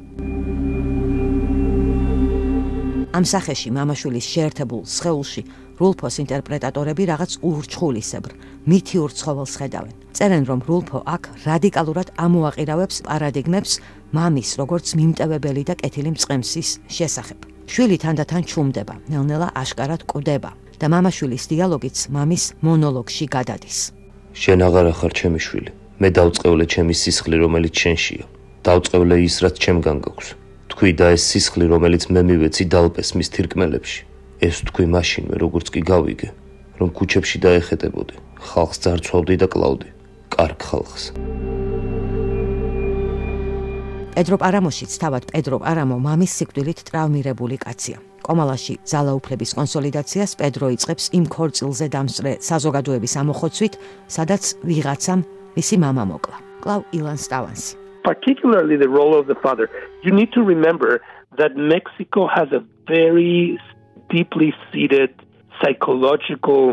ამ 3.15 3.23
სახეში 3.23 3.69
მამაშვილის 3.71 4.27
შეერთებულ 4.33 4.81
სხეულში 4.83 5.41
რულფოს 5.79 6.15
ინტერპრეტატორები 6.23 7.03
რაღაც 7.11 7.31
ურჩხულისებრ, 7.47 8.31
მითიურ 8.67 9.11
ცხოველს 9.19 9.53
ხედავენ. 9.59 9.93
წერენ, 10.15 10.43
რომ 10.49 10.59
რულფო 10.67 10.99
აქ 11.15 11.23
რადიკალურად 11.47 12.07
ამოაყირავებს 12.25 12.97
პარადიგმებს 13.07 13.71
მამის, 14.15 14.49
როგორც 14.59 14.87
მიმტევებელი 14.99 15.63
და 15.69 15.73
კეთილი 15.79 16.11
მწყემსის 16.15 16.69
შესახებ. 16.91 17.39
შვილი 17.71 17.97
თანდათან 18.03 18.43
ჩუმდება, 18.51 18.95
ნელ-ნელა 19.11 19.47
აშკარად 19.63 20.01
კვდება 20.11 20.51
და 20.79 20.85
მამაშვილის 20.91 21.43
დიალოგიც 21.51 21.97
მამის 22.15 22.43
მონოლოგში 22.67 23.25
გადადის. 23.35 23.77
შენ 24.35 24.59
აღარ 24.67 24.85
ახარ 24.91 25.11
ჩემი 25.19 25.39
შვილი. 25.39 25.71
მე 26.03 26.07
დავწყევლე 26.11 26.65
ჩემი 26.67 26.93
სისხლი, 27.01 27.35
რომელიც 27.43 27.75
შენშია. 27.83 28.25
დავწყევლე 28.67 29.15
ის, 29.27 29.35
რაც 29.43 29.55
ჩემგან 29.63 29.97
გაქვს. 30.03 30.44
თქვი 30.74 30.90
და 30.98 31.06
ეს 31.16 31.22
სისხლი, 31.30 31.64
რომელიც 31.72 32.08
მე 32.14 32.22
მივეცი 32.28 32.64
დალპეს 32.72 33.10
მის 33.18 33.28
თირკმელებში. 33.34 34.00
ეს 34.40 34.56
თქვი 34.68 34.86
მაშინვე, 34.94 35.34
როგორც 35.36 35.66
კი 35.74 35.80
გავიგე, 35.84 36.28
რომ 36.80 36.88
ქუჩებში 36.96 37.38
დაეხეტებოდი, 37.44 38.14
ხალხს 38.40 38.78
ძარცვავდი 38.84 39.36
და 39.36 39.46
კლავდი. 39.52 39.88
კარგ 40.32 40.58
ხალხს. 40.64 41.04
პედრო 44.14 44.36
პარამოშიც 44.42 44.92
თავად 45.02 45.24
პედრო 45.30 45.56
პარამო 45.64 45.96
მამის 45.96 46.32
სიკვდილით 46.38 46.78
ტრავმირებული 46.88 47.56
კაცია. 47.60 47.98
კომალაში 48.20 48.74
ძალაუფლების 48.84 49.50
კონსოლიდაციას 49.58 50.32
პედრო 50.40 50.66
იწყებს 50.76 51.04
იმ 51.18 51.24
ქორწილზე 51.34 51.86
დამსწრე 51.94 52.32
საზოგადოების 52.48 53.12
ამოხოცვით, 53.22 53.74
სადაც 54.16 54.42
ვიღაცამ 54.64 55.20
მისი 55.56 55.76
мама 55.84 56.04
მოკლა. 56.04 56.36
კლავ 56.60 56.80
ილან 56.92 57.18
სტავანსი. 57.18 57.83
Particularly 58.11 58.75
the 58.85 58.91
role 58.99 59.13
of 59.19 59.25
the 59.31 59.37
father. 59.45 59.67
You 60.05 60.11
need 60.19 60.31
to 60.37 60.41
remember 60.53 60.91
that 61.39 61.51
Mexico 61.75 62.21
has 62.37 62.49
a 62.59 62.61
very 62.87 63.59
deeply 64.15 64.49
seated 64.69 65.11
psychological 65.59 66.63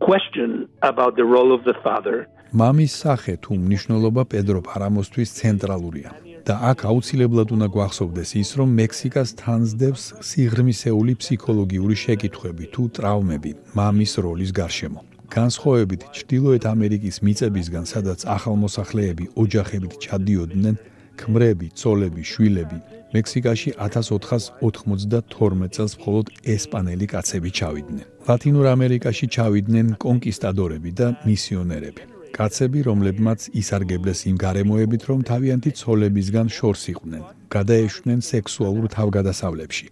question 0.00 0.68
about 0.90 1.12
the 1.16 1.26
role 1.34 1.50
of 1.56 1.62
the 1.68 1.76
father. 1.86 2.16
მამის 2.60 2.92
სახე 3.02 3.32
თუ 3.44 3.52
მნიშვნელობა 3.64 4.22
პედრო 4.32 4.60
პარამოსთვის 4.68 5.30
ცენტრალურია. 5.40 6.10
და 6.46 6.54
აქ 6.70 6.78
აუცილებლად 6.90 7.48
უნდა 7.56 7.68
გვახსოვდეს 7.74 8.30
ის, 8.42 8.50
რომ 8.58 8.68
მექსიკას 8.80 9.28
თანსდევს 9.42 10.04
სიღრმისეული 10.28 11.12
ფსიქოლოგიური 11.20 11.96
შეკითხვები 12.04 12.64
თუ 12.74 12.82
ტრავმები 12.96 13.50
მამის 13.78 14.12
როლის 14.24 14.50
გარშემო. 14.60 15.00
განსხვავებით 15.32 16.02
ჩრდილოეთ 16.16 16.62
ამერიკის 16.70 17.16
მიწებისგან, 17.26 17.84
სადაც 17.86 18.20
ახალმოსახლეები 18.26 19.24
ოჯახებით 19.36 19.92
ჩადიოდნენ, 20.04 20.76
ქმრები, 21.16 21.68
ცოლები, 21.80 22.22
შვილები, 22.32 22.78
მექსიკაში 23.16 23.70
1492 23.80 25.68
წელს 25.74 25.92
მხოლოდ 25.98 26.26
ესპანელი 26.54 27.06
კაცები 27.12 27.50
ჩავიდნენ. 27.58 28.06
ლათინურ 28.28 28.66
ამერიკაში 28.76 29.26
ჩავიდნენ 29.36 29.86
კონკისტადორები 30.04 30.90
და 31.00 31.06
მისიონერები. 31.26 32.02
კაცები, 32.36 32.80
რომლებმაც 32.84 33.40
ისარგებლეს 33.60 34.20
იმ 34.30 34.36
გარემოებით, 34.44 35.02
რომ 35.08 35.20
თავიანთი 35.30 35.70
ცოლებისგან 35.80 36.46
შორს 36.56 36.82
იყვნენ, 36.92 37.22
გადაეშვნენ 37.54 38.20
სექსუალურ 38.32 38.86
თავგადასავლებში, 38.92 39.86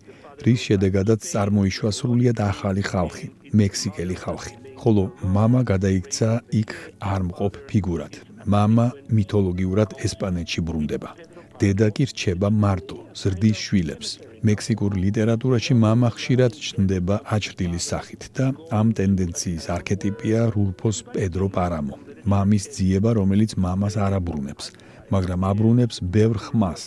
რის 0.44 0.60
შედეგადაც 0.66 1.20
წარმოიშვა 1.32 1.90
სრულიად 1.98 2.38
ახალი 2.50 2.82
ხალხი, 2.84 3.26
მექსიკელი 3.60 4.16
ხალხი. 4.24 4.63
ხოლო 4.84 5.04
მამა 5.24 5.60
გადაიქცა 5.72 6.30
იქ 6.60 6.70
არ 7.00 7.20
მყოფ 7.28 7.54
ფიგურად. 7.68 8.14
მამა 8.44 8.86
მითოლოგიურად 9.16 9.96
ესპანეთში 10.04 10.60
ბრუნდება. 10.60 11.10
დედა 11.56 11.88
კი 11.96 12.04
რჩება 12.10 12.48
მარტო, 12.52 12.98
ზრდის 13.16 13.58
შვილებს. 13.64 14.08
მექსიკურ 14.44 14.92
ლიტერატურაში 15.04 15.74
მამა 15.84 16.08
ხშირად 16.16 16.52
ჩნდება 16.66 17.16
აჩრდილის 17.34 17.84
სახით 17.90 18.22
და 18.36 18.46
ამ 18.78 18.92
ტენდენციის 18.98 19.64
არქეტიპია 19.76 20.40
რულფოს 20.52 20.98
პედრო 21.14 21.48
პარამო. 21.56 21.96
მამის 22.28 22.64
ძიება, 22.76 23.10
რომელიც 23.20 23.56
მამას 23.64 23.94
არ 24.04 24.12
აბრუნებს, 24.20 24.66
მაგრამ 25.14 25.40
აბრუნებს 25.50 25.96
ბევრ 26.14 26.36
ხმას, 26.44 26.82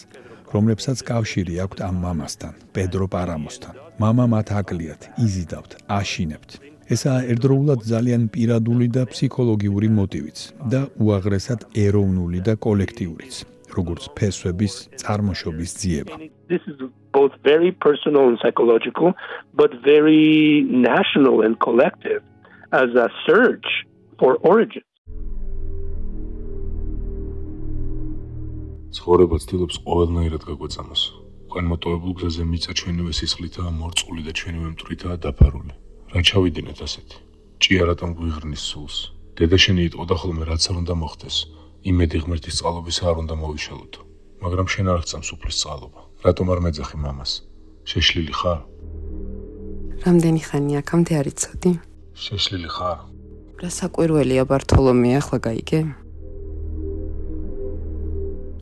რომლებსაც 0.54 0.98
კავშირი 1.10 1.54
აქვთ 1.66 1.80
ამ 1.90 1.96
მამასთან, 2.06 2.54
პედრო 2.76 3.06
პარამოსთან. 3.10 3.74
მამა 3.98 4.26
მათ 4.34 4.48
აკლიათ, 4.62 5.02
იზიდავთ, 5.26 5.72
აშინებთ. 5.90 6.67
ესაა 6.88 7.22
ერთდროულად 7.32 7.82
ძალიან 7.84 8.24
პირადული 8.34 8.88
და 8.96 9.04
ფსიქოლოგიური 9.12 9.90
მოტივიც 10.00 10.38
და 10.72 10.82
უაღრესად 11.04 11.66
ეროვნული 11.86 12.40
და 12.48 12.54
კოლექტიურიც, 12.68 13.36
როგორც 13.78 14.04
ფესვების 14.18 14.74
წარმოშობის 15.02 15.72
ძიება. 15.82 16.16
This 16.48 16.64
is 16.72 16.78
both 17.12 17.34
very 17.44 17.72
personal 17.86 18.24
and 18.32 18.38
psychological, 18.40 19.12
but 19.60 19.72
very 19.84 20.64
national 20.70 21.44
and 21.46 21.60
collective 21.60 22.24
as 22.72 22.90
a 22.96 23.08
search 23.28 23.68
for 24.20 24.32
origin. 24.52 24.84
ცხოვრება 28.98 29.38
ცდილობს 29.44 29.76
ყოველნაირად 29.88 30.44
გაგვეწამოს. 30.50 31.02
ხან 31.52 31.66
მოტოვებულ 31.72 32.14
გზაზე 32.18 32.44
მიცა 32.52 32.72
ჩვენივე 32.80 33.12
სისხლითაა 33.20 33.72
მორწული 33.82 34.22
და 34.28 34.32
ჩვენივე 34.40 34.70
მტრითაა 34.74 35.16
დაფარული. 35.26 35.74
რა 36.14 36.22
ჩავიდინეთ 36.24 36.80
ასეთი? 36.88 37.18
ჭია 37.60 37.84
რატომ 37.92 38.10
გვიღრნის 38.16 38.64
სულს? 38.64 38.98
დედა 39.36 39.58
შენი 39.60 39.82
იტყოდა 39.92 40.16
ხოლმე 40.22 40.44
რაც 40.48 40.64
არ 40.72 40.76
უნდა 40.82 40.94
მოხდეს. 41.04 41.38
იმედი 41.84 42.18
ღმერთის 42.24 42.56
წყალობის 42.60 42.98
არ 43.04 43.16
უნდა 43.28 43.36
მოვიშალოთ. 43.42 43.94
მაგრამ 44.44 44.68
შენ 44.72 44.86
არ 44.94 45.00
ხცამს 45.04 45.30
უფლის 45.36 45.58
წყალობა. 45.62 46.02
რატომ 46.26 46.46
არ 46.54 46.60
მეძახი 46.66 46.98
მამას? 47.04 47.32
შეშლილი 47.92 48.34
ხარ? 48.40 48.60
რამდენი 50.08 50.42
ხანია 50.48 50.80
აქამდე 50.84 51.14
არიცოდი? 51.20 51.72
შეშლილი 52.24 52.70
ხარ? 52.72 52.98
რა 53.62 53.70
საკვირველია 53.78 54.44
ბართოლომე 54.48 55.10
ახლა 55.20 55.38
გაიგე? 55.44 55.80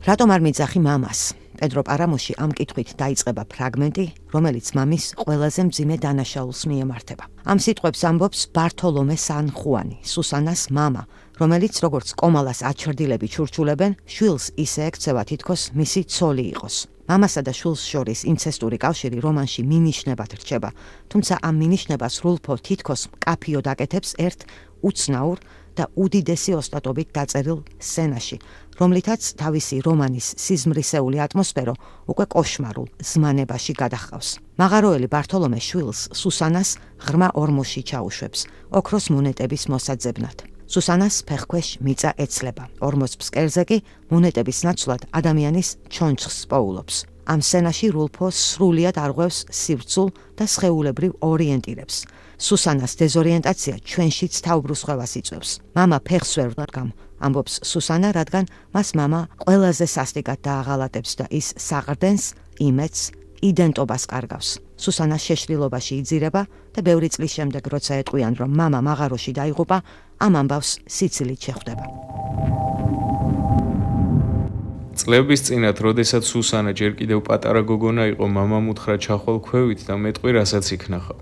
რატომ 0.08 0.28
არ 0.34 0.40
მიძახი 0.46 0.80
მამას? 0.82 1.20
პედრო 1.60 1.82
პარამოში 1.88 2.32
ამ 2.38 2.50
კითხვით 2.56 2.90
დაიწყება 3.00 3.42
ფრაგმენტი, 3.52 4.04
რომელიც 4.34 4.66
მამის 4.76 5.04
ყველაზე 5.20 5.60
მძიმე 5.68 5.96
დანაშაულს 6.04 6.60
მიემართება. 6.70 7.24
ამ 7.50 7.58
სიტყვებს 7.64 8.00
ამბობს 8.10 8.40
ბართოლომე 8.56 9.16
სან 9.26 9.46
ხუანი, 9.56 9.96
სუსანას 10.12 10.62
მამა, 10.76 11.02
რომელიც 11.40 11.74
როგორც 11.84 12.08
კომალას 12.20 12.60
აჩრდილები 12.70 13.26
ჩურჩულებენ, 13.34 13.92
შვილს 14.04 14.44
ისე 14.64 14.80
ექცევა 14.88 15.22
თითქოს 15.30 15.62
მისი 15.78 16.00
ცოლი 16.08 16.44
იყოს. 16.52 16.76
მამასა 17.06 17.40
და 17.46 17.52
შვილს 17.54 17.82
შორის 17.86 18.20
ინცესტური 18.26 18.78
კავშირი 18.82 19.18
რომანში 19.22 19.62
მინიშნებად 19.70 20.30
რჩება, 20.42 20.70
თუმცა 21.10 21.34
ამ 21.38 21.54
მინიშნებას 21.62 22.14
რულფო 22.24 22.54
თითქოს 22.66 23.02
კაფიო 23.22 23.60
დაკეთებს 23.62 24.10
ერთ 24.18 24.40
უცნაურ 24.82 25.38
და 25.76 25.84
უდიდესი 25.94 26.52
ოსტატობით 26.56 27.08
დაწერილ 27.12 27.60
სცენაში, 27.78 28.36
რომლითაც 28.80 29.22
თავისი 29.40 29.76
რომანის 29.86 30.26
სიზმრისეული 30.40 31.20
ატმოსფერო 31.24 31.74
უკვე 32.12 32.24
кошმარულ 32.32 32.88
ზმანებაში 33.00 33.72
გადაჰყავს. 33.76 34.28
მაღაროელი 34.60 35.08
ბართოლომე 35.12 35.60
შვილს 35.60 36.00
სუსანას 36.16 36.70
ღრმა 37.04 37.28
ორმოში 37.36 37.80
ჩაუშვებს, 37.88 38.40
ოქროს 38.72 39.06
მონეტების 39.14 39.62
მოსაძებნად. 39.72 40.36
სუსანას 40.66 41.22
ფეხქვეშ 41.28 41.68
მიწა 41.84 42.10
ეცლება. 42.18 42.64
ორმოს 42.82 43.12
ფსკერზე 43.20 43.62
კი 43.68 43.76
მონეტების 44.10 44.58
ნაცვლად 44.66 45.02
ადამიანის 45.12 45.68
ჩონჩხს 45.94 46.38
პოულობს. 46.50 47.15
ამ 47.26 47.40
სცენაში 47.42 47.86
რულფო 47.94 48.28
სრულიად 48.30 48.96
არღვევს 49.02 49.38
სივრცულ 49.50 50.08
და 50.38 50.44
სხეულებრივ 50.46 51.12
ორიენტირებს. 51.26 51.96
სუსანას 52.36 52.92
დეზორიენტაცია 53.00 53.74
ჩვენშიც 53.82 54.34
თავბრუსხვევას 54.46 55.12
იწვევს. 55.20 55.50
მამა 55.76 55.98
ფეხს 56.06 56.32
ვერ 56.38 56.50
ვდგამ, 56.54 56.88
ამბობს 57.24 57.54
სუსანა, 57.64 58.08
რადგან 58.12 58.44
მას 58.74 58.88
მამა 58.98 59.20
ყველაზე 59.42 59.86
სასტიკად 59.96 60.38
დააღალატებს 60.44 61.12
და 61.18 61.26
ის 61.32 61.46
საყრდენს, 61.56 62.24
იმედს, 62.60 63.00
იდენტობას 63.42 64.02
კარგავს. 64.12 64.48
სუსანა 64.76 65.16
შეშლილობაში 65.16 65.92
იძირება 66.04 66.42
და 66.76 66.80
ბევრი 66.84 67.08
წლის 67.08 67.32
შემდეგ 67.36 67.64
როცა 67.72 67.92
ეტყვიან, 68.04 68.32
რომ 68.40 68.50
მამა 68.60 68.80
მაღაროში 68.84 69.32
დაიღუპა, 69.40 69.78
ამ 70.20 70.32
ამბავს 70.40 70.70
სიცილით 70.84 71.40
შეხვდება. 71.46 71.84
წლების 75.00 75.40
წინათ, 75.46 75.76
როდესაც 75.86 76.24
სუსანა 76.24 76.72
ჯერ 76.72 76.92
კიდევ 76.98 77.20
პატარა 77.28 77.62
გოგონა 77.68 78.04
იყო, 78.16 78.26
მამამ 78.36 78.72
უთხრა 78.72 78.96
ჩახვალ 79.04 79.38
ქვევით 79.46 79.80
და 79.88 79.94
მეტყვი 80.00 80.30
რასაც 80.40 80.66
იქნახავ. 80.76 81.18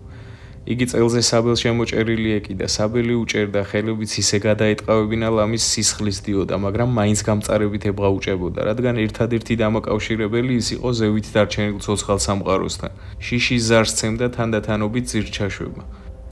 იგი 0.64 0.86
წელზე 0.88 1.20
საბელს 1.28 1.60
შემოჭერილი 1.60 2.30
ეკიდა, 2.40 2.66
საბელი 2.72 3.14
უჭერდა, 3.20 3.60
ხელებიც 3.68 4.12
ისე 4.22 4.38
გადაეტყავებინა 4.48 5.28
ლამის 5.36 5.64
სისხლის 5.74 6.18
დიოდა, 6.24 6.56
მაგრამ 6.56 6.88
მაინც 6.98 7.20
გამწარებით 7.28 7.82
ებღაუჭებოდა, 7.92 8.60
რადგან 8.70 8.96
ერთადერთი 9.04 9.54
დამაკავშირებელი 9.60 10.52
ის 10.56 10.68
იყო 10.80 10.88
ზევით 11.00 11.26
დარჩენილ 11.36 11.78
ცოცხალ 11.84 12.18
სამყაროსთან. 12.26 12.92
შიშის 13.20 13.62
ზარს 13.68 13.92
ცემდა 13.98 14.26
თანდათანობით 14.36 15.04
ძირჩაშვება. 15.12 15.82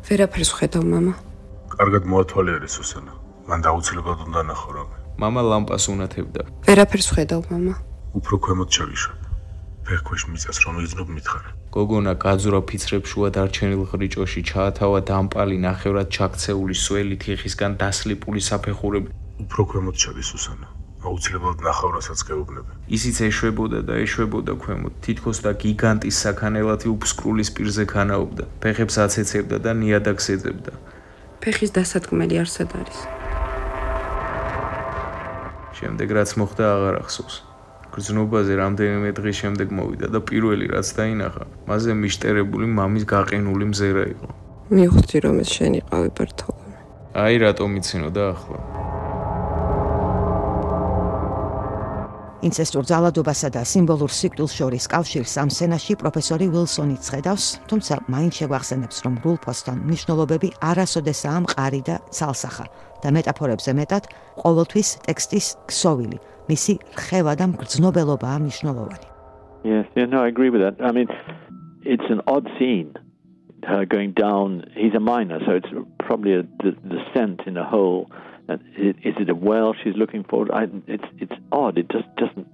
ვერაფერს 0.08 0.50
ხედავ, 0.56 0.84
მამა. 0.92 1.14
კარგად 1.76 2.02
მოათვალიერე 2.08 2.68
სუსანა. 2.72 3.12
მან 3.48 3.60
დაუცილებლად 3.68 4.18
უნდა 4.32 4.40
ნახო 4.48 4.70
რამე. 4.80 5.01
მამა 5.22 5.42
ლამპას 5.50 5.84
უნათებდა. 5.94 6.42
ვერაფერს 6.68 7.08
ხედავ, 7.14 7.42
მამა. 7.50 7.74
უფრო 8.18 8.34
ქვემოთ 8.44 8.70
შევიშვებ. 8.76 9.18
ფეხქვეშ 9.86 10.22
მიწას 10.30 10.58
რომ 10.64 10.76
იზნობ 10.86 11.08
მითხარ. 11.16 11.44
გოგონა 11.74 12.12
გაძურა 12.24 12.60
ფიცრებ 12.68 13.04
შუა 13.10 13.28
დარჩენილ 13.36 13.82
ხრიჭოში, 13.90 14.40
ჩაათავა 14.50 14.98
დამპალი 15.10 15.56
ნახევრად 15.66 16.08
ჩაქცეული 16.16 16.74
სველი 16.84 17.16
თიხისგან 17.22 17.72
დასლიპული 17.82 18.40
საფეხურები. 18.48 19.10
უფრო 19.42 19.62
ქვემოთ 19.70 19.96
შევის 20.02 20.30
უსანა. 20.38 20.66
აუცილებლად 21.02 21.58
ნახავ 21.66 21.90
რასაც 21.98 22.20
გეუბნები. 22.28 22.72
ისიც 22.96 23.16
ეშვებოდა 23.28 23.78
და 23.88 23.94
ეშვებოდა 24.04 24.52
ქვემოთ, 24.62 24.94
თითქოს 25.04 25.38
და 25.44 25.50
გიგანტის 25.62 26.16
საქანელათი 26.24 26.88
უფსკრულის 26.94 27.50
პირზე 27.56 27.84
ქანაობდა. 27.92 28.44
ფეხებს 28.62 28.94
აცეცებდა 29.04 29.56
და 29.64 29.70
ნიადაგს 29.82 30.26
ეძებდა. 30.34 30.72
ფეხის 31.42 31.70
დასადგმელი 31.74 32.36
არსად 32.44 32.70
არის. 32.80 33.21
შემდეგ 35.82 36.08
რაც 36.16 36.30
მოხდა 36.40 36.64
აღარ 36.74 36.94
ახსოვს. 37.02 37.36
გრძნობაზე 37.92 38.54
რამდენიმე 38.56 39.10
დღის 39.18 39.36
შემდეგ 39.42 39.68
მოვიდა 39.76 40.06
და 40.14 40.18
პირველი 40.24 40.66
რაც 40.72 40.88
დაინახა, 40.96 41.44
მასზე 41.68 41.92
მიშტერებული 42.02 42.66
მამის 42.78 43.04
გაყინული 43.12 43.64
მზერა 43.72 44.04
იყო. 44.14 44.28
მივხვდი 44.72 45.16
რომ 45.26 45.36
ეს 45.44 45.50
შენი 45.52 45.80
ყავი 45.92 46.10
ბერთოლომე. 46.16 46.78
აი 47.12 47.34
რატომ 47.44 47.70
იცინოდა 47.82 48.22
ახლა? 48.32 48.71
ინცესტურ 52.42 52.84
ძალადობასა 52.90 53.48
და 53.54 53.62
სიმბოლურ 53.72 54.12
სიკვდილს 54.18 54.56
შორის 54.58 54.84
კავშირს 54.90 55.34
ამ 55.42 55.50
სცენაში 55.54 55.94
პროფესორი 56.02 56.46
ვილსონი 56.54 56.96
ცხედავს, 57.06 57.44
თუმცა 57.70 57.94
მაინც 58.10 58.32
შეგვახსენებს, 58.42 58.96
რომ 59.06 59.14
რულფოსთან 59.24 59.78
მნიშვნელობები 59.86 60.48
არასოდესაა 60.70 61.38
მყარი 61.46 61.80
და 61.86 61.96
ცალსახა 62.10 62.66
და 63.02 63.08
მეტაფორებზე 63.14 63.72
მეტად 63.78 64.04
ყოველთვის 64.42 64.88
ტექსტის 65.06 65.46
ქსოვილი. 65.70 66.18
მისი 66.50 66.74
რხევა 66.98 67.32
და 67.38 67.46
მგრძნობელობაა 67.52 68.36
მნიშვნელოვანი. 68.42 69.06
Yes, 69.64 69.86
yeah, 69.94 70.06
no, 70.06 70.18
I 70.24 70.28
agree 70.28 70.50
with 70.50 70.62
that. 70.64 70.74
I 70.82 70.90
mean, 70.90 71.08
it's 71.84 72.08
an 72.10 72.20
odd 72.26 72.50
scene. 72.58 72.90
Her 73.62 73.86
going 73.86 74.12
down, 74.12 74.66
he's 74.74 74.94
a 74.94 75.00
miner, 75.00 75.38
so 75.46 75.52
it's 75.52 75.72
probably 75.98 76.34
a 76.34 76.42
descent 76.42 77.46
in 77.46 77.56
a 77.56 77.64
hole. 77.64 78.10
Is 78.48 79.14
it 79.22 79.28
a 79.30 79.34
well 79.34 79.74
she's 79.82 79.96
looking 79.96 80.24
for? 80.24 80.52
I, 80.54 80.66
it's 80.86 81.08
it's 81.18 81.36
odd. 81.52 81.78
It 81.78 81.88
just 81.88 82.08
doesn't 82.16 82.46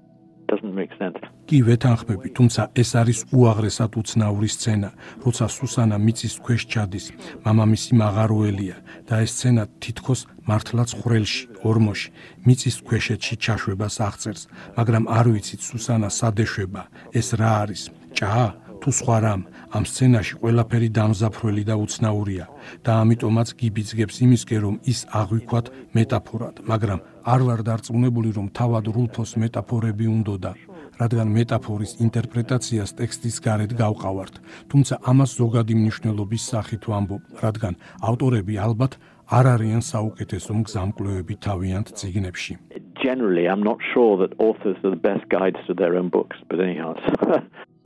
doesn't 0.49 0.74
make 0.74 0.93
sense. 0.99 1.18
კი 1.49 1.59
ვეთანხმები, 1.64 2.28
თუმცა 2.36 2.62
ეს 2.76 2.91
არის 3.01 3.18
უაღრესად 3.32 3.93
უცნაური 4.01 4.49
სცენა, 4.53 4.91
როცა 5.24 5.45
სუსანა 5.49 5.97
მიწის 5.97 6.34
ქვეშ 6.45 6.62
ჩადის. 6.72 7.07
მამამისი 7.45 7.93
მაღაროელია 8.03 8.76
და 9.09 9.14
ეს 9.24 9.30
სცენა 9.36 9.64
თითქოს 9.80 10.20
მართლაც 10.49 10.91
ხრელში, 11.01 11.43
ორმოში, 11.68 12.09
მიწის 12.47 12.76
ქვეშეთში 12.86 13.34
ჩაშვებას 13.45 13.97
აღწერს, 14.09 14.43
მაგრამ 14.76 15.05
არ 15.18 15.26
ვიცით 15.32 15.61
სუსანა 15.68 16.09
სადეშვება, 16.18 16.82
ეს 17.18 17.28
რა 17.41 17.51
არის? 17.64 17.82
ჭა? 18.16 18.68
თუ 18.78 18.91
სხვა 18.95 19.16
რამ, 19.24 19.43
ამ 19.76 19.84
სცენაში 19.84 20.38
ყველაფერი 20.40 20.88
დამზაფრველი 20.96 21.62
და 21.68 21.74
უცნაურია 21.84 22.44
და 22.86 22.92
ამიტომაც 23.04 23.48
გიბიძგებს 23.60 24.16
იმისკენ 24.24 24.60
რომ 24.64 24.76
ის 24.92 25.00
აღვიქვათ 25.20 25.66
მეტაფორად, 25.96 26.54
მაგრამ 26.70 27.00
არ 27.32 27.40
ვარ 27.48 27.60
დარწმუნებული 27.68 28.30
რომ 28.38 28.46
თავად 28.58 28.84
რულფოს 28.96 29.30
მეტაფორები 29.42 30.06
უნდოდა, 30.08 30.52
რადგან 31.00 31.28
მეტაფორის 31.36 31.92
ინტერპრეტაციას 32.06 32.90
ტექსტის 33.00 33.36
გარეთ 33.44 33.72
გავყავართ, 33.82 34.34
თუმცა 34.72 34.94
ამას 35.10 35.30
ზოგადი 35.40 35.74
მნიშვნელობის 35.80 36.42
სახით 36.52 36.82
ვამბობ, 36.88 37.22
რადგან 37.44 37.74
ავტორები 38.08 38.54
ალბათ 38.66 38.92
არ 39.28 39.46
არიან 39.54 39.82
საუკეთესო 39.84 40.52
მგზამკვლევები 40.64 41.34
თავიანთ 41.44 41.88
წიგნებში. 42.00 42.54
Generally, 42.98 43.44
I'm 43.46 43.62
not 43.62 43.78
sure 43.92 44.16
that 44.22 44.32
authors 44.40 44.78
are 44.82 44.90
the 44.90 45.02
best 45.08 45.28
guides 45.28 45.60
to 45.68 45.74
their 45.74 45.94
own 45.94 46.08
books, 46.08 46.36
but 46.48 46.58
anyhow. 46.58 46.96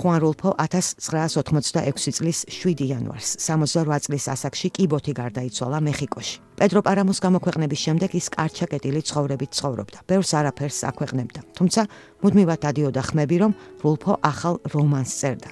ხუან 0.00 0.20
რულფო 0.24 0.50
1986 0.56 2.16
წლის 2.16 2.38
7 2.48 2.80
იანვარს 2.88 3.36
68 3.36 4.00
წლის 4.06 4.24
ასაკში 4.32 4.68
კიბოთი 4.72 5.12
გარდაიცვალა 5.12 5.78
მეხიკოში. 5.84 6.36
პედრო 6.56 6.80
პარამოს 6.88 7.20
გამოქვეყნების 7.20 7.80
შემდეგ 7.84 8.10
ის 8.16 8.26
კარჩაკეტილი 8.32 9.00
ცხოვრებით 9.04 9.50
ცხოვრობდა. 9.60 9.98
ბევრს 10.08 10.30
არაფერს 10.40 10.78
აქვეყნებდა, 10.88 11.40
თუმცა 11.52 11.80
მუდმივად 12.24 12.58
დადიოდა 12.64 13.02
ხმები, 13.12 13.36
რომ 13.44 13.52
რულფო 13.84 14.12
ახალ 14.24 14.54
რომანს 14.72 15.12
წერდა. 15.20 15.50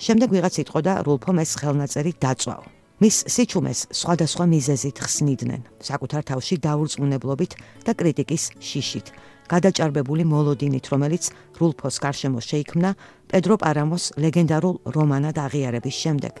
შემდეგ 0.00 0.28
ვიღაც 0.32 0.54
იტყოდა 0.64 0.92
რულფომ 1.04 1.36
ეს 1.44 1.50
ხელნაწერი 1.60 2.12
დაწვაო. 2.24 2.64
მის 3.04 3.16
სიჩუმეს 3.32 3.80
სხვადასხვა 4.00 4.44
მიზეზით 4.48 4.96
ხსნიდნენ, 5.04 5.62
საკუთარ 5.88 6.22
თავში 6.24 6.56
დაურწმუნებლობით 6.64 7.52
და 7.84 7.92
კრიტიკის 7.96 8.44
შიშით. 8.60 9.06
გადაჭარბებული 9.50 10.24
მოლოდინით, 10.30 10.84
რომელიც 10.94 11.24
რულფოს 11.58 11.96
გარშემო 12.04 12.40
შეიქმნა 12.40 12.90
პედრო 13.30 13.54
პარამოს 13.58 14.04
ლეგენდარულ 14.22 14.76
რომანად 14.94 15.36
აღიარების 15.46 15.96
შემდეგ. 16.02 16.34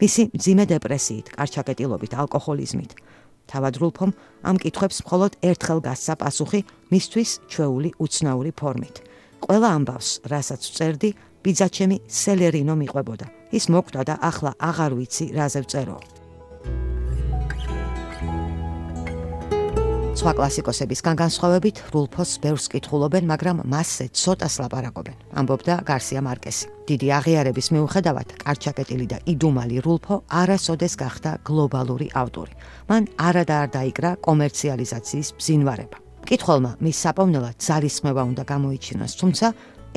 მისი 0.00 0.22
ძიმე 0.44 0.64
დეპრესიით, 0.72 1.26
კარჩაკეტილობით, 1.36 2.12
ალკოჰოლიზმით. 2.20 2.92
თავად 3.46 3.74
რულფომ 3.80 4.10
ამ 4.48 4.56
კითხვებს 4.62 4.98
მხოლოდ 5.06 5.32
ერთხელ 5.50 5.80
გასცა 5.86 6.14
პასუხი 6.22 6.60
მისთვის 6.92 7.30
ჩვეული 7.52 7.90
უცნაური 8.02 8.52
ფორმით. 8.60 8.96
ყველა 9.44 9.68
ამბავს, 9.76 10.08
რასაც 10.32 10.62
წერდი, 10.76 11.10
ბიძაჩემი 11.44 11.96
სელერინო 12.10 12.74
მიყვებოდა. 12.82 13.26
ის 13.52 13.64
მოკვდა 13.70 14.00
და 14.08 14.14
ახლა 14.18 14.52
აღარ 14.58 14.92
ვიცი 14.98 15.24
რაზე 15.38 15.60
ვწერო. 15.64 15.98
სხვა 20.16 20.32
კლასიკოსებისგან 20.32 21.16
განსხვავებით, 21.20 21.80
რულფოს 21.92 22.30
ბევრს 22.40 22.66
კითხულობენ, 22.72 23.26
მაგრამ 23.28 23.58
მასზე 23.68 24.06
ცოტას 24.16 24.54
ლაპარაკობენ. 24.64 25.16
ამბობდა 25.36 25.74
გარსია 25.84 26.20
მარკესი. 26.24 26.66
დიდი 26.88 27.08
აღიარების 27.18 27.66
მიუხედავად, 27.76 28.28
კარჩაკეტილი 28.40 29.06
და 29.12 29.18
იდუმალი 29.28 29.76
რულფო 29.84 30.16
არასოდეს 30.40 30.94
გახდა 30.96 31.30
გლობალური 31.44 32.08
ავტორი. 32.16 32.52
მან 32.88 33.02
არადარ 33.28 33.66
დაიკრა 33.76 34.10
კომერციალიზაციის 34.24 35.28
ბზინვარება. 35.36 35.96
კითხულმა 36.24 36.72
მის 36.80 36.96
საპოვნელად 37.04 37.56
ძალისხმევა 37.60 38.22
უნდა 38.30 38.42
გამოიჩინოს, 38.52 39.12
თუმცა 39.20 39.46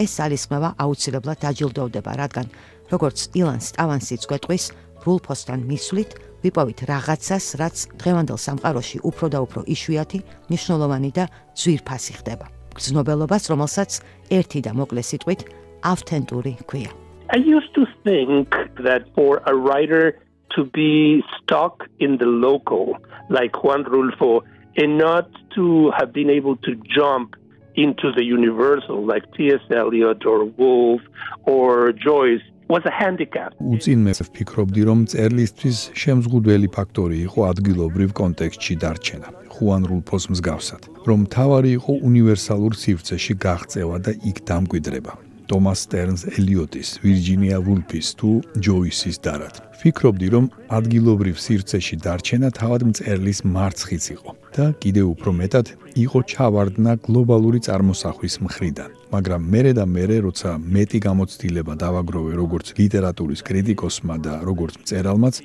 ეს 0.03 0.11
ძალისხმევა 0.19 0.69
აუცილებლად 0.83 1.37
დაჯილდოვდება, 1.47 2.11
რადგან 2.21 2.47
როგორც 2.91 3.17
ილან 3.39 3.59
სტავანსიც 3.63 4.21
გვეტყვის, 4.27 4.63
რულფოსთან 5.07 5.59
მისვლით 5.63 6.11
ვიპოვით 6.43 6.79
რაღაცას, 6.89 7.45
რაც 7.59 7.75
დღევანდელ 7.99 8.39
სამყაროში 8.45 8.97
უფრო 9.09 9.27
და 9.33 9.39
უფრო 9.45 9.61
იშვიათი, 9.75 10.19
მნიშვნელოვანი 10.49 11.11
და 11.17 11.25
ძვირფასი 11.59 12.13
ხდება. 12.19 12.45
გრძნობელობას, 12.77 13.43
რომელსაც 13.51 13.91
ერთი 14.31 14.59
და 14.65 14.71
მოკლე 14.79 15.03
სიტყვით 15.03 15.41
ავთენტური 15.83 16.53
ქვია. 16.69 16.91
I 17.29 17.37
used 17.37 17.73
to 17.75 17.85
think 18.03 18.55
that 18.81 19.05
for 19.15 19.41
a 19.45 19.53
writer 19.53 20.17
to 20.55 20.63
be 20.63 21.23
stuck 21.37 21.85
in 21.99 22.17
the 22.17 22.25
local 22.25 22.97
like 23.29 23.63
Juan 23.63 23.83
Rulfo 23.85 24.41
and 24.77 24.97
not 24.97 25.29
to 25.55 25.91
have 25.97 26.11
been 26.11 26.29
able 26.29 26.55
to 26.67 26.75
jump 26.97 27.35
into 27.75 28.11
the 28.11 28.23
universal 28.23 29.05
like 29.05 29.23
T.S. 29.35 29.61
Eliot 29.69 30.25
or 30.25 30.45
Woolf 30.45 31.01
or 31.45 31.91
Joyce 31.91 32.41
was 32.69 32.83
a 32.85 32.93
handicap. 33.01 33.51
უწინმე 33.73 34.13
ვფიქრობდი, 34.19 34.81
რომ 34.89 34.99
წერლისთვის 35.11 35.77
შემზღუდველი 36.01 36.69
ფაქტორი 36.77 37.17
იყო 37.27 37.39
ადგილობრივ 37.51 38.09
კონტექსტში 38.21 38.75
დარჩენა. 38.83 39.27
ხუან 39.53 39.83
რულფოს 39.89 40.23
მსგავსად, 40.33 40.81
რომ 41.09 41.19
თავარი 41.33 41.71
იყო 41.79 41.93
უნივერსალურ 42.09 42.73
სივრცეში 42.81 43.33
გაღწევა 43.45 43.97
და 44.05 44.11
იქ 44.29 44.37
დამკვიდრება. 44.49 45.13
ტომას 45.49 45.79
სტერნს 45.89 46.21
ელიოტის, 46.37 46.89
ვირჯინია 47.01 47.57
ვულფის 47.65 48.07
თუ 48.19 48.29
ჯოისის 48.65 49.17
დარად. 49.25 49.55
ფიქრობდი, 49.81 50.27
რომ 50.35 50.45
ადგილობრივ 50.77 51.35
სივრცეში 51.45 51.95
დარჩენა 52.05 52.49
თავად 52.59 52.81
მწერლის 52.89 53.39
მარცხიც 53.55 54.05
იყო 54.15 54.31
და 54.55 54.65
კიდევ 54.83 55.05
უფრო 55.15 55.29
მეტად 55.41 55.65
იყო 56.05 56.19
ჩავარდნა 56.31 56.91
გლობალური 57.05 57.59
წარმოსახვის 57.67 58.35
მხრიდან. 58.45 58.89
მაგრამ 59.13 59.41
მერე 59.53 59.71
და 59.79 59.85
მერე, 59.95 60.17
როცა 60.27 60.49
მეტი 60.75 60.99
გამოცდილება 61.07 61.73
დავაგროვე 61.83 62.33
როგორც 62.41 62.67
ლიტერატურის 62.79 63.41
კრიტიკოსმა 63.49 64.15
და 64.25 64.33
როგორც 64.49 64.73
მწერალმაც, 64.81 65.35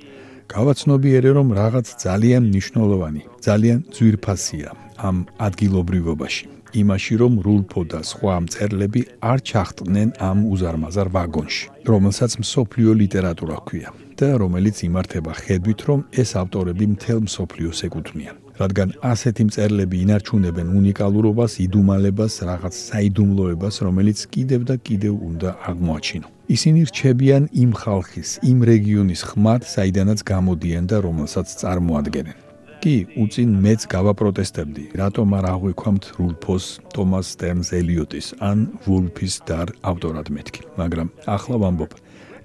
გავაცნობიერე, 0.55 1.31
რომ 1.39 1.49
რაღაც 1.61 1.87
ძალიან 2.07 2.43
მნიშვნელოვანი, 2.51 3.23
ძალიან 3.47 3.79
ძვირფასია 3.95 4.71
ამ 5.09 5.17
ადგილობრივობაში. 5.49 6.45
იმაში, 6.75 7.15
რომ 7.23 7.33
რულფო 7.47 7.83
და 7.87 8.01
სხვა 8.03 8.35
მწერლები 8.45 9.03
არ 9.31 9.39
ჩახტნენ 9.51 10.09
ამ 10.19 10.39
უზარმაზარ 10.53 11.09
ვაგონში, 11.15 11.65
რომელსაც 11.87 12.33
მსოფლიო 12.43 12.91
ლიტერატურა 13.03 13.57
ჰქვია 13.63 14.04
და 14.21 14.29
რომელიც 14.43 14.77
იმართება 14.89 15.33
ხედვით, 15.43 15.81
რომ 15.89 16.01
ეს 16.23 16.31
ავტორები 16.43 16.85
მთელ 16.95 17.19
მსოფლიოს 17.29 17.79
ეკუთვნიან. 17.89 18.37
რადგან 18.55 18.89
ასეთი 19.03 19.43
მწერლები 19.49 19.97
ინარჩუნებენ 20.05 20.67
უნიკალურობას, 20.79 21.53
იდუმალებას, 21.67 22.35
რაღაც 22.51 22.75
საიდუმლოებას, 22.89 23.75
რომელიც 23.87 24.19
კიდევ 24.35 24.61
და 24.71 24.77
კიდევ 24.87 25.15
უნდა 25.31 25.51
აღმოაჩინო. 25.69 26.27
ისინი 26.57 26.81
რჩებიან 26.91 27.43
იმ 27.63 27.71
ხალხის, 27.83 28.31
იმ 28.51 28.59
რეგიონის 28.71 29.21
ხმად, 29.29 29.61
საიდანაც 29.75 30.21
გამოდიან 30.33 30.85
და 30.91 30.97
რომელსაც 31.07 31.47
წარმოადგენენ. 31.61 32.39
კი 32.85 33.07
უწინ 33.17 33.53
მეც 33.65 33.87
გავაპროტესტებდი 33.89 34.83
რატომ 35.01 35.31
არ 35.39 35.47
აღვიქვამთ 35.55 36.05
რულფოს 36.19 36.65
ტომას 36.93 37.27
სტერნს 37.33 37.71
ელიოტის 37.81 38.27
ან 38.45 38.67
ვულფის 38.85 39.35
დარ 39.49 39.73
ავტორად 39.91 40.29
მეთქი 40.37 40.63
მაგრამ 40.81 41.09
ახლა 41.37 41.57
ვამბობ 41.65 41.93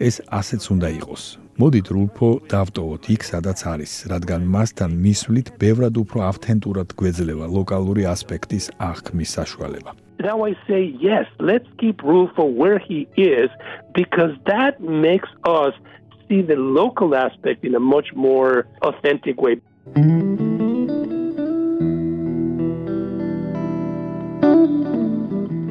ეს 0.07 0.15
ასეც 0.39 0.63
უნდა 0.75 0.89
იყოს 0.99 1.23
მოდით 1.59 1.89
რულფო 1.91 2.27
დავტოვოთ 2.51 3.07
იქ 3.13 3.25
სადაც 3.27 3.61
არის 3.67 3.93
რადგან 4.11 4.45
მასთან 4.53 4.93
მისვლით 5.05 5.49
ბევრად 5.59 5.97
უფრო 5.99 6.21
ავთენტურად 6.29 6.93
გვეძლევა 7.01 7.49
ლოკალური 7.55 8.05
ასპექტის 8.15 8.69
აღქმის 8.89 9.33
საშუალება 9.39 9.91
Now 10.19 10.43
I 10.43 10.53
say 10.67 10.81
yes, 10.99 11.27
let's 11.39 11.69
keep 11.79 11.97
Rulfo 12.03 12.43
where 12.61 12.79
he 12.79 13.07
is 13.15 13.49
because 13.93 14.33
that 14.51 14.81
makes 14.81 15.29
us 15.47 15.73
see 16.27 16.41
the 16.41 16.55
local 16.55 17.15
aspect 17.15 17.63
in 17.63 17.73
a 17.75 17.79
much 17.79 18.13
more 18.15 18.67
authentic 18.81 19.41
way. 19.41 19.55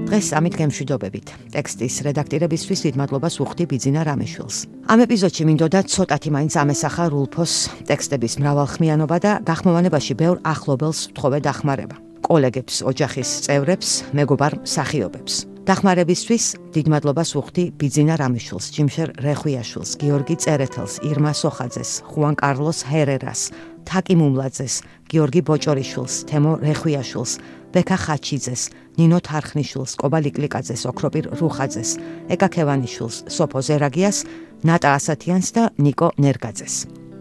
დღეს 0.08 0.32
ამით 0.32 0.54
გემშვიდობებით. 0.56 1.26
ტექსტის 1.52 1.94
რედაქტირებისთვის 2.06 2.80
დიდ 2.80 2.94
მადლობას 2.96 3.34
უხდი 3.44 3.64
ბიძინა 3.68 4.02
რამიშვილს. 4.08 4.56
ამ 4.88 4.98
ეპიზოდში 5.04 5.42
მინდოდა 5.44 5.80
ცოტათი 5.84 6.30
მაინც 6.32 6.52
ამესახა 6.64 7.04
რულფოს 7.12 7.52
ტექსტების 7.84 8.40
მრავალხმიანობა 8.40 9.16
და 9.20 9.32
გახმოვანებაში 9.44 10.14
ბევრ 10.16 10.40
ახლობელს 10.48 11.12
ვთხოვე 11.12 11.38
დახმარება. 11.44 11.96
კოლეგებს, 12.24 12.74
ოჯახის 12.88 13.30
წევრებს, 13.44 13.88
მეგობარ 14.16 14.52
მსახიობებს. 14.64 15.34
დახმარებისთვის 15.68 16.44
დიდ 16.72 16.86
მადლობას 16.88 17.30
უხდი 17.36 17.64
ბიძინა 17.76 18.16
რამიშვილს, 18.16 18.66
ჯიმშერ 18.72 19.08
რეხვიაშვილს, 19.20 19.90
გიორგი 20.00 20.36
წერეთელს, 20.40 20.94
ირმა 21.04 21.32
სოხაძეს, 21.36 21.90
ხუან 22.08 22.34
კარლოს 22.40 22.88
ჰერერას, 22.88 23.52
თაკი 23.84 24.14
მუმლაძეს, 24.16 24.74
გიორგი 25.12 25.40
ბოჭორიშვილს, 25.44 26.14
თემო 26.24 26.52
რეხვიაშვილს, 26.64 27.32
ბექა 27.74 27.96
ხაჩიძეს, 28.04 28.62
ნინო 28.98 29.18
თარხნიშვილს, 29.20 29.92
კობა 30.00 30.18
ლიკლიკაძეს, 30.24 30.82
ოქროპირ 30.90 31.24
რუხაძეს, 31.38 31.90
ეკა 32.32 32.48
ქევანიშვილს, 32.54 33.16
სოფო 33.28 33.58
ზერაგიას, 33.68 34.18
ნატა 34.64 34.88
ასათიანს 34.98 35.48
და 35.54 35.62
ნიკო 35.78 36.08
ნერგაძეს. 36.18 36.74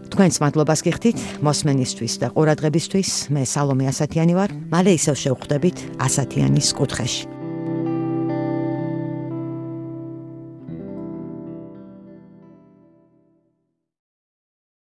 თქვენს 0.08 0.36
მადლობას 0.42 0.80
გიხდით 0.86 1.18
მოსმენისთვის 1.44 2.14
და 2.24 2.26
ყურადღებისთვის. 2.32 3.10
მე 3.28 3.42
სალომე 3.44 3.84
ასათიანი 3.92 4.34
ვარ. 4.34 4.50
მალე 4.72 4.90
ისევ 4.96 5.14
შევხვდებით 5.22 5.76
ასათიანის 6.00 6.68
კუთხეში. 6.72 7.37